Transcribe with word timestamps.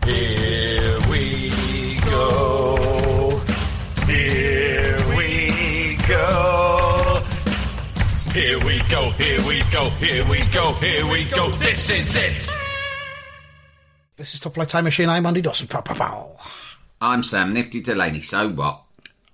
Here 0.00 0.98
we 1.08 1.50
go. 2.00 3.40
Here 4.06 4.98
we 5.16 5.96
go. 6.08 6.70
Here 8.32 8.66
we 8.66 8.82
go. 8.90 9.10
Here 9.10 9.46
we 9.46 9.62
go. 9.70 9.90
Here 9.90 10.28
we 10.28 10.38
go. 10.52 10.72
Here 10.74 11.06
we 11.06 11.24
go. 11.26 11.50
This 11.52 11.88
is 11.90 12.16
it. 12.16 12.48
This 14.16 14.34
is 14.34 14.40
Top 14.40 14.54
Flight 14.54 14.68
Time 14.70 14.84
Machine. 14.84 15.08
I'm 15.08 15.24
Andy 15.24 15.40
Dawson. 15.40 15.68
Pow, 15.68 15.82
pow, 15.82 15.94
pow. 15.94 16.36
I'm 17.00 17.22
Sam 17.22 17.52
Nifty 17.52 17.80
Delaney. 17.80 18.22
So 18.22 18.48
what? 18.48 18.82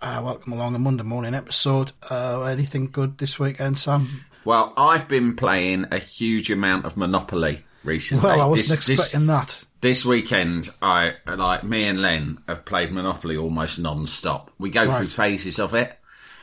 Uh, 0.02 0.20
welcome 0.22 0.52
along 0.52 0.74
a 0.74 0.78
Monday 0.78 1.02
morning 1.04 1.32
episode. 1.34 1.92
Uh, 2.10 2.42
anything 2.42 2.88
good 2.90 3.16
this 3.16 3.38
weekend, 3.38 3.78
Sam? 3.78 4.06
Well, 4.44 4.74
I've 4.76 5.08
been 5.08 5.34
playing 5.34 5.86
a 5.92 5.98
huge 5.98 6.50
amount 6.50 6.84
of 6.84 6.96
Monopoly 6.96 7.64
recently. 7.84 8.24
Well, 8.24 8.40
I 8.40 8.44
wasn't 8.46 8.80
This- 8.80 8.88
expecting 8.90 9.26
that. 9.28 9.64
This 9.80 10.04
weekend, 10.04 10.70
I 10.82 11.14
like 11.26 11.62
me 11.62 11.84
and 11.84 12.02
Len 12.02 12.38
have 12.48 12.64
played 12.64 12.92
Monopoly 12.92 13.36
almost 13.36 13.78
non-stop. 13.78 14.50
We 14.58 14.70
go 14.70 14.90
through 14.90 15.06
phases 15.06 15.60
of 15.60 15.72
it, 15.74 15.96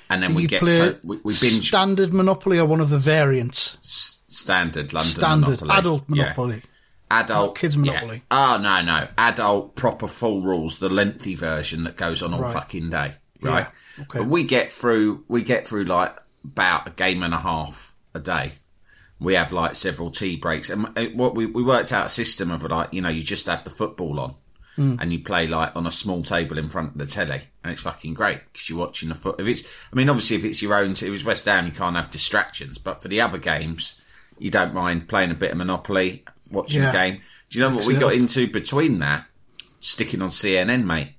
and 0.09 0.23
then 0.23 0.29
Do 0.31 0.35
we 0.37 0.47
get 0.47 0.61
to, 0.61 0.97
we, 1.03 1.17
we 1.17 1.33
binge 1.33 1.67
standard 1.67 2.13
Monopoly 2.13 2.59
or 2.59 2.65
one 2.65 2.79
of 2.79 2.89
the 2.89 2.97
variants? 2.99 3.77
standard 4.27 4.93
London 4.93 5.09
Standard 5.09 5.61
Monopoly. 5.61 5.71
adult 5.79 6.03
Yeah. 6.09 6.23
Monopoly. 6.23 6.61
adult 7.11 7.47
Not 7.47 7.55
kids' 7.57 7.75
yeah. 7.75 7.81
Monopoly. 7.81 8.23
Oh 8.31 8.59
no, 8.61 8.81
no, 8.81 9.07
adult 9.17 9.75
proper 9.75 10.07
full 10.07 10.41
rules, 10.41 10.79
the 10.79 10.89
lengthy 10.89 11.35
version 11.35 11.83
that 11.85 11.95
goes 11.97 12.21
on 12.21 12.33
all 12.33 12.41
Right. 12.41 12.53
fucking 12.53 12.89
day, 12.89 13.13
right? 13.41 13.67
Yeah, 13.97 14.03
okay. 14.03 14.19
But 14.19 14.27
we 14.27 14.43
get 14.43 14.71
through, 14.71 15.23
we 15.27 15.41
get 15.43 15.67
through 15.67 15.85
like 15.85 16.15
about 16.43 16.87
a 16.87 16.91
game 16.91 17.23
and 17.23 17.33
a 17.33 17.37
half 17.39 17.95
a 18.13 18.19
day. 18.19 18.53
We 19.25 19.33
have 19.33 19.51
like 19.51 19.75
several 19.75 20.11
tea 20.11 20.37
breaks, 20.37 20.69
and 20.69 20.85
uh, 20.97 21.07
what 21.13 21.35
we 21.35 21.45
we 21.45 21.63
worked 21.63 21.91
out 21.91 22.05
a 22.05 22.09
system 22.09 22.51
of 22.51 22.63
like 22.63 22.93
you 22.93 23.01
know 23.01 23.09
you 23.09 23.23
just 23.23 23.47
have 23.47 23.63
the 23.63 23.69
football 23.69 24.19
on. 24.19 24.35
Hmm. 24.75 24.97
And 24.99 25.13
you 25.13 25.19
play 25.19 25.47
like 25.47 25.73
on 25.77 25.87
a 25.87 25.91
small 25.91 26.21
table 26.21 26.57
in 26.57 26.67
front 26.67 26.91
of 26.91 26.97
the 26.97 27.05
telly, 27.05 27.41
and 27.63 27.71
it's 27.71 27.81
fucking 27.81 28.13
great 28.13 28.41
because 28.51 28.69
you're 28.69 28.77
watching 28.79 29.07
the 29.07 29.15
foot. 29.15 29.39
If 29.39 29.47
it's, 29.47 29.63
I 29.91 29.95
mean, 29.95 30.09
obviously, 30.09 30.35
if 30.35 30.43
it's 30.43 30.61
your 30.61 30.75
own, 30.75 30.91
if 30.91 31.01
it's 31.03 31.23
West 31.23 31.45
Ham, 31.45 31.65
you 31.65 31.71
can't 31.71 31.95
have 31.95 32.11
distractions. 32.11 32.77
But 32.77 33.01
for 33.01 33.07
the 33.07 33.21
other 33.21 33.37
games, 33.37 34.01
you 34.37 34.49
don't 34.51 34.73
mind 34.73 35.07
playing 35.07 35.31
a 35.31 35.33
bit 35.33 35.51
of 35.51 35.57
Monopoly, 35.57 36.25
watching 36.51 36.81
Yeah. 36.81 36.91
the 36.91 36.97
game. 36.97 37.21
Do 37.49 37.57
you 37.57 37.63
know 37.69 37.73
what 37.73 37.87
we 37.87 37.95
got 37.95 38.15
into 38.15 38.51
between 38.51 38.99
that? 38.99 39.25
Sticking 39.79 40.21
on 40.21 40.27
CNN, 40.29 40.83
mate. 40.83 41.13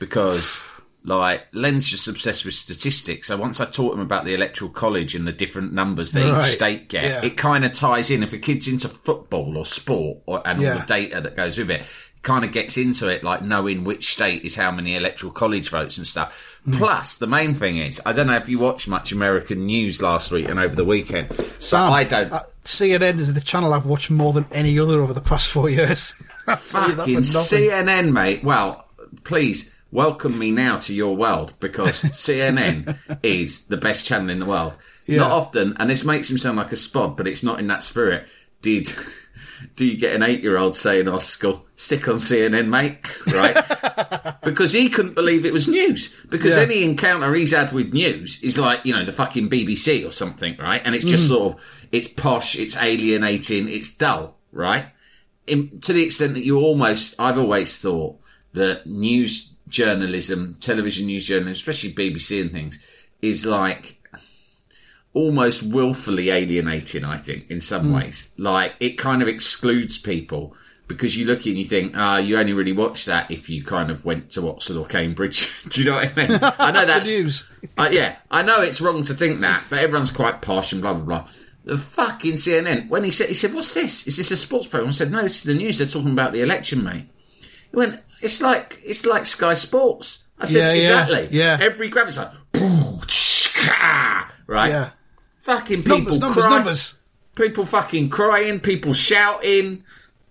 Because, 0.00 0.60
like, 1.06 1.46
Len's 1.52 1.88
just 1.88 2.08
obsessed 2.08 2.44
with 2.44 2.52
statistics. 2.54 3.28
So 3.28 3.36
once 3.36 3.60
I 3.60 3.64
taught 3.64 3.94
him 3.94 4.00
about 4.00 4.24
the 4.24 4.34
electoral 4.34 4.70
college 4.70 5.14
and 5.14 5.26
the 5.26 5.32
different 5.32 5.72
numbers 5.72 6.12
that 6.12 6.30
Right. 6.30 6.48
each 6.48 6.54
state 6.54 6.88
get, 6.88 7.04
Yeah. 7.04 7.24
it 7.24 7.36
kind 7.36 7.64
of 7.64 7.72
ties 7.72 8.10
in. 8.10 8.22
If 8.24 8.32
a 8.32 8.38
kid's 8.38 8.66
into 8.68 8.88
football 8.88 9.56
or 9.56 9.64
sport 9.64 10.18
or, 10.26 10.42
and 10.46 10.58
all 10.66 10.78
the 10.78 10.84
data 10.84 11.20
that 11.20 11.36
goes 11.36 11.56
with 11.56 11.70
it, 11.70 11.84
kind 12.22 12.44
of 12.44 12.50
gets 12.50 12.76
into 12.76 13.06
it, 13.08 13.22
like 13.22 13.42
knowing 13.42 13.84
which 13.84 14.12
state 14.12 14.42
is 14.44 14.56
how 14.56 14.72
many 14.72 14.96
electoral 14.96 15.32
college 15.32 15.68
votes 15.70 15.96
and 15.96 16.04
stuff. 16.04 16.58
Hmm. 16.64 16.72
Plus, 16.72 17.14
the 17.16 17.28
main 17.28 17.54
thing 17.54 17.76
is, 17.78 18.00
I 18.04 18.12
don't 18.12 18.26
know 18.26 18.34
if 18.34 18.48
you 18.48 18.58
watched 18.58 18.88
much 18.88 19.12
American 19.12 19.64
news 19.66 20.02
last 20.02 20.32
week 20.32 20.48
and 20.48 20.58
over 20.58 20.74
the 20.74 20.84
weekend. 20.84 21.28
Sam, 21.60 21.92
I 21.92 22.02
don't. 22.02 22.32
Uh, 22.32 22.40
CNN 22.64 23.20
is 23.20 23.32
the 23.32 23.40
channel 23.40 23.72
I've 23.72 23.86
watched 23.86 24.10
more 24.10 24.32
than 24.32 24.44
any 24.50 24.76
other 24.80 25.00
over 25.00 25.12
the 25.12 25.20
past 25.20 25.48
four 25.52 25.70
years. 25.70 26.14
I'll 26.48 26.56
tell 26.56 26.82
you 26.88 26.94
that 26.96 27.02
Fucking. 27.02 27.20
CNN, 27.20 28.10
mate. 28.12 28.42
Well, 28.42 28.84
please 29.22 29.70
welcome 29.90 30.38
me 30.38 30.50
now 30.50 30.78
to 30.80 30.94
your 30.94 31.16
world 31.16 31.54
because 31.60 32.02
CNN 32.02 32.98
is 33.22 33.64
the 33.64 33.76
best 33.76 34.04
channel 34.04 34.30
in 34.30 34.38
the 34.40 34.46
world. 34.46 34.74
Yeah. 35.06 35.18
Not 35.18 35.30
often, 35.32 35.76
and 35.78 35.88
this 35.88 36.04
makes 36.04 36.30
him 36.30 36.38
sound 36.38 36.56
like 36.56 36.72
a 36.72 36.76
spod, 36.76 37.16
but 37.16 37.28
it's 37.28 37.42
not 37.44 37.60
in 37.60 37.68
that 37.68 37.84
spirit. 37.84 38.26
Did 38.62 38.92
do 39.76 39.86
you 39.86 39.96
get 39.96 40.14
an 40.16 40.22
eight-year-old 40.24 40.74
saying, 40.74 41.06
"Oh, 41.06 41.18
school, 41.18 41.64
stick 41.76 42.08
on 42.08 42.16
CNN, 42.16 42.68
mate"? 42.68 42.98
Right? 43.32 44.40
because 44.42 44.72
he 44.72 44.88
couldn't 44.88 45.14
believe 45.14 45.44
it 45.44 45.52
was 45.52 45.68
news. 45.68 46.12
Because 46.28 46.56
Yeah. 46.56 46.62
any 46.62 46.82
encounter 46.82 47.32
he's 47.34 47.52
had 47.52 47.72
with 47.72 47.92
news 47.92 48.42
is 48.42 48.58
like 48.58 48.84
you 48.84 48.92
know 48.94 49.04
the 49.04 49.12
fucking 49.12 49.48
BBC 49.48 50.04
or 50.06 50.10
something, 50.10 50.56
right? 50.58 50.82
And 50.84 50.94
it's 50.96 51.04
Mm. 51.04 51.10
just 51.10 51.28
sort 51.28 51.54
of 51.54 51.60
it's 51.92 52.08
posh, 52.08 52.56
it's 52.56 52.76
alienating, 52.76 53.68
it's 53.68 53.92
dull, 53.96 54.36
right? 54.52 54.86
in, 55.46 55.78
to 55.78 55.92
the 55.92 56.02
extent 56.02 56.34
that 56.34 56.44
you 56.44 56.58
almost, 56.58 57.14
I've 57.20 57.38
always 57.38 57.78
thought 57.78 58.18
that 58.54 58.84
news 58.84 59.54
journalism, 59.68 60.56
television 60.60 61.06
news 61.06 61.24
journalism, 61.24 61.52
especially 61.52 61.92
BBC 61.92 62.40
and 62.40 62.52
things, 62.52 62.78
is 63.22 63.44
like 63.44 63.96
almost 65.12 65.62
willfully 65.62 66.30
alienating, 66.30 67.04
I 67.04 67.16
think, 67.16 67.50
in 67.50 67.60
some 67.60 67.92
ways. 67.92 68.28
Like, 68.36 68.74
it 68.80 68.98
kind 68.98 69.22
of 69.22 69.28
excludes 69.28 69.96
people 69.96 70.54
because 70.88 71.16
you 71.16 71.24
look 71.26 71.46
and 71.46 71.56
you 71.56 71.64
think, 71.64 71.94
ah, 71.96 72.18
you 72.18 72.38
only 72.38 72.52
really 72.52 72.72
watch 72.72 73.06
that 73.06 73.30
if 73.30 73.48
you 73.48 73.64
kind 73.64 73.90
of 73.90 74.04
went 74.04 74.30
to 74.32 74.48
Oxford 74.48 74.76
or 74.76 74.86
Cambridge. 74.86 75.52
Do 75.68 75.82
you 75.82 75.90
know 75.90 75.96
what 75.96 76.12
I 76.18 76.28
mean? 76.28 76.38
I 76.58 76.70
know 76.70 76.86
that's. 76.86 77.08
news. 77.08 77.48
Uh, 77.78 77.90
yeah, 77.92 78.16
I 78.30 78.40
know 78.40 78.62
it's 78.62 78.80
wrong 78.80 79.02
to 79.02 79.12
think 79.12 79.40
that, 79.40 79.64
but 79.68 79.80
everyone's 79.80 80.10
quite 80.10 80.40
posh 80.40 80.72
and 80.72 80.80
blah 80.80 80.94
blah 80.94 81.04
blah. 81.04 81.28
The 81.64 81.76
fucking 81.76 82.34
CNN 82.36 82.88
when 82.88 83.04
he 83.04 83.10
said 83.10 83.28
he 83.28 83.34
said, 83.34 83.52
"What's 83.52 83.74
this? 83.74 84.06
Is 84.06 84.16
this 84.16 84.30
a 84.30 84.36
sports 84.36 84.66
program?" 84.66 84.88
I 84.88 84.92
said, 84.92 85.12
"No, 85.12 85.20
this 85.20 85.36
is 85.36 85.42
the 85.42 85.52
news. 85.52 85.76
They're 85.76 85.86
talking 85.86 86.12
about 86.12 86.32
the 86.32 86.40
election, 86.40 86.82
mate." 86.82 87.10
He 87.70 87.76
went, 87.76 88.00
"It's 88.22 88.40
like 88.40 88.80
it's 88.84 89.04
like 89.06 89.26
Sky 89.26 89.54
Sports." 89.54 90.24
I 90.38 90.46
said, 90.46 90.58
Yeah, 90.58 90.72
yeah, 90.72 91.02
"Exactly. 91.02 91.38
yeah. 91.38 91.58
Every 91.60 91.88
graphic's 91.88 92.18
like, 92.18 92.30
"Boo, 92.52 93.00
tsh-ka," 93.06 94.32
right? 94.46 94.68
Yeah. 94.70 94.90
Fucking 95.40 95.82
people 95.82 95.98
Numbers, 95.98 96.20
numbers, 96.20 96.44
cry- 96.44 96.56
numbers. 96.56 96.98
people 97.36 97.66
fucking 97.66 98.10
crying, 98.10 98.60
people 98.60 98.92
shouting, 98.92 99.84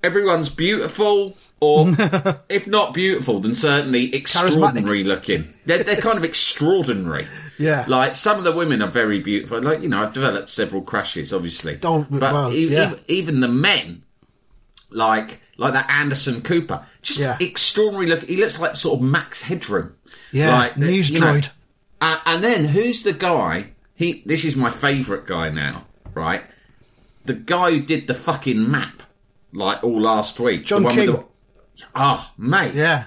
everyone's 0.03 0.49
beautiful, 0.49 1.37
or 1.61 1.87
if 2.49 2.67
not 2.67 2.93
beautiful, 2.93 3.39
then 3.39 3.55
certainly 3.55 4.13
extraordinary 4.13 5.03
looking. 5.05 5.45
They're, 5.65 5.83
they're 5.83 5.95
kind 6.01 6.17
of 6.17 6.23
extraordinary. 6.25 7.27
Yeah. 7.57 7.85
Like 7.87 8.15
some 8.15 8.37
of 8.37 8.43
the 8.43 8.51
women 8.51 8.81
are 8.81 8.89
very 8.89 9.19
beautiful. 9.19 9.61
Like, 9.61 9.81
you 9.81 9.87
know, 9.87 10.03
I've 10.03 10.11
developed 10.13 10.49
several 10.49 10.81
crushes, 10.81 11.31
obviously. 11.33 11.77
Don't- 11.77 12.11
but 12.11 12.33
well, 12.33 12.53
e- 12.53 12.67
yeah. 12.67 12.87
even, 12.87 12.99
even 13.07 13.39
the 13.39 13.47
men, 13.47 14.03
like 14.91 15.39
like 15.57 15.73
that 15.73 15.89
Anderson 15.89 16.41
Cooper, 16.41 16.85
just 17.01 17.19
Yeah. 17.19 17.37
extraordinary 17.39 18.07
look. 18.07 18.23
He 18.23 18.37
looks 18.37 18.59
like 18.59 18.75
sort 18.75 18.99
of 18.99 19.05
Max 19.05 19.41
Headroom. 19.43 19.93
Yeah, 20.31 20.53
Like, 20.57 20.77
news 20.77 21.11
droid. 21.11 21.51
uh, 22.01 22.17
and 22.25 22.43
then 22.43 22.65
who's 22.65 23.03
the 23.03 23.13
guy? 23.13 23.71
He. 23.95 24.21
This 24.25 24.43
is 24.43 24.55
my 24.55 24.69
favourite 24.69 25.25
guy 25.25 25.49
now, 25.49 25.85
right? 26.13 26.43
The 27.25 27.33
guy 27.33 27.71
who 27.71 27.81
did 27.81 28.07
the 28.07 28.13
fucking 28.13 28.69
map, 28.69 29.01
like 29.53 29.83
all 29.83 30.01
last 30.01 30.39
week. 30.39 30.65
John 30.65 30.81
the 30.81 30.87
one 30.87 30.95
King. 30.95 31.05
The, 31.11 31.23
oh, 31.95 32.31
mate. 32.37 32.73
Yeah. 32.75 33.05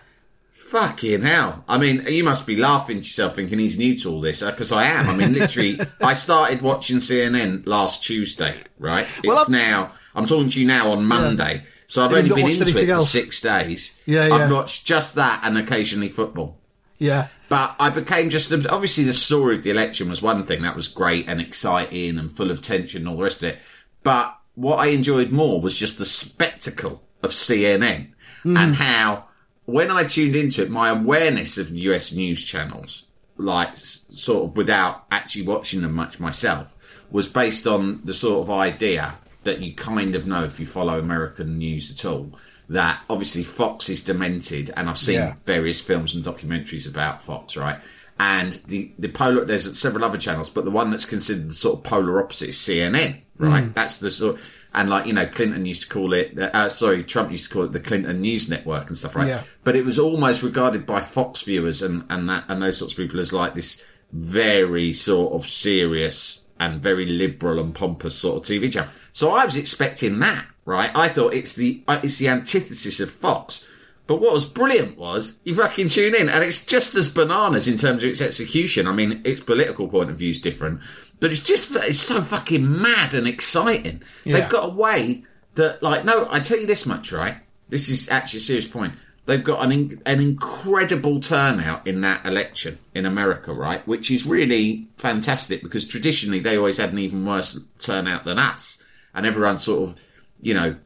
Fucking 0.50 1.22
hell. 1.22 1.64
I 1.68 1.78
mean, 1.78 2.04
you 2.08 2.24
must 2.24 2.46
be 2.46 2.56
laughing 2.56 2.98
to 2.98 3.02
yourself 3.02 3.36
thinking 3.36 3.58
he's 3.58 3.78
new 3.78 3.96
to 4.00 4.10
all 4.10 4.20
this, 4.20 4.42
because 4.42 4.70
I 4.70 4.84
am. 4.84 5.08
I 5.08 5.16
mean, 5.16 5.32
literally, 5.32 5.80
I 6.02 6.12
started 6.12 6.60
watching 6.60 6.98
CNN 6.98 7.66
last 7.66 8.04
Tuesday, 8.04 8.54
right? 8.78 9.04
It's 9.06 9.26
Well, 9.26 9.46
now, 9.48 9.92
I'm 10.14 10.26
talking 10.26 10.50
to 10.50 10.60
you 10.60 10.66
now 10.66 10.90
on 10.90 11.06
Monday. 11.06 11.64
So 11.88 12.04
I've 12.04 12.12
only 12.12 12.28
been 12.28 12.46
into 12.50 12.78
it 12.78 12.86
for 12.86 13.02
six 13.02 13.40
days. 13.40 13.98
Yeah, 14.04 14.26
yeah. 14.26 14.34
I've 14.34 14.52
watched 14.52 14.84
just 14.86 15.14
that 15.14 15.40
and 15.42 15.56
occasionally 15.56 16.10
football. 16.10 16.58
Yeah. 16.98 17.28
But 17.48 17.74
I 17.80 17.88
became 17.88 18.28
just 18.28 18.52
obviously 18.52 19.04
the 19.04 19.14
story 19.14 19.56
of 19.56 19.62
the 19.62 19.70
election 19.70 20.10
was 20.10 20.20
one 20.20 20.44
thing 20.44 20.62
that 20.62 20.76
was 20.76 20.86
great 20.86 21.28
and 21.28 21.40
exciting 21.40 22.18
and 22.18 22.36
full 22.36 22.50
of 22.50 22.60
tension 22.60 23.02
and 23.02 23.08
all 23.08 23.16
the 23.16 23.22
rest 23.22 23.42
of 23.42 23.54
it. 23.54 23.58
But 24.02 24.36
what 24.54 24.76
I 24.76 24.88
enjoyed 24.88 25.30
more 25.30 25.62
was 25.62 25.74
just 25.74 25.98
the 25.98 26.04
spectacle 26.04 27.02
of 27.22 27.30
CNN 27.30 28.12
and 28.44 28.74
how 28.74 29.24
when 29.64 29.90
I 29.90 30.04
tuned 30.04 30.36
into 30.36 30.62
it, 30.62 30.70
my 30.70 30.90
awareness 30.90 31.56
of 31.56 31.70
US 31.70 32.12
news 32.12 32.44
channels, 32.44 33.06
like 33.38 33.76
sort 33.76 34.44
of 34.44 34.56
without 34.56 35.06
actually 35.10 35.46
watching 35.46 35.80
them 35.80 35.94
much 35.94 36.20
myself, 36.20 36.76
was 37.10 37.28
based 37.28 37.66
on 37.66 38.00
the 38.04 38.14
sort 38.14 38.42
of 38.42 38.50
idea 38.50 39.14
that 39.48 39.60
you 39.60 39.74
kind 39.74 40.14
of 40.14 40.26
know 40.26 40.44
if 40.44 40.60
you 40.60 40.66
follow 40.66 40.98
American 40.98 41.58
news 41.58 41.90
at 41.90 42.04
all. 42.04 42.38
That 42.70 43.00
obviously 43.08 43.44
Fox 43.44 43.88
is 43.88 44.02
demented, 44.02 44.70
and 44.76 44.90
I've 44.90 44.98
seen 44.98 45.14
Yeah. 45.16 45.34
various 45.46 45.80
films 45.80 46.14
and 46.14 46.22
documentaries 46.22 46.86
about 46.86 47.22
Fox, 47.22 47.56
right? 47.56 47.78
And 48.20 48.52
the 48.66 48.90
the 48.98 49.08
polar 49.08 49.44
there's 49.44 49.78
several 49.78 50.04
other 50.04 50.18
channels, 50.18 50.50
but 50.50 50.64
the 50.64 50.70
one 50.70 50.90
that's 50.90 51.06
considered 51.06 51.50
the 51.50 51.54
sort 51.54 51.78
of 51.78 51.84
polar 51.84 52.20
opposite 52.22 52.50
is 52.50 52.56
CNN, 52.58 53.22
right? 53.38 53.72
That's 53.74 54.00
the 54.00 54.10
sort. 54.10 54.38
And 54.74 54.90
like 54.90 55.06
you 55.06 55.14
know, 55.14 55.24
Clinton 55.26 55.64
used 55.64 55.84
to 55.84 55.88
call 55.88 56.12
it. 56.12 56.38
Uh, 56.38 56.68
sorry, 56.68 57.04
Trump 57.04 57.30
used 57.30 57.48
to 57.48 57.54
call 57.54 57.64
it 57.64 57.72
the 57.72 57.80
Clinton 57.80 58.20
News 58.20 58.50
Network 58.50 58.88
and 58.88 58.98
stuff, 58.98 59.16
right? 59.16 59.28
Yeah. 59.28 59.44
But 59.64 59.76
it 59.76 59.84
was 59.86 59.98
almost 59.98 60.42
regarded 60.42 60.84
by 60.84 61.00
Fox 61.00 61.42
viewers 61.42 61.80
and 61.80 62.04
and 62.10 62.28
that 62.28 62.44
and 62.48 62.60
those 62.60 62.76
sorts 62.76 62.92
of 62.92 62.98
people 62.98 63.18
as 63.20 63.32
like 63.32 63.54
this 63.54 63.82
very 64.12 64.92
sort 64.92 65.32
of 65.32 65.46
serious 65.46 66.40
and 66.60 66.82
very 66.82 67.06
liberal 67.06 67.60
and 67.60 67.74
pompous 67.74 68.16
sort 68.16 68.36
of 68.36 68.42
TV 68.42 68.70
channel. 68.70 68.90
So 69.12 69.30
I 69.30 69.44
was 69.44 69.56
expecting 69.56 70.18
that, 70.20 70.46
right? 70.64 70.90
I 70.94 71.08
thought 71.08 71.34
it's 71.34 71.54
the 71.54 71.82
uh, 71.88 72.00
it's 72.02 72.18
the 72.18 72.28
antithesis 72.28 73.00
of 73.00 73.10
Fox. 73.10 73.68
But 74.06 74.22
what 74.22 74.32
was 74.32 74.46
brilliant 74.46 74.96
was 74.96 75.38
you 75.44 75.54
fucking 75.54 75.88
tune 75.88 76.14
in, 76.14 76.30
and 76.30 76.42
it's 76.42 76.64
just 76.64 76.94
as 76.94 77.10
bananas 77.10 77.68
in 77.68 77.76
terms 77.76 78.02
of 78.02 78.08
its 78.08 78.22
execution. 78.22 78.86
I 78.86 78.92
mean, 78.92 79.20
its 79.24 79.42
political 79.42 79.86
point 79.86 80.08
of 80.08 80.16
view 80.16 80.30
is 80.30 80.40
different, 80.40 80.80
but 81.20 81.30
it's 81.30 81.42
just 81.42 81.76
it's 81.76 82.00
so 82.00 82.22
fucking 82.22 82.80
mad 82.80 83.12
and 83.12 83.28
exciting. 83.28 84.02
Yeah. 84.24 84.40
They've 84.40 84.50
got 84.50 84.70
a 84.70 84.72
way 84.72 85.24
that, 85.56 85.82
like, 85.82 86.06
no, 86.06 86.26
I 86.30 86.40
tell 86.40 86.58
you 86.58 86.66
this 86.66 86.86
much, 86.86 87.12
right? 87.12 87.36
This 87.68 87.90
is 87.90 88.08
actually 88.08 88.38
a 88.38 88.42
serious 88.42 88.66
point. 88.66 88.94
They've 89.28 89.44
got 89.44 89.62
an 89.62 90.00
an 90.06 90.20
incredible 90.20 91.20
turnout 91.20 91.86
in 91.86 92.00
that 92.00 92.24
election 92.24 92.78
in 92.94 93.04
America, 93.04 93.52
right? 93.52 93.86
Which 93.86 94.10
is 94.10 94.24
really 94.24 94.88
fantastic 94.96 95.62
because 95.62 95.86
traditionally 95.86 96.40
they 96.40 96.56
always 96.56 96.78
had 96.78 96.92
an 96.92 96.98
even 96.98 97.26
worse 97.26 97.60
turnout 97.78 98.24
than 98.24 98.38
us, 98.38 98.82
and 99.12 99.26
everyone 99.26 99.58
sort 99.58 99.90
of, 99.90 100.00
you 100.40 100.54
know, 100.54 100.76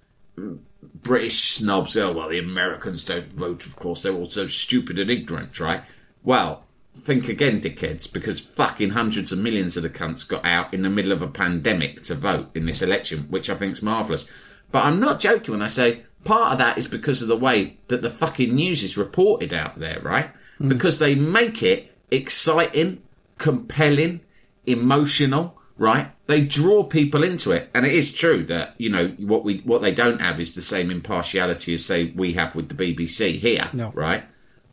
British 0.93 1.53
snobs, 1.53 1.97
oh, 1.97 2.13
well, 2.13 2.29
the 2.29 2.41
Americans 2.41 3.05
don't 3.05 3.33
vote, 3.33 3.65
of 3.65 3.77
course, 3.77 4.03
they're 4.03 4.13
all 4.13 4.27
so 4.27 4.49
stupid 4.49 4.99
and 4.99 5.09
ignorant, 5.09 5.61
right? 5.61 5.85
Well, 6.25 6.65
think 6.95 7.29
again, 7.29 7.61
dickheads, 7.61 8.13
because 8.13 8.41
fucking 8.41 8.91
hundreds 8.91 9.31
of 9.31 9.39
millions 9.39 9.77
of 9.77 9.85
the 9.85 9.89
cunts 9.89 10.27
got 10.27 10.45
out 10.45 10.75
in 10.75 10.83
the 10.83 10.91
middle 10.91 11.13
of 11.13 11.23
a 11.23 11.29
pandemic 11.29 12.03
to 12.03 12.17
vote 12.17 12.51
in 12.57 12.67
this 12.67 12.83
election, 12.83 13.27
which 13.31 13.49
I 13.49 13.55
think's 13.55 13.83
marvellous. 13.83 14.27
But 14.73 14.85
I'm 14.85 14.99
not 14.99 15.21
joking 15.21 15.53
when 15.53 15.63
I 15.63 15.69
say 15.69 16.03
part 16.25 16.53
of 16.53 16.59
that 16.59 16.79
is 16.79 16.87
because 16.87 17.23
of 17.23 17.29
the 17.29 17.37
way 17.37 17.79
that 17.89 18.03
the 18.03 18.11
fucking 18.11 18.55
news 18.55 18.83
is 18.83 18.97
reported 18.97 19.53
out 19.53 19.79
there, 19.79 20.01
right? 20.01 20.31
Because 20.67 20.99
they 20.99 21.15
make 21.15 21.63
it 21.63 21.93
exciting, 22.11 23.03
compelling, 23.39 24.21
emotional, 24.67 25.59
right? 25.77 26.09
They 26.27 26.43
draw 26.43 26.85
people 26.85 27.25
into 27.25 27.51
it, 27.53 27.69
and 27.75 27.85
it 27.85 27.93
is 27.93 28.13
true 28.13 28.45
that 28.47 28.75
you 28.79 28.89
know 28.91 29.09
what 29.19 29.45
we 29.45 29.59
what 29.59 29.83
they 29.83 29.93
don't 29.93 30.21
have 30.21 30.39
is 30.41 30.55
the 30.55 30.63
same 30.63 30.91
impartiality 30.91 31.75
as 31.75 31.85
say 31.85 32.13
we 32.15 32.33
have 32.35 32.55
with 32.55 32.69
the 32.69 32.75
BBC 32.75 33.39
here, 33.39 33.69
No. 33.73 33.91
right? 33.95 34.25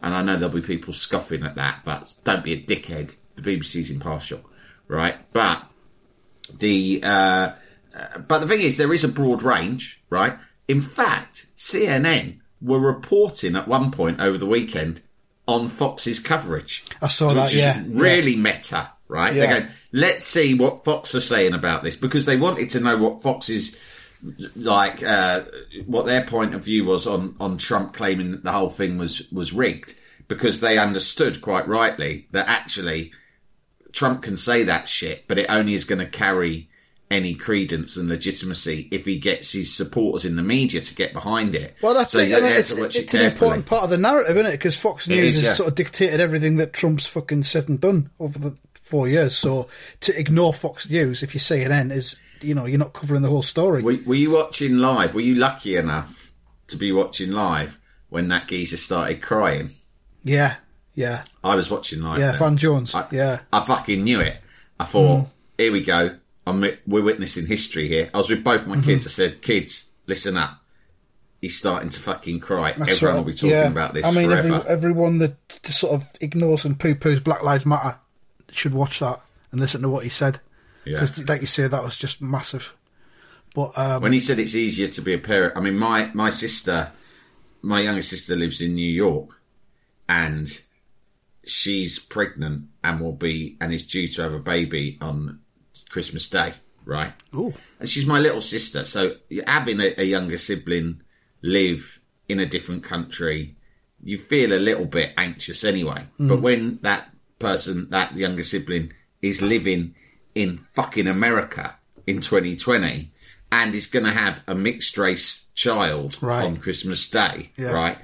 And 0.01 0.13
I 0.15 0.21
know 0.21 0.35
there'll 0.37 0.53
be 0.53 0.61
people 0.61 0.93
scoffing 0.93 1.43
at 1.43 1.55
that, 1.55 1.81
but 1.83 2.13
don't 2.23 2.43
be 2.43 2.53
a 2.53 2.61
dickhead. 2.61 3.17
The 3.35 3.41
BBC's 3.41 3.89
impartial, 3.89 4.41
right? 4.87 5.15
But 5.33 5.63
the 6.57 7.01
uh, 7.03 7.51
uh, 7.95 8.19
but 8.27 8.39
the 8.39 8.47
thing 8.47 8.61
is, 8.61 8.77
there 8.77 8.93
is 8.93 9.03
a 9.03 9.07
broad 9.09 9.41
range, 9.41 10.01
right? 10.09 10.37
In 10.69 10.81
fact, 10.81 11.47
CNN 11.57 12.39
were 12.61 12.79
reporting 12.79 13.55
at 13.55 13.67
one 13.67 13.89
point 13.89 14.21
over 14.21 14.37
the 14.37 14.45
weekend 14.45 15.01
on 15.47 15.67
Fox's 15.67 16.19
coverage. 16.19 16.85
I 17.01 17.07
saw 17.07 17.33
that, 17.33 17.51
yeah, 17.51 17.83
really 17.87 18.35
meta, 18.35 18.91
right? 19.07 19.33
Yeah. 19.33 19.45
They're 19.45 19.59
going, 19.61 19.71
let's 19.91 20.23
see 20.23 20.53
what 20.53 20.85
Fox 20.85 21.15
are 21.15 21.19
saying 21.19 21.55
about 21.55 21.83
this 21.83 21.95
because 21.95 22.27
they 22.27 22.37
wanted 22.37 22.69
to 22.71 22.81
know 22.81 22.97
what 22.97 23.23
Fox's 23.23 23.75
like 24.55 25.01
uh, 25.01 25.41
what 25.87 26.05
their 26.05 26.23
point 26.23 26.53
of 26.53 26.63
view 26.63 26.85
was 26.85 27.07
on 27.07 27.35
on 27.39 27.57
Trump 27.57 27.93
claiming 27.93 28.31
that 28.31 28.43
the 28.43 28.51
whole 28.51 28.69
thing 28.69 28.97
was 28.97 29.27
was 29.31 29.53
rigged 29.53 29.95
because 30.27 30.59
they 30.59 30.77
understood 30.77 31.41
quite 31.41 31.67
rightly 31.67 32.27
that 32.31 32.47
actually 32.47 33.11
Trump 33.91 34.21
can 34.21 34.37
say 34.37 34.63
that 34.65 34.87
shit, 34.87 35.27
but 35.27 35.39
it 35.39 35.47
only 35.49 35.73
is 35.73 35.85
going 35.85 35.99
to 35.99 36.05
carry 36.05 36.68
any 37.11 37.33
credence 37.33 37.97
and 37.97 38.07
legitimacy 38.07 38.87
if 38.91 39.05
he 39.05 39.17
gets 39.17 39.51
his 39.51 39.73
supporters 39.75 40.25
in 40.25 40.35
the 40.35 40.43
media 40.43 40.79
to 40.79 40.93
get 40.93 41.11
behind 41.11 41.55
it. 41.55 41.75
Well, 41.81 41.95
that's 41.95 42.11
so 42.11 42.19
it. 42.21 42.29
you 42.29 42.37
I 42.37 42.41
mean, 42.41 42.51
it's, 42.51 42.71
it's 42.71 43.13
an 43.15 43.21
important 43.23 43.65
part 43.65 43.83
of 43.83 43.89
the 43.89 43.97
narrative, 43.97 44.37
isn't 44.37 44.45
it? 44.45 44.51
Because 44.51 44.77
Fox 44.77 45.07
News 45.09 45.37
is, 45.37 45.37
has 45.37 45.45
yeah. 45.45 45.53
sort 45.53 45.69
of 45.69 45.75
dictated 45.75 46.19
everything 46.19 46.57
that 46.57 46.73
Trump's 46.73 47.07
fucking 47.07 47.43
said 47.43 47.67
and 47.67 47.81
done 47.81 48.11
over 48.19 48.37
the 48.37 48.55
four 48.75 49.07
years. 49.07 49.35
So 49.35 49.67
to 50.01 50.19
ignore 50.19 50.53
Fox 50.53 50.89
News 50.89 51.23
if 51.23 51.33
you 51.33 51.39
say 51.39 51.63
an 51.63 51.71
end 51.71 51.91
is, 51.91 52.19
you 52.41 52.53
know, 52.53 52.65
you're 52.65 52.77
not 52.79 52.93
covering 52.93 53.23
the 53.23 53.29
whole 53.29 53.43
story. 53.43 53.81
Were, 53.81 53.97
were 54.05 54.15
you 54.15 54.31
watching 54.31 54.77
live? 54.77 55.15
Were 55.15 55.21
you 55.21 55.35
lucky 55.35 55.75
enough 55.77 56.31
to 56.67 56.75
be 56.77 56.91
watching 56.91 57.31
live 57.31 57.79
when 58.09 58.27
that 58.27 58.47
geezer 58.47 58.77
started 58.77 59.21
crying? 59.21 59.71
yeah, 60.23 60.57
yeah, 60.93 61.23
I 61.43 61.55
was 61.55 61.71
watching 61.71 62.01
live. 62.03 62.19
yeah. 62.19 62.31
then. 62.31 62.39
Van 62.39 62.57
Jones. 62.57 62.93
I, 62.93 63.07
yeah, 63.11 63.39
I 63.51 63.65
fucking 63.65 64.03
knew 64.03 64.19
it. 64.19 64.37
I 64.79 64.85
thought, 64.85 65.21
Mm. 65.21 65.27
here 65.57 65.71
we 65.71 65.81
go. 65.81 66.18
I'm, 66.49 66.63
we're 66.87 67.03
witnessing 67.03 67.45
history 67.45 67.87
here. 67.87 68.09
I 68.13 68.17
was 68.17 68.29
with 68.29 68.43
both 68.43 68.67
my 68.67 68.75
Mm-hmm. 68.75 68.85
kids. 68.85 69.07
I 69.07 69.09
said, 69.09 69.41
kids, 69.41 69.87
listen 70.07 70.37
up. 70.37 70.59
He's 71.41 71.57
starting 71.57 71.89
to 71.89 71.99
fucking 71.99 72.41
cry. 72.41 72.73
That's 72.73 72.93
Everyone 72.93 73.15
right. 73.15 73.19
will 73.25 73.31
be 73.31 73.33
talking 73.33 73.49
yeah. 73.51 73.67
about 73.67 73.93
this 73.93 74.05
I 74.05 74.11
mean, 74.11 74.31
every, 74.31 74.53
everyone 74.67 75.19
that 75.19 75.37
sort 75.63 75.93
of 75.93 76.05
ignores 76.19 76.65
and 76.65 76.77
poo-poos 76.77 77.23
Black 77.23 77.43
Lives 77.43 77.65
Matter 77.65 77.97
should 78.51 78.73
watch 78.73 78.99
that 78.99 79.21
and 79.51 79.61
listen 79.61 79.81
to 79.83 79.89
what 79.89 80.03
he 80.03 80.09
said. 80.09 80.41
Yeah. 80.83 80.95
Because, 80.95 81.27
like 81.29 81.41
you 81.41 81.47
say, 81.47 81.67
that 81.67 81.83
was 81.83 81.95
just 81.95 82.21
massive. 82.21 82.75
But 83.55 83.77
um, 83.77 84.01
when 84.01 84.11
he 84.11 84.19
said 84.19 84.37
it's 84.39 84.55
easier 84.55 84.87
to 84.87 85.01
be 85.01 85.13
a 85.13 85.17
parent, 85.17 85.53
I 85.55 85.61
mean, 85.61 85.77
my, 85.77 86.11
my 86.13 86.29
sister, 86.29 86.91
my 87.61 87.81
younger 87.81 88.01
sister 88.01 88.35
lives 88.35 88.59
in 88.59 88.75
New 88.75 88.91
York 88.91 89.29
and 90.09 90.47
she's 91.45 91.99
pregnant 91.99 92.65
and 92.83 92.99
will 92.99 93.13
be, 93.13 93.55
and 93.61 93.73
is 93.73 93.83
due 93.83 94.07
to 94.09 94.21
have 94.23 94.33
a 94.33 94.39
baby 94.39 94.97
on 95.01 95.39
Christmas 95.89 96.29
Day, 96.29 96.53
right? 96.85 97.13
ooh, 97.35 97.53
and 97.79 97.89
she's 97.89 98.05
my 98.05 98.19
little 98.19 98.41
sister. 98.41 98.83
So 98.85 99.15
having 99.47 99.79
a, 99.81 99.93
a 99.99 100.03
younger 100.03 100.37
sibling 100.37 101.01
live 101.41 101.99
in 102.27 102.39
a 102.39 102.45
different 102.45 102.83
country, 102.83 103.55
you 104.03 104.17
feel 104.17 104.53
a 104.53 104.59
little 104.59 104.85
bit 104.85 105.13
anxious 105.17 105.63
anyway. 105.63 106.05
Mm. 106.19 106.29
But 106.29 106.41
when 106.41 106.79
that 106.83 107.09
person, 107.39 107.89
that 107.89 108.15
younger 108.15 108.43
sibling, 108.43 108.93
is 109.21 109.41
living 109.41 109.95
in 110.35 110.57
fucking 110.57 111.07
America 111.09 111.75
in 112.07 112.21
2020 112.21 113.11
and 113.51 113.73
is 113.75 113.87
going 113.87 114.05
to 114.05 114.11
have 114.11 114.43
a 114.47 114.55
mixed 114.55 114.97
race 114.97 115.47
child 115.55 116.17
Right. 116.21 116.45
on 116.45 116.57
Christmas 116.57 117.09
Day, 117.09 117.51
Yeah. 117.57 117.71
right? 117.71 117.97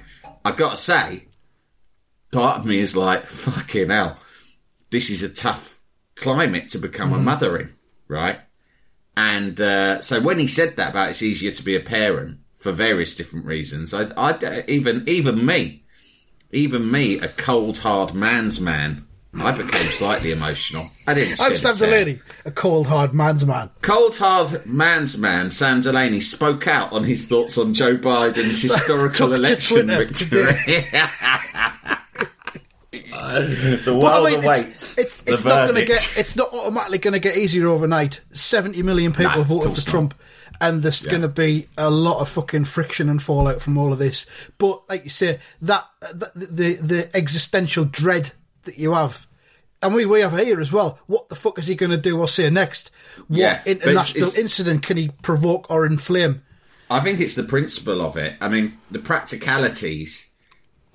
I 0.44 0.52
got 0.52 0.70
to 0.70 0.76
say, 0.76 1.26
part 2.32 2.58
of 2.58 2.66
me 2.66 2.80
is 2.80 2.96
like, 2.96 3.26
fucking 3.26 3.90
hell, 3.90 4.18
this 4.90 5.08
is 5.10 5.22
a 5.22 5.28
tough 5.28 5.75
climate 6.16 6.70
to 6.70 6.78
become 6.78 7.12
a 7.12 7.18
mother 7.18 7.56
in, 7.58 7.74
right? 8.08 8.40
And 9.16 9.60
uh, 9.60 10.00
so 10.02 10.20
when 10.20 10.38
he 10.38 10.48
said 10.48 10.76
that 10.76 10.90
about 10.90 11.10
it's 11.10 11.22
easier 11.22 11.50
to 11.52 11.62
be 11.62 11.76
a 11.76 11.80
parent 11.80 12.40
for 12.54 12.72
various 12.72 13.14
different 13.14 13.46
reasons, 13.46 13.94
I, 13.94 14.10
I 14.16 14.64
even 14.68 15.04
even 15.06 15.44
me, 15.44 15.84
even 16.50 16.90
me, 16.90 17.18
a 17.20 17.28
cold 17.28 17.78
hard 17.78 18.14
man's 18.14 18.60
man, 18.60 19.06
I 19.34 19.52
became 19.52 19.86
slightly 19.86 20.32
emotional. 20.32 20.90
I 21.06 21.14
didn't. 21.14 21.40
I'm 21.40 21.56
Sam 21.56 21.74
a. 21.74 21.78
Delaney, 21.78 22.20
a 22.44 22.50
cold 22.50 22.86
hard 22.86 23.14
man's 23.14 23.44
man. 23.44 23.70
Cold 23.82 24.16
hard 24.16 24.66
man's 24.66 25.16
man 25.16 25.50
Sam 25.50 25.80
Delaney 25.80 26.20
spoke 26.20 26.66
out 26.66 26.92
on 26.92 27.04
his 27.04 27.26
thoughts 27.26 27.56
on 27.56 27.74
Joe 27.74 27.96
Biden's 27.96 28.62
historical 28.68 29.32
election 29.32 29.86
Twitter 29.86 30.58
victory. 33.16 33.76
the 33.94 34.00
But 34.00 34.22
I 34.22 34.30
mean, 34.30 34.44
awaits 34.44 34.98
it's, 34.98 35.18
it's, 35.26 35.42
the 35.42 35.48
not 35.48 35.64
going 35.70 35.74
to 35.76 35.84
get. 35.84 36.18
It's 36.18 36.36
not 36.36 36.52
automatically 36.52 36.98
going 36.98 37.12
to 37.14 37.20
get 37.20 37.36
easier 37.36 37.66
overnight. 37.68 38.20
Seventy 38.32 38.82
million 38.82 39.12
people 39.12 39.40
of 39.40 39.46
voted 39.46 39.72
for 39.74 39.80
not. 39.80 39.86
Trump, 39.86 40.14
and 40.60 40.82
there's 40.82 41.02
going 41.02 41.22
to 41.22 41.28
be 41.28 41.66
a 41.76 41.90
lot 41.90 42.20
of 42.20 42.28
fucking 42.28 42.64
friction 42.64 43.08
and 43.08 43.22
fallout 43.22 43.60
from 43.60 43.78
all 43.78 43.92
of 43.92 43.98
this. 43.98 44.26
But 44.58 44.88
like 44.88 45.04
you 45.04 45.10
say, 45.10 45.38
that, 45.62 45.84
that 46.00 46.34
the 46.34 46.74
the 46.74 47.10
existential 47.14 47.84
dread 47.84 48.32
that 48.64 48.78
you 48.78 48.92
have, 48.94 49.26
and 49.82 49.94
we 49.94 50.06
we 50.06 50.20
have 50.20 50.36
here 50.36 50.60
as 50.60 50.72
well. 50.72 50.98
What 51.06 51.28
the 51.28 51.36
fuck 51.36 51.58
is 51.58 51.66
he 51.66 51.74
going 51.74 51.90
to 51.90 51.98
do 51.98 52.18
or 52.18 52.28
say 52.28 52.48
next? 52.50 52.90
What 53.28 53.38
Yeah, 53.38 53.58
but 53.62 53.68
it's- 53.70 53.86
international 53.86 54.28
it's- 54.28 54.38
incident 54.38 54.82
can 54.82 54.96
he 54.96 55.10
provoke 55.22 55.70
or 55.70 55.86
inflame? 55.86 56.42
I 56.88 57.00
think 57.00 57.18
it's 57.18 57.34
the 57.34 57.42
principle 57.42 58.00
of 58.00 58.16
it. 58.16 58.36
I 58.40 58.48
mean, 58.48 58.78
the 58.92 59.00
practicalities 59.00 60.25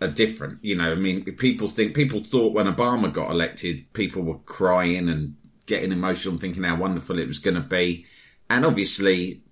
are 0.02 0.08
different. 0.08 0.60
You 0.64 0.76
know, 0.76 0.92
I 0.92 0.96
mean, 0.96 1.24
people 1.36 1.70
think 1.70 1.94
people 1.94 2.24
thought 2.24 2.54
when 2.54 2.66
Obama 2.66 3.14
got 3.14 3.32
elected, 3.32 3.94
people 3.94 4.24
were 4.24 4.40
crying 4.40 5.08
and 5.08 5.36
getting 5.68 5.92
emotional, 5.92 6.34
and 6.34 6.42
thinking 6.42 6.64
how 6.64 6.76
wonderful 6.76 7.20
it 7.20 7.28
was 7.28 7.40
going 7.40 7.56
to 7.56 7.62
be, 7.62 8.06
and 8.50 8.66
obviously, 8.66 9.44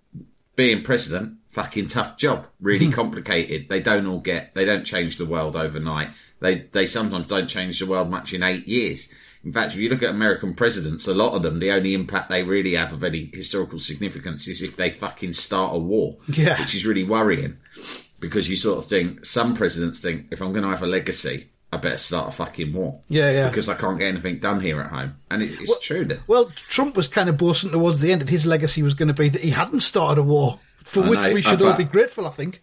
being 0.56 0.84
president, 0.84 1.38
fucking 1.50 1.88
tough 1.88 2.18
job, 2.18 2.48
really 2.60 2.88
hmm. 2.88 2.92
complicated. 2.92 3.70
They 3.70 3.80
don't 3.80 4.08
all 4.08 4.20
get, 4.20 4.54
they 4.56 4.66
don't 4.66 4.84
change 4.84 5.18
the 5.18 5.26
world 5.26 5.56
overnight. 5.56 6.10
They 6.40 6.56
they 6.56 6.88
sometimes 6.88 7.28
don't 7.28 7.48
change 7.48 7.80
the 7.80 7.86
world 7.86 8.10
much 8.10 8.34
in 8.34 8.44
eight 8.44 8.68
years. 8.68 9.08
In 9.42 9.54
fact, 9.54 9.74
if 9.74 9.80
you 9.80 9.88
look 9.88 10.04
at 10.04 10.10
American 10.10 10.54
presidents, 10.54 11.08
a 11.08 11.14
lot 11.14 11.34
of 11.34 11.44
them, 11.44 11.60
the 11.60 11.72
only 11.72 11.94
impact 11.94 12.30
they 12.30 12.44
really 12.44 12.74
have 12.74 12.92
of 12.92 13.06
any 13.06 13.30
historical 13.34 13.80
significance 13.80 14.50
is 14.50 14.62
if 14.62 14.76
they 14.76 14.90
fucking 14.90 15.32
start 15.32 15.74
a 15.74 15.78
war, 15.78 16.18
Yeah. 16.28 16.60
which 16.60 16.76
is 16.76 16.86
really 16.86 17.06
worrying 17.06 17.58
because 18.20 18.50
you 18.50 18.58
sort 18.58 18.78
of 18.80 18.86
think 18.86 19.26
some 19.26 19.56
presidents 19.56 20.00
think 20.00 20.28
if 20.32 20.42
I'm 20.42 20.52
going 20.52 20.64
to 20.64 20.70
have 20.70 20.84
a 20.84 20.88
legacy, 20.88 21.50
I 21.72 21.78
better 21.78 21.98
start 21.98 22.30
a 22.30 22.32
fucking 22.32 22.74
war. 22.74 23.00
Yeah, 23.10 23.32
yeah. 23.32 23.48
Because 23.50 23.70
I 23.70 23.76
can't 23.76 24.00
get 24.00 24.08
anything 24.08 24.40
done 24.40 24.60
here 24.60 24.82
at 24.82 24.90
home. 24.90 25.16
And 25.30 25.44
it, 25.44 25.52
it's 25.60 25.80
true 25.86 26.04
that. 26.06 26.28
Well, 26.28 26.52
Trump 26.56 26.96
was 26.98 27.08
kind 27.08 27.30
of 27.30 27.38
boasting 27.38 27.72
towards 27.72 28.02
the 28.02 28.12
end 28.12 28.22
that 28.22 28.30
his 28.30 28.46
legacy 28.46 28.82
was 28.82 28.94
going 28.96 29.10
to 29.10 29.14
be 29.14 29.30
that 29.30 29.42
he 29.42 29.52
hadn't 29.52 29.82
started 29.82 30.20
a 30.20 30.24
war, 30.24 30.60
for 30.84 31.04
I 31.04 31.10
which 31.10 31.20
know, 31.20 31.34
we 31.34 31.42
should 31.42 31.62
uh, 31.62 31.70
all 31.72 31.78
be 31.78 31.84
grateful, 31.84 32.26
I 32.26 32.32
think. 32.32 32.62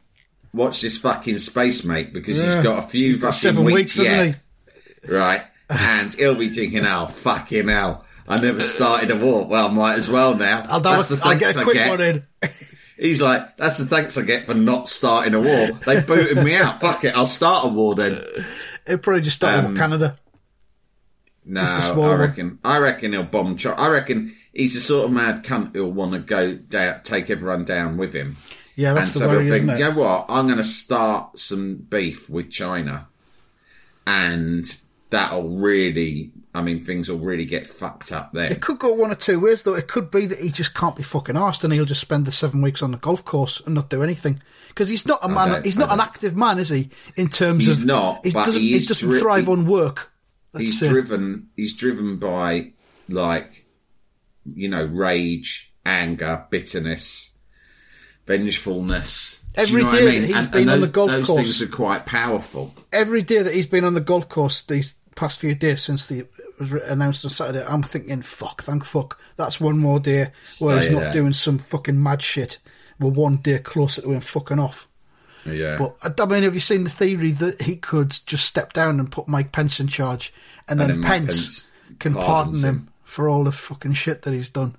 Watch 0.52 0.80
this 0.80 0.98
fucking 0.98 1.38
space 1.38 1.84
mate 1.84 2.12
because 2.12 2.38
Yeah. 2.38 2.54
he's 2.56 2.64
got 2.64 2.78
a 2.78 2.82
few 2.88 3.12
got 3.14 3.20
fucking 3.20 3.32
seven 3.34 3.64
weeks, 3.64 3.96
yet, 3.98 4.06
hasn't 4.06 4.36
Right, 5.08 5.42
and 5.70 6.12
he'll 6.14 6.34
be 6.34 6.48
thinking, 6.48 6.84
"Oh 6.86 7.06
fucking 7.06 7.68
hell, 7.68 8.04
I 8.26 8.40
never 8.40 8.60
started 8.60 9.10
a 9.10 9.16
war. 9.16 9.46
Well, 9.46 9.68
I 9.68 9.70
might 9.70 9.94
as 9.96 10.08
well 10.08 10.34
now." 10.34 10.64
I'll, 10.68 10.80
That's 10.80 11.08
the 11.10 11.20
I'll 11.22 11.38
get 11.38 11.54
a 11.56 11.62
quick 11.62 11.74
get. 11.74 11.90
one 11.90 12.00
in. 12.00 12.26
He's 12.96 13.20
like, 13.20 13.56
"That's 13.56 13.78
the 13.78 13.86
thanks 13.86 14.16
I 14.16 14.22
get 14.22 14.46
for 14.46 14.54
not 14.54 14.88
starting 14.88 15.34
a 15.34 15.40
war. 15.40 15.66
They 15.84 16.00
booted 16.02 16.42
me 16.44 16.54
out. 16.56 16.80
Fuck 16.80 17.04
it, 17.04 17.14
I'll 17.16 17.26
start 17.26 17.66
a 17.66 17.68
war 17.68 17.94
then." 17.94 18.18
He'll 18.86 18.98
probably 18.98 19.22
just 19.22 19.36
start 19.36 19.64
Um, 19.64 19.72
with 19.72 19.78
Canada. 19.78 20.18
No, 21.44 21.60
Just 21.60 21.78
a 21.78 21.92
small 21.92 22.04
I 22.06 22.08
one. 22.10 22.20
reckon. 22.20 22.58
I 22.64 22.78
reckon 22.78 23.12
he'll 23.12 23.22
bomb. 23.22 23.56
Ch- 23.56 23.66
I 23.66 23.88
reckon 23.88 24.34
he's 24.52 24.74
the 24.74 24.80
sort 24.80 25.04
of 25.04 25.12
mad 25.12 25.44
cunt 25.44 25.74
who'll 25.76 25.92
want 25.92 26.12
to 26.12 26.18
go 26.18 26.54
da- 26.54 26.98
take 27.04 27.30
everyone 27.30 27.64
down 27.64 27.96
with 27.96 28.12
him. 28.14 28.36
Yeah, 28.74 28.94
that's 28.94 29.14
and 29.14 29.22
the 29.22 29.26
so 29.26 29.32
worry, 29.32 29.48
think, 29.48 29.62
isn't 29.64 29.70
it? 29.70 29.78
you 29.78 29.84
know 29.90 29.98
what? 30.00 30.26
I'm 30.28 30.46
going 30.46 30.58
to 30.58 30.64
start 30.64 31.38
some 31.38 31.76
beef 31.76 32.28
with 32.28 32.50
China, 32.50 33.06
and 34.06 34.64
that'll 35.10 35.48
really. 35.48 36.32
I 36.56 36.62
mean, 36.62 36.84
things 36.84 37.10
will 37.10 37.18
really 37.18 37.44
get 37.44 37.66
fucked 37.66 38.12
up 38.12 38.32
there. 38.32 38.50
It 38.50 38.62
could 38.62 38.78
go 38.78 38.92
one 38.94 39.10
or 39.12 39.14
two 39.14 39.38
ways, 39.38 39.62
though. 39.62 39.74
It 39.74 39.88
could 39.88 40.10
be 40.10 40.24
that 40.26 40.38
he 40.38 40.50
just 40.50 40.72
can't 40.74 40.96
be 40.96 41.02
fucking 41.02 41.34
arsed 41.34 41.64
and 41.64 41.72
he'll 41.72 41.84
just 41.84 42.00
spend 42.00 42.24
the 42.24 42.32
seven 42.32 42.62
weeks 42.62 42.82
on 42.82 42.92
the 42.92 42.96
golf 42.96 43.24
course 43.24 43.60
and 43.60 43.74
not 43.74 43.90
do 43.90 44.02
anything. 44.02 44.40
Because 44.68 44.88
he's 44.88 45.06
not 45.06 45.18
a 45.22 45.28
man. 45.28 45.62
He's 45.64 45.76
not 45.76 45.92
an 45.92 46.00
active 46.00 46.34
man, 46.34 46.58
is 46.58 46.70
he? 46.70 46.88
In 47.16 47.28
terms 47.28 47.66
He's 47.66 47.80
of 47.80 47.86
not, 47.86 48.24
He 48.24 48.30
doesn't. 48.32 48.62
he 48.62 48.78
He, 48.78 48.86
doesn't 48.86 49.08
dri- 49.08 49.20
thrive 49.20 49.44
he- 49.46 49.52
on 49.52 49.66
work. 49.66 50.10
He's 50.56 50.80
driven. 50.80 51.48
He's 51.56 51.76
driven 51.76 52.16
by 52.16 52.72
like, 53.10 53.66
you 54.54 54.68
know, 54.70 54.84
rage, 54.86 55.74
anger, 55.84 56.46
bitterness, 56.48 57.32
vengefulness. 58.26 59.40
Every 59.54 59.82
you 59.82 59.88
know 59.88 59.90
day 59.90 60.08
I 60.08 60.10
mean? 60.12 60.20
that 60.22 60.26
he's 60.26 60.36
And- 60.36 60.50
been 60.50 60.60
and 60.62 60.70
on 60.70 60.80
the 60.80 60.88
golf 60.88 61.10
those 61.10 61.26
course- 61.26 61.42
things 61.42 61.62
are 61.62 61.66
quite 61.74 62.06
powerful. 62.06 62.74
Every 62.92 63.22
day 63.22 63.42
that 63.42 63.54
he's 63.54 63.66
been 63.66 63.84
on 63.84 63.94
the 63.94 64.00
golf 64.00 64.28
course 64.28 64.62
these 64.62 64.94
past 65.14 65.40
few 65.40 65.54
days 65.54 65.82
since 65.82 66.06
the 66.06 66.26
it 66.56 66.60
was 66.60 66.72
announced 66.72 67.24
on 67.24 67.30
Saturday, 67.30 67.64
I'm 67.66 67.82
thinking, 67.82 68.22
fuck, 68.22 68.62
thank 68.62 68.84
fuck. 68.84 69.20
That's 69.36 69.60
one 69.60 69.78
more 69.78 70.00
day 70.00 70.28
where 70.58 70.78
he's 70.78 70.90
not 70.90 71.00
there. 71.00 71.12
doing 71.12 71.32
some 71.32 71.58
fucking 71.58 72.02
mad 72.02 72.22
shit. 72.22 72.58
We're 72.98 73.10
one 73.10 73.36
day 73.36 73.58
closer 73.58 74.02
to 74.02 74.12
him 74.12 74.20
fucking 74.20 74.58
off. 74.58 74.88
Yeah. 75.44 75.76
But 75.78 75.96
I 76.02 76.22
I 76.22 76.26
mean, 76.26 76.42
have 76.42 76.54
you 76.54 76.60
seen 76.60 76.84
the 76.84 76.90
theory 76.90 77.30
that 77.32 77.62
he 77.62 77.76
could 77.76 78.10
just 78.26 78.46
step 78.46 78.72
down 78.72 78.98
and 78.98 79.12
put 79.12 79.28
Mike 79.28 79.52
Pence 79.52 79.78
in 79.78 79.86
charge, 79.86 80.32
and 80.68 80.80
then, 80.80 80.88
then 80.88 81.02
Pence, 81.02 81.26
Pence 81.64 81.70
can 82.00 82.14
pardon 82.14 82.54
him, 82.54 82.64
him. 82.64 82.88
for 83.04 83.28
all 83.28 83.44
the 83.44 83.52
fucking 83.52 83.92
shit 83.92 84.22
that 84.22 84.32
he's 84.34 84.48
done? 84.50 84.76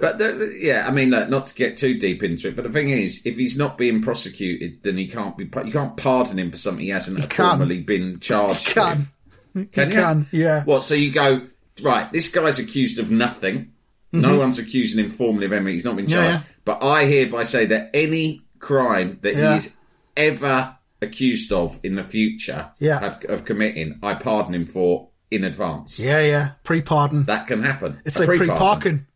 But 0.00 0.18
the, 0.18 0.56
yeah, 0.60 0.84
I 0.86 0.92
mean, 0.92 1.10
look, 1.10 1.28
not 1.28 1.46
to 1.46 1.54
get 1.56 1.76
too 1.76 1.98
deep 1.98 2.22
into 2.22 2.46
it, 2.48 2.54
but 2.54 2.62
the 2.62 2.70
thing 2.70 2.90
is, 2.90 3.20
if 3.24 3.36
he's 3.36 3.56
not 3.58 3.76
being 3.76 4.00
prosecuted, 4.00 4.84
then 4.84 4.96
he 4.96 5.08
can't 5.08 5.36
be. 5.36 5.44
You 5.64 5.72
can't 5.72 5.96
pardon 5.96 6.38
him 6.38 6.52
for 6.52 6.58
something 6.58 6.84
he 6.84 6.90
hasn't 6.90 7.18
can. 7.30 7.48
formally 7.58 7.80
been 7.80 8.20
charged 8.20 8.68
He 8.68 8.74
can. 8.74 8.98
with. 8.98 9.10
Can 9.52 9.68
he 9.72 9.80
you? 9.82 9.90
can, 9.90 10.26
yeah. 10.32 10.64
What? 10.64 10.84
So 10.84 10.94
you 10.94 11.10
go 11.12 11.46
right? 11.82 12.10
This 12.12 12.28
guy's 12.28 12.58
accused 12.58 12.98
of 12.98 13.10
nothing. 13.10 13.72
No 14.12 14.38
one's 14.38 14.58
accusing 14.58 15.04
him 15.04 15.10
formally 15.10 15.46
of 15.46 15.52
anything. 15.52 15.74
He's 15.74 15.84
not 15.84 15.96
been 15.96 16.06
Mm-hmm. 16.06 16.14
Yeah, 16.14 16.30
charged. 16.32 16.44
yeah. 16.46 16.52
But 16.64 16.82
I 16.82 17.04
hereby 17.04 17.44
say 17.44 17.66
that 17.66 17.90
any 17.94 18.42
crime 18.58 19.18
that 19.22 19.34
Yeah. 19.36 19.52
he 19.52 19.56
is 19.58 19.76
ever 20.16 20.76
accused 21.02 21.52
of 21.52 21.78
in 21.82 21.94
the 21.94 22.02
future 22.02 22.70
Yeah. 22.78 23.04
of, 23.06 23.24
of 23.26 23.44
committing, 23.44 23.98
I 24.02 24.14
pardon 24.14 24.54
him 24.54 24.66
for 24.66 25.08
in 25.30 25.44
advance. 25.44 26.00
Yeah, 26.00 26.20
yeah, 26.20 26.50
pre-pardon. 26.64 27.26
That 27.26 27.46
can 27.46 27.62
happen. 27.62 28.00
it's 28.06 28.16
A 28.16 28.20
like 28.20 28.28
pre-pardon. 28.28 28.56
pre-parking 28.56 29.06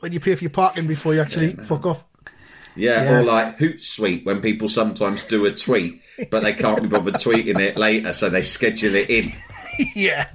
when 0.00 0.12
you 0.12 0.18
pay 0.20 0.34
for 0.34 0.42
your 0.44 0.50
parking 0.50 0.86
before 0.88 1.14
you 1.14 1.20
actually 1.20 1.52
fuck 1.54 1.86
off. 1.86 2.04
Yeah, 2.74 3.02
Yeah. 3.04 3.18
or 3.20 3.22
like 3.22 3.58
Hootsuite 3.58 4.24
when 4.24 4.40
people 4.40 4.68
sometimes 4.68 5.22
do 5.22 5.46
a 5.46 5.52
tweet, 5.52 6.00
but 6.30 6.42
they 6.42 6.52
can't 6.52 6.82
be 6.82 6.88
bothered 6.88 7.14
tweeting 7.14 7.60
it 7.60 7.76
later, 7.76 8.12
so 8.12 8.28
they 8.28 8.42
schedule 8.42 8.96
it 8.96 9.08
in. 9.08 9.30
yeah. 9.94 10.28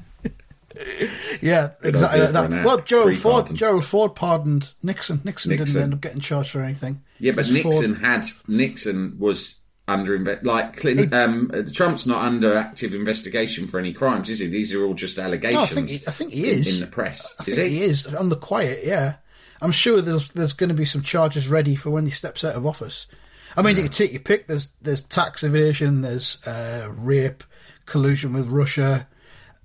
Yeah, 1.42 1.72
exactly 1.84 2.22
like 2.22 2.32
that. 2.34 2.66
Well, 2.66 2.80
Gerald 2.82 3.16
Ford, 3.18 3.34
Pre-pardon. 3.48 3.56
Gerald 3.56 3.86
Ford 3.86 4.16
pardoned 4.16 4.74
Nixon. 4.84 5.22
Nixon, 5.24 5.50
Nixon. 5.52 5.66
didn't 5.66 5.82
end 5.84 5.94
up 5.94 6.02
getting 6.02 6.20
charged 6.22 6.52
for 6.52 6.62
anything. 6.62 7.02
Yeah, 7.20 7.32
but 7.32 7.50
Nixon 7.50 7.96
Ford. 7.96 8.06
had 8.06 8.26
Nixon 8.48 9.16
was 9.18 9.60
under 9.88 10.40
like 10.44 10.78
Clinton. 10.78 11.14
Um, 11.14 11.52
Trump's 11.74 12.06
not 12.06 12.22
under 12.24 12.56
active 12.56 12.94
investigation 12.94 13.68
for 13.68 13.80
any 13.80 13.92
crimes, 13.94 14.30
is 14.30 14.40
he? 14.40 14.48
These 14.48 14.74
are 14.76 14.86
all 14.86 14.94
just 14.94 15.18
allegations. 15.18 15.56
No, 15.56 15.64
I 15.64 15.66
think 15.66 15.90
he, 15.90 15.96
I 16.08 16.12
think 16.12 16.32
he 16.34 16.44
in- 16.52 16.60
is 16.60 16.82
in 16.82 16.88
the 16.88 16.92
press. 16.92 17.34
I 17.40 17.44
is 17.48 17.56
think 17.56 17.72
he? 17.72 17.78
he 17.80 17.84
is 17.86 18.06
on 18.14 18.30
the 18.30 18.36
quiet. 18.36 18.82
Yeah, 18.84 19.16
I'm 19.62 19.72
sure 19.72 20.00
there's 20.02 20.30
there's 20.34 20.54
going 20.54 20.70
to 20.70 20.76
be 20.76 20.86
some 20.86 21.02
charges 21.02 21.48
ready 21.48 21.76
for 21.76 21.90
when 21.90 22.06
he 22.06 22.12
steps 22.12 22.44
out 22.44 22.56
of 22.56 22.68
office. 22.68 23.08
I 23.56 23.64
mean, 23.64 23.78
you 23.78 23.84
can 23.84 23.92
take 23.92 24.12
your 24.12 24.22
pick. 24.22 24.46
There's 24.46 24.68
there's 24.84 25.02
tax 25.02 25.44
evasion, 25.44 26.02
there's 26.02 26.46
uh, 26.46 26.92
rape, 26.96 27.44
collusion 27.88 28.34
with 28.34 28.46
Russia, 28.48 29.08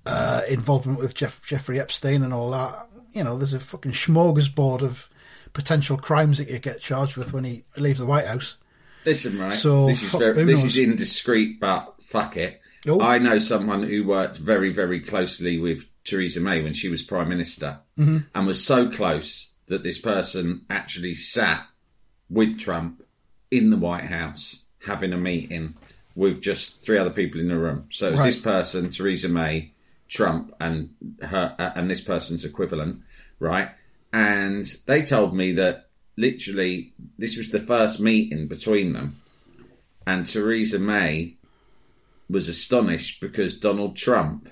uh, 0.05 0.41
involvement 0.49 0.99
with 0.99 1.13
Jeff, 1.15 1.45
Jeffrey 1.45 1.79
Epstein, 1.79 2.23
and 2.23 2.33
all 2.33 2.51
that. 2.51 2.87
You 3.13 3.23
know, 3.23 3.37
there's 3.37 3.53
a 3.53 3.59
fucking 3.59 3.91
smorgasbord 3.91 4.81
of 4.81 5.09
potential 5.53 5.97
crimes 5.97 6.39
that 6.39 6.49
you 6.49 6.59
get 6.59 6.81
charged 6.81 7.15
with 7.17 7.31
when 7.33 7.43
he 7.43 7.63
leaves 7.77 7.99
the 7.99 8.05
White 8.05 8.25
House. 8.27 8.57
Listen, 9.05 9.37
right. 9.39 9.53
So, 9.53 9.85
this 9.87 10.01
is 10.03 10.11
very, 10.11 10.43
this 10.45 10.63
is 10.63 10.77
indiscreet, 10.77 11.59
but 11.59 11.95
fuck 12.03 12.37
it. 12.37 12.59
Oh. 12.87 13.01
I 13.01 13.17
know 13.19 13.37
someone 13.39 13.83
who 13.83 14.05
worked 14.05 14.37
very, 14.37 14.71
very 14.73 14.99
closely 14.99 15.57
with 15.59 15.89
Theresa 16.05 16.39
May 16.41 16.61
when 16.61 16.73
she 16.73 16.89
was 16.89 17.01
prime 17.01 17.29
minister, 17.29 17.79
Mm-hmm. 17.99 18.17
and 18.33 18.47
was 18.47 18.65
so 18.65 18.89
close 18.89 19.51
that 19.67 19.83
this 19.83 19.99
person 19.99 20.65
actually 20.69 21.13
sat 21.13 21.67
with 22.29 22.59
Trump 22.59 23.03
in 23.51 23.69
the 23.69 23.77
White 23.77 24.05
House 24.05 24.63
having 24.85 25.13
a 25.13 25.17
meeting 25.17 25.75
with 26.15 26.41
just 26.41 26.83
three 26.83 26.97
other 26.97 27.09
people 27.11 27.39
in 27.39 27.47
the 27.49 27.57
room. 27.57 27.87
So 27.91 28.07
it 28.07 28.11
was 28.11 28.19
Right. 28.21 28.25
this 28.25 28.39
person, 28.39 28.89
Theresa 28.89 29.29
May, 29.29 29.72
Trump, 30.13 30.53
and 30.59 30.91
her, 31.21 31.55
uh, 31.57 31.71
and 31.75 31.89
this 31.89 32.01
person's 32.01 32.45
equivalent, 32.45 33.01
right? 33.39 33.71
And 34.13 34.65
they 34.85 35.01
told 35.01 35.35
me 35.35 35.53
that 35.53 35.89
literally 36.15 36.93
this 37.17 37.35
was 37.35 37.49
the 37.49 37.59
first 37.59 37.99
meeting 37.99 38.47
between 38.47 38.93
them, 38.93 39.19
and 40.05 40.25
Theresa 40.25 40.77
May 40.77 41.37
was 42.29 42.47
astonished 42.47 43.19
because 43.21 43.59
Donald 43.59 43.95
Trump 43.95 44.49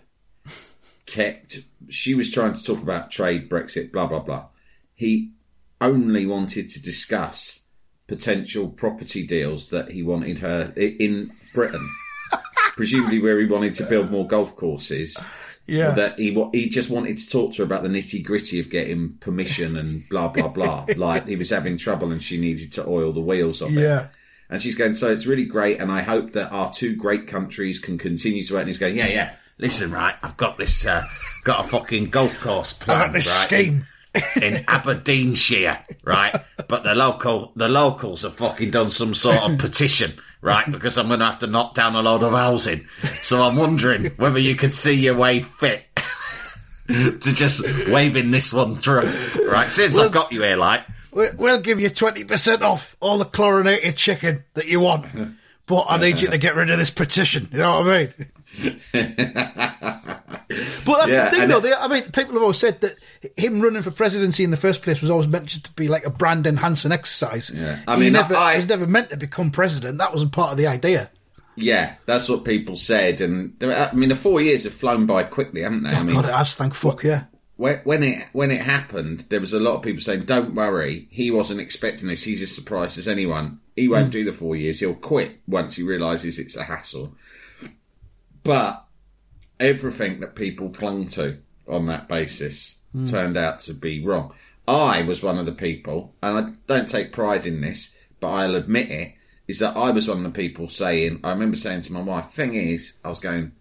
kept. 1.06 1.60
She 1.89 2.15
was 2.15 2.32
trying 2.32 2.56
to 2.56 2.63
talk 2.63 2.82
about 2.82 3.12
trade, 3.12 3.50
Brexit, 3.50 3.91
blah 3.91 4.08
blah 4.08 4.22
blah. 4.22 4.48
He 4.96 5.32
only 5.80 6.25
wanted 6.25 6.70
to 6.72 6.82
discuss 6.82 7.62
potential 8.08 8.68
property 8.68 9.25
deals 9.25 9.70
that 9.70 9.91
he 9.91 10.03
wanted 10.03 10.39
her 10.39 10.74
in 10.75 11.30
Britain, 11.53 11.89
presumably 12.75 13.20
where 13.20 13.39
he 13.39 13.46
wanted 13.46 13.74
to 13.75 13.86
build 13.86 14.12
more 14.12 14.27
golf 14.27 14.56
courses. 14.56 15.18
Yeah. 15.72 15.92
That 15.92 16.20
he 16.20 16.34
he 16.54 16.70
just 16.70 16.90
wanted 16.90 17.18
to 17.18 17.30
talk 17.30 17.54
to 17.54 17.58
her 17.60 17.63
about 17.63 17.84
the 17.84 17.90
nitty 17.90 18.24
gritty 18.24 18.60
of 18.60 18.70
getting 18.70 19.13
permission 19.20 19.78
and 19.78 20.08
blah 20.10 20.28
blah 20.28 20.50
blah. 20.50 20.86
like 20.98 21.28
he 21.28 21.36
was 21.36 21.50
having 21.50 21.78
trouble 21.78 22.12
and 22.12 22.22
she 22.22 22.38
needed 22.40 22.74
to 22.74 22.88
oil 22.88 23.13
the 23.13 23.22
wheels 23.22 23.62
of 23.62 23.75
it. 23.78 23.82
Yeah. 23.82 24.08
And 24.50 24.62
she's 24.62 24.75
going, 24.75 24.96
so 24.96 25.10
it's 25.10 25.25
really 25.25 25.46
great, 25.46 25.80
and 25.80 25.90
I 25.90 26.01
hope 26.01 26.34
that 26.34 26.51
our 26.51 26.74
two 26.74 26.98
great 26.98 27.25
countries 27.25 27.80
can 27.80 27.98
continue 27.98 28.44
to 28.44 28.54
work. 28.54 28.60
And 28.62 28.68
he's 28.68 28.78
going, 28.78 28.98
yeah, 28.98 29.08
yeah. 29.08 29.34
Listen, 29.58 29.92
right, 29.92 30.13
I've 30.22 30.36
got 30.36 30.58
this, 30.58 30.86
uh, 30.86 31.06
got 31.46 31.66
a 31.66 31.70
fucking 31.70 32.10
golf 32.10 32.38
course 32.42 32.74
plan. 32.74 33.00
got 33.00 33.13
this 33.13 33.28
right, 33.28 33.46
scheme. 33.46 33.86
in, 34.36 34.44
in 34.44 34.66
Aberdeenshire, 34.68 35.80
right? 36.04 36.36
But 36.68 36.84
the 36.84 36.96
local, 36.96 37.54
the 37.56 37.70
locals 37.70 38.24
have 38.24 38.36
fucking 38.36 38.72
done 38.72 38.92
some 38.92 39.13
sort 39.13 39.38
of 39.38 39.58
petition, 39.58 40.12
right? 40.42 40.70
Because 40.70 40.98
I'm 40.98 41.08
going 41.08 41.20
to 41.20 41.26
have 41.26 41.40
to 41.40 41.48
knock 41.48 41.74
down 41.74 41.96
a 41.96 42.02
load 42.02 42.24
of 42.24 42.34
housing. 42.34 42.88
So 43.24 43.42
I'm 43.42 43.56
wondering 43.56 44.06
whether 44.18 44.40
you 44.40 44.56
could 44.56 44.74
see 44.74 44.94
your 44.94 45.16
way 45.16 45.42
fit. 45.42 45.84
to 46.88 47.20
just 47.20 47.64
waving 47.88 48.32
this 48.32 48.52
one 48.52 48.76
through, 48.76 49.10
right? 49.48 49.70
Since 49.70 49.98
I've 49.98 50.12
got 50.12 50.32
you 50.34 50.42
here, 50.44 50.58
like, 50.58 50.82
We- 51.14 51.28
We'll 51.38 51.62
give 51.62 51.80
you 51.80 51.90
20% 51.90 52.62
off 52.62 52.98
all 53.00 53.18
the 53.18 53.24
chlorinated 53.26 53.96
chicken 53.96 54.44
that 54.56 54.68
you 54.68 54.82
want. 54.82 55.06
But 55.68 55.86
I 55.90 55.98
need 55.98 56.20
you 56.22 56.28
to 56.30 56.38
get 56.38 56.56
rid 56.56 56.70
of 56.70 56.78
this 56.80 56.90
petition. 56.90 57.48
You 57.52 57.60
know 57.60 57.80
what 57.82 57.94
I 57.94 57.98
mean? 58.00 58.14
but 58.63 58.75
that's 60.50 61.10
Yeah, 61.10 61.29
the 61.29 61.31
thing, 61.31 61.48
though. 61.50 61.60
They, 61.60 61.74
I 61.74 61.88
mean, 61.88 62.03
people 62.03 62.34
have 62.34 62.41
always 62.41 62.58
said 62.58 62.81
that 62.81 62.93
him 63.38 63.62
running 63.62 63.81
for 63.81 63.91
presidency 63.91 64.43
in 64.43 64.51
the 64.51 64.58
first 64.58 64.81
place 64.81 65.01
was 65.01 65.10
always 65.10 65.27
meant 65.27 65.50
to 65.50 65.72
be 65.74 65.88
like 65.88 66.05
a 66.05 66.10
brand 66.10 66.48
enhancing 66.48 66.91
exercise. 66.91 67.50
Yeah. 67.53 67.79
I 67.88 67.96
he 67.96 68.03
mean, 68.03 68.13
never, 68.13 68.36
I- 68.36 68.51
he 68.53 68.58
was 68.58 68.67
never 68.70 68.88
meant 68.88 69.10
to 69.12 69.17
become 69.17 69.51
president. 69.51 69.98
That 70.00 70.12
wasn't 70.12 70.31
part 70.34 70.51
of 70.51 70.58
the 70.58 70.67
idea. 70.67 71.10
yeah, 71.55 71.96
that's 72.05 72.27
what 72.29 72.43
people 72.46 72.75
said. 72.75 73.22
And 73.22 73.55
I 73.62 73.91
mean, 73.93 74.10
the 74.10 74.15
four 74.15 74.41
years 74.41 74.63
have 74.65 74.74
flown 74.74 75.05
by 75.05 75.24
quickly, 75.24 75.62
haven't 75.62 75.84
they? 75.84 75.89
I 75.91 76.01
Oh, 76.01 76.03
mean, 76.03 76.15
God, 76.15 76.25
it 76.25 76.34
has, 76.34 76.55
thank 76.55 76.74
fuck, 76.74 77.03
yeah. 77.03 77.25
when, 77.58 77.79
when 77.84 78.03
it 78.03 78.27
when 78.34 78.51
it 78.51 78.62
happened, 78.62 79.25
there 79.29 79.39
was 79.39 79.53
a 79.53 79.60
lot 79.60 79.75
of 79.75 79.81
people 79.84 80.01
saying, 80.01 80.24
"Don't 80.25 80.55
worry, 80.55 81.08
he 81.12 81.29
wasn't 81.31 81.62
expecting 81.62 82.08
this. 82.08 82.24
He's 82.24 82.41
as 82.41 82.53
surprised 82.55 82.98
as 82.98 83.08
anyone. 83.08 83.60
He 83.75 83.88
won't 83.88 84.05
hmm. 84.05 84.12
do 84.12 84.24
the 84.24 84.34
four 84.34 84.55
years. 84.55 84.79
He'll 84.79 84.93
quit 84.96 85.39
once 85.48 85.75
he 85.75 85.84
realizes 85.84 86.39
it's 86.39 86.55
a 86.55 86.63
hassle." 86.63 87.15
But 88.44 88.86
everything 89.60 90.20
that 90.22 90.36
people 90.36 90.70
clung 90.70 91.08
to 91.10 91.40
on 91.68 91.86
that 91.88 92.08
basis 92.08 92.78
Hmm. 92.94 93.06
turned 93.06 93.38
out 93.38 93.62
to 93.62 93.74
be 93.74 94.04
wrong. 94.04 94.34
I 94.68 95.02
was 95.04 95.24
one 95.24 95.38
of 95.38 95.46
the 95.46 95.54
people, 95.54 96.14
and 96.22 96.38
I 96.38 96.52
don't 96.68 96.90
take 96.90 97.14
pride 97.14 97.46
in 97.46 97.62
this, 97.62 97.96
but 98.20 98.28
I'll 98.28 98.56
admit 98.56 98.92
it, 98.92 99.14
is 99.48 99.60
that 99.60 99.78
I 99.78 99.92
was 99.92 100.08
one 100.08 100.18
of 100.18 100.24
the 100.24 100.38
people 100.38 100.68
saying, 100.68 101.22
I 101.24 101.32
remember 101.32 101.56
saying 101.58 101.82
to 101.82 101.94
my 101.94 102.02
wife, 102.02 102.30
thing 102.32 102.54
is, 102.54 102.98
I 103.04 103.10
was 103.10 103.20
going, 103.20 103.54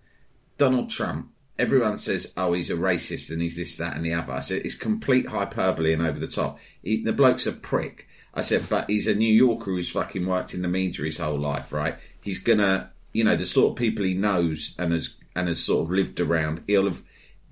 Donald 0.59 0.91
Trump, 0.91 1.31
everyone 1.59 1.97
says, 1.99 2.33
oh, 2.37 2.53
he's 2.53 2.71
a 2.71 2.75
racist 2.75 3.31
and 3.31 3.41
he's 3.41 3.57
this, 3.57 3.77
that, 3.77 3.97
and 3.97 4.05
the 4.05 4.15
other. 4.15 4.33
I 4.33 4.41
said, 4.41 4.63
it's 4.65 4.75
complete 4.75 5.29
hyperbole 5.29 5.93
and 5.93 6.03
over 6.03 6.19
the 6.19 6.27
top. 6.27 6.59
He, 6.83 7.03
the 7.03 7.13
bloke's 7.13 7.47
a 7.47 7.53
prick. 7.53 8.09
I 8.35 8.43
said, 8.43 8.69
but 8.69 8.91
he's 8.91 9.07
a 9.09 9.15
New 9.15 9.33
Yorker 9.33 9.67
who's 9.67 9.91
fucking 9.91 10.27
worked 10.27 10.55
in 10.55 10.63
the 10.63 10.69
media 10.69 11.05
his 11.05 11.19
whole 11.19 11.39
life, 11.39 11.73
right? 11.73 11.97
He's 12.21 12.39
gonna, 12.41 12.91
you 13.13 13.25
know, 13.25 13.37
the 13.37 13.47
sort 13.47 13.73
of 13.73 13.77
people 13.77 14.05
he 14.05 14.15
knows 14.15 14.75
and 14.79 14.93
has 14.93 15.17
and 15.35 15.49
has 15.49 15.63
sort 15.63 15.85
of 15.85 15.91
lived 15.91 16.21
around. 16.21 16.63
He'll 16.67 16.85
have, 16.85 17.03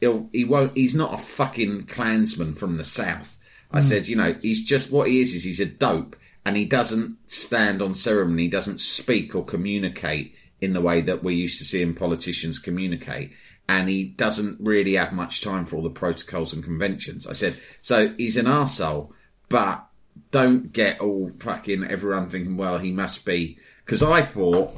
he'll, 0.01 0.29
he 0.33 0.45
won't. 0.45 0.77
He's 0.77 0.95
not 0.95 1.15
a 1.15 1.19
fucking 1.19 1.85
Klansman 1.85 2.55
from 2.55 2.77
the 2.77 2.85
south. 2.85 3.39
I 3.71 3.81
hmm. 3.81 3.87
said, 3.87 4.09
you 4.09 4.17
know, 4.17 4.35
he's 4.41 4.65
just 4.65 4.91
what 4.91 5.09
he 5.09 5.21
is. 5.21 5.35
Is 5.35 5.45
he's 5.45 5.61
a 5.61 5.67
dope, 5.67 6.17
and 6.45 6.57
he 6.57 6.65
doesn't 6.65 7.17
stand 7.31 7.83
on 7.83 7.95
ceremony. 7.95 8.45
He 8.45 8.49
doesn't 8.49 8.81
speak 8.81 9.35
or 9.35 9.45
communicate 9.45 10.35
in 10.61 10.73
the 10.73 10.81
way 10.81 11.01
that 11.01 11.23
we're 11.23 11.37
used 11.37 11.59
to 11.59 11.65
seeing 11.65 11.95
politicians 11.95 12.59
communicate. 12.59 13.33
And 13.69 13.89
he 13.89 14.05
doesn't 14.05 14.59
really 14.61 14.95
have 14.95 15.13
much 15.13 15.43
time 15.43 15.67
for 15.67 15.77
all 15.77 15.83
the 15.83 15.91
protocols 15.91 16.55
and 16.55 16.65
conventions. 16.65 17.27
I 17.27 17.33
said, 17.33 17.61
so 17.83 18.15
he's 18.17 18.39
an 18.39 18.47
arsehole, 18.47 19.11
but 19.49 19.85
don't 20.31 20.73
get 20.73 21.01
all 21.01 21.31
fucking 21.39 21.85
everyone 21.85 22.29
thinking, 22.29 22.57
well, 22.57 22.79
he 22.79 22.93
must 22.93 23.25
be. 23.27 23.59
Because 23.85 24.03
I 24.03 24.23
thought 24.23 24.75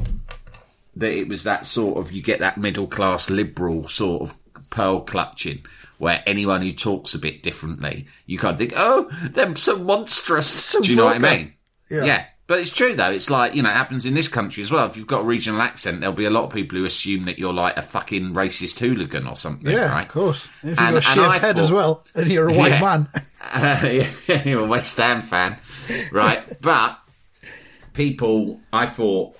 that 1.00 1.12
it 1.12 1.28
was 1.28 1.42
that 1.44 1.66
sort 1.66 1.98
of, 1.98 2.12
you 2.12 2.22
get 2.22 2.38
that 2.40 2.56
middle 2.56 2.86
class 2.86 3.28
liberal 3.28 3.86
sort 3.88 4.22
of 4.22 4.70
pearl 4.70 5.00
clutching 5.00 5.64
where 5.98 6.22
anyone 6.26 6.62
who 6.62 6.72
talks 6.72 7.12
a 7.14 7.18
bit 7.18 7.42
differently, 7.42 8.06
you 8.24 8.38
kind 8.38 8.52
of 8.54 8.58
think, 8.58 8.72
oh, 8.76 9.10
they're 9.32 9.54
so 9.56 9.76
monstrous. 9.78 10.72
Do 10.80 10.88
you 10.90 10.96
know 10.96 11.06
what 11.06 11.16
I 11.16 11.36
mean? 11.36 11.52
Yeah. 11.90 12.04
yeah. 12.04 12.24
But 12.46 12.58
it's 12.60 12.70
true 12.70 12.94
though. 12.96 13.10
It's 13.12 13.30
like, 13.30 13.54
you 13.54 13.62
know, 13.62 13.70
it 13.70 13.74
happens 13.76 14.06
in 14.06 14.14
this 14.14 14.26
country 14.26 14.62
as 14.62 14.72
well. 14.72 14.86
If 14.86 14.96
you've 14.96 15.06
got 15.06 15.20
a 15.20 15.24
regional 15.24 15.60
accent, 15.62 16.00
there'll 16.00 16.14
be 16.16 16.24
a 16.24 16.30
lot 16.30 16.44
of 16.44 16.50
people 16.52 16.78
who 16.78 16.84
assume 16.84 17.26
that 17.26 17.38
you're 17.38 17.52
like 17.52 17.76
a 17.76 17.82
fucking 17.82 18.32
racist 18.32 18.78
hooligan 18.80 19.26
or 19.28 19.36
something, 19.36 19.70
Yeah, 19.70 19.92
right? 19.92 20.02
of 20.06 20.08
course. 20.08 20.46
If 20.62 20.70
you've 20.70 20.78
And- 20.80 20.94
got 20.94 20.98
a 20.98 21.00
shaved 21.00 21.38
head 21.38 21.58
as 21.58 21.70
well, 21.70 22.04
and 22.14 22.28
you're 22.28 22.48
a 22.48 22.52
white 22.54 22.72
Yeah. 22.72 22.80
man. 22.80 23.08
Uh, 23.40 24.04
yeah, 24.26 24.42
you're 24.44 24.64
a 24.64 24.66
West 24.66 24.96
Ham 24.96 25.22
fan, 25.22 25.58
right? 26.12 26.42
but 26.60 26.98
people, 27.94 28.60
I 28.72 28.86
thought, 28.86 29.36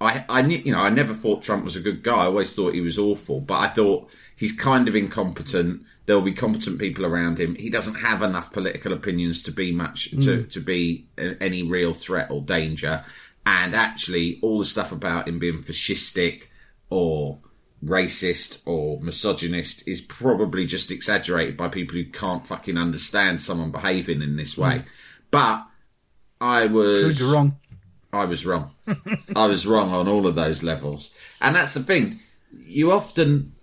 I, 0.00 0.24
I 0.28 0.42
knew, 0.42 0.58
you 0.58 0.72
know, 0.72 0.80
I 0.80 0.90
never 0.90 1.14
thought 1.14 1.42
Trump 1.42 1.64
was 1.64 1.76
a 1.76 1.80
good 1.80 2.02
guy. 2.02 2.22
I 2.22 2.26
always 2.26 2.54
thought 2.54 2.74
he 2.74 2.80
was 2.80 2.98
awful, 2.98 3.40
but 3.40 3.58
I 3.58 3.68
thought 3.68 4.10
he's 4.36 4.52
kind 4.52 4.88
of 4.88 4.96
incompetent. 4.96 5.82
There'll 6.06 6.22
be 6.22 6.32
competent 6.32 6.78
people 6.78 7.06
around 7.06 7.38
him. 7.38 7.54
He 7.54 7.70
doesn't 7.70 7.94
have 7.94 8.22
enough 8.22 8.52
political 8.52 8.92
opinions 8.92 9.42
to 9.44 9.52
be 9.52 9.72
much 9.72 10.10
to 10.10 10.16
mm. 10.16 10.50
to 10.50 10.60
be 10.60 11.06
any 11.16 11.62
real 11.62 11.94
threat 11.94 12.30
or 12.30 12.42
danger. 12.42 13.04
And 13.46 13.74
actually, 13.74 14.38
all 14.42 14.58
the 14.58 14.64
stuff 14.64 14.92
about 14.92 15.28
him 15.28 15.38
being 15.38 15.62
fascistic 15.62 16.48
or 16.90 17.38
racist 17.84 18.60
or 18.64 18.98
misogynist 19.00 19.86
is 19.86 20.00
probably 20.00 20.66
just 20.66 20.90
exaggerated 20.90 21.56
by 21.56 21.68
people 21.68 21.96
who 21.96 22.04
can't 22.04 22.46
fucking 22.46 22.78
understand 22.78 23.40
someone 23.40 23.70
behaving 23.70 24.22
in 24.22 24.36
this 24.36 24.56
way. 24.56 24.78
Mm. 24.78 24.84
But 25.30 25.66
I 26.40 26.66
was 26.66 27.02
Proved 27.02 27.20
you 27.20 27.32
wrong. 27.32 27.56
I 28.14 28.24
was 28.24 28.46
wrong. 28.46 28.74
I 29.36 29.46
was 29.46 29.66
wrong 29.66 29.92
on 29.92 30.08
all 30.08 30.26
of 30.26 30.34
those 30.34 30.62
levels, 30.62 31.14
and 31.40 31.54
that's 31.54 31.74
the 31.74 31.82
thing. 31.82 32.20
You 32.66 32.92
often, 32.92 33.54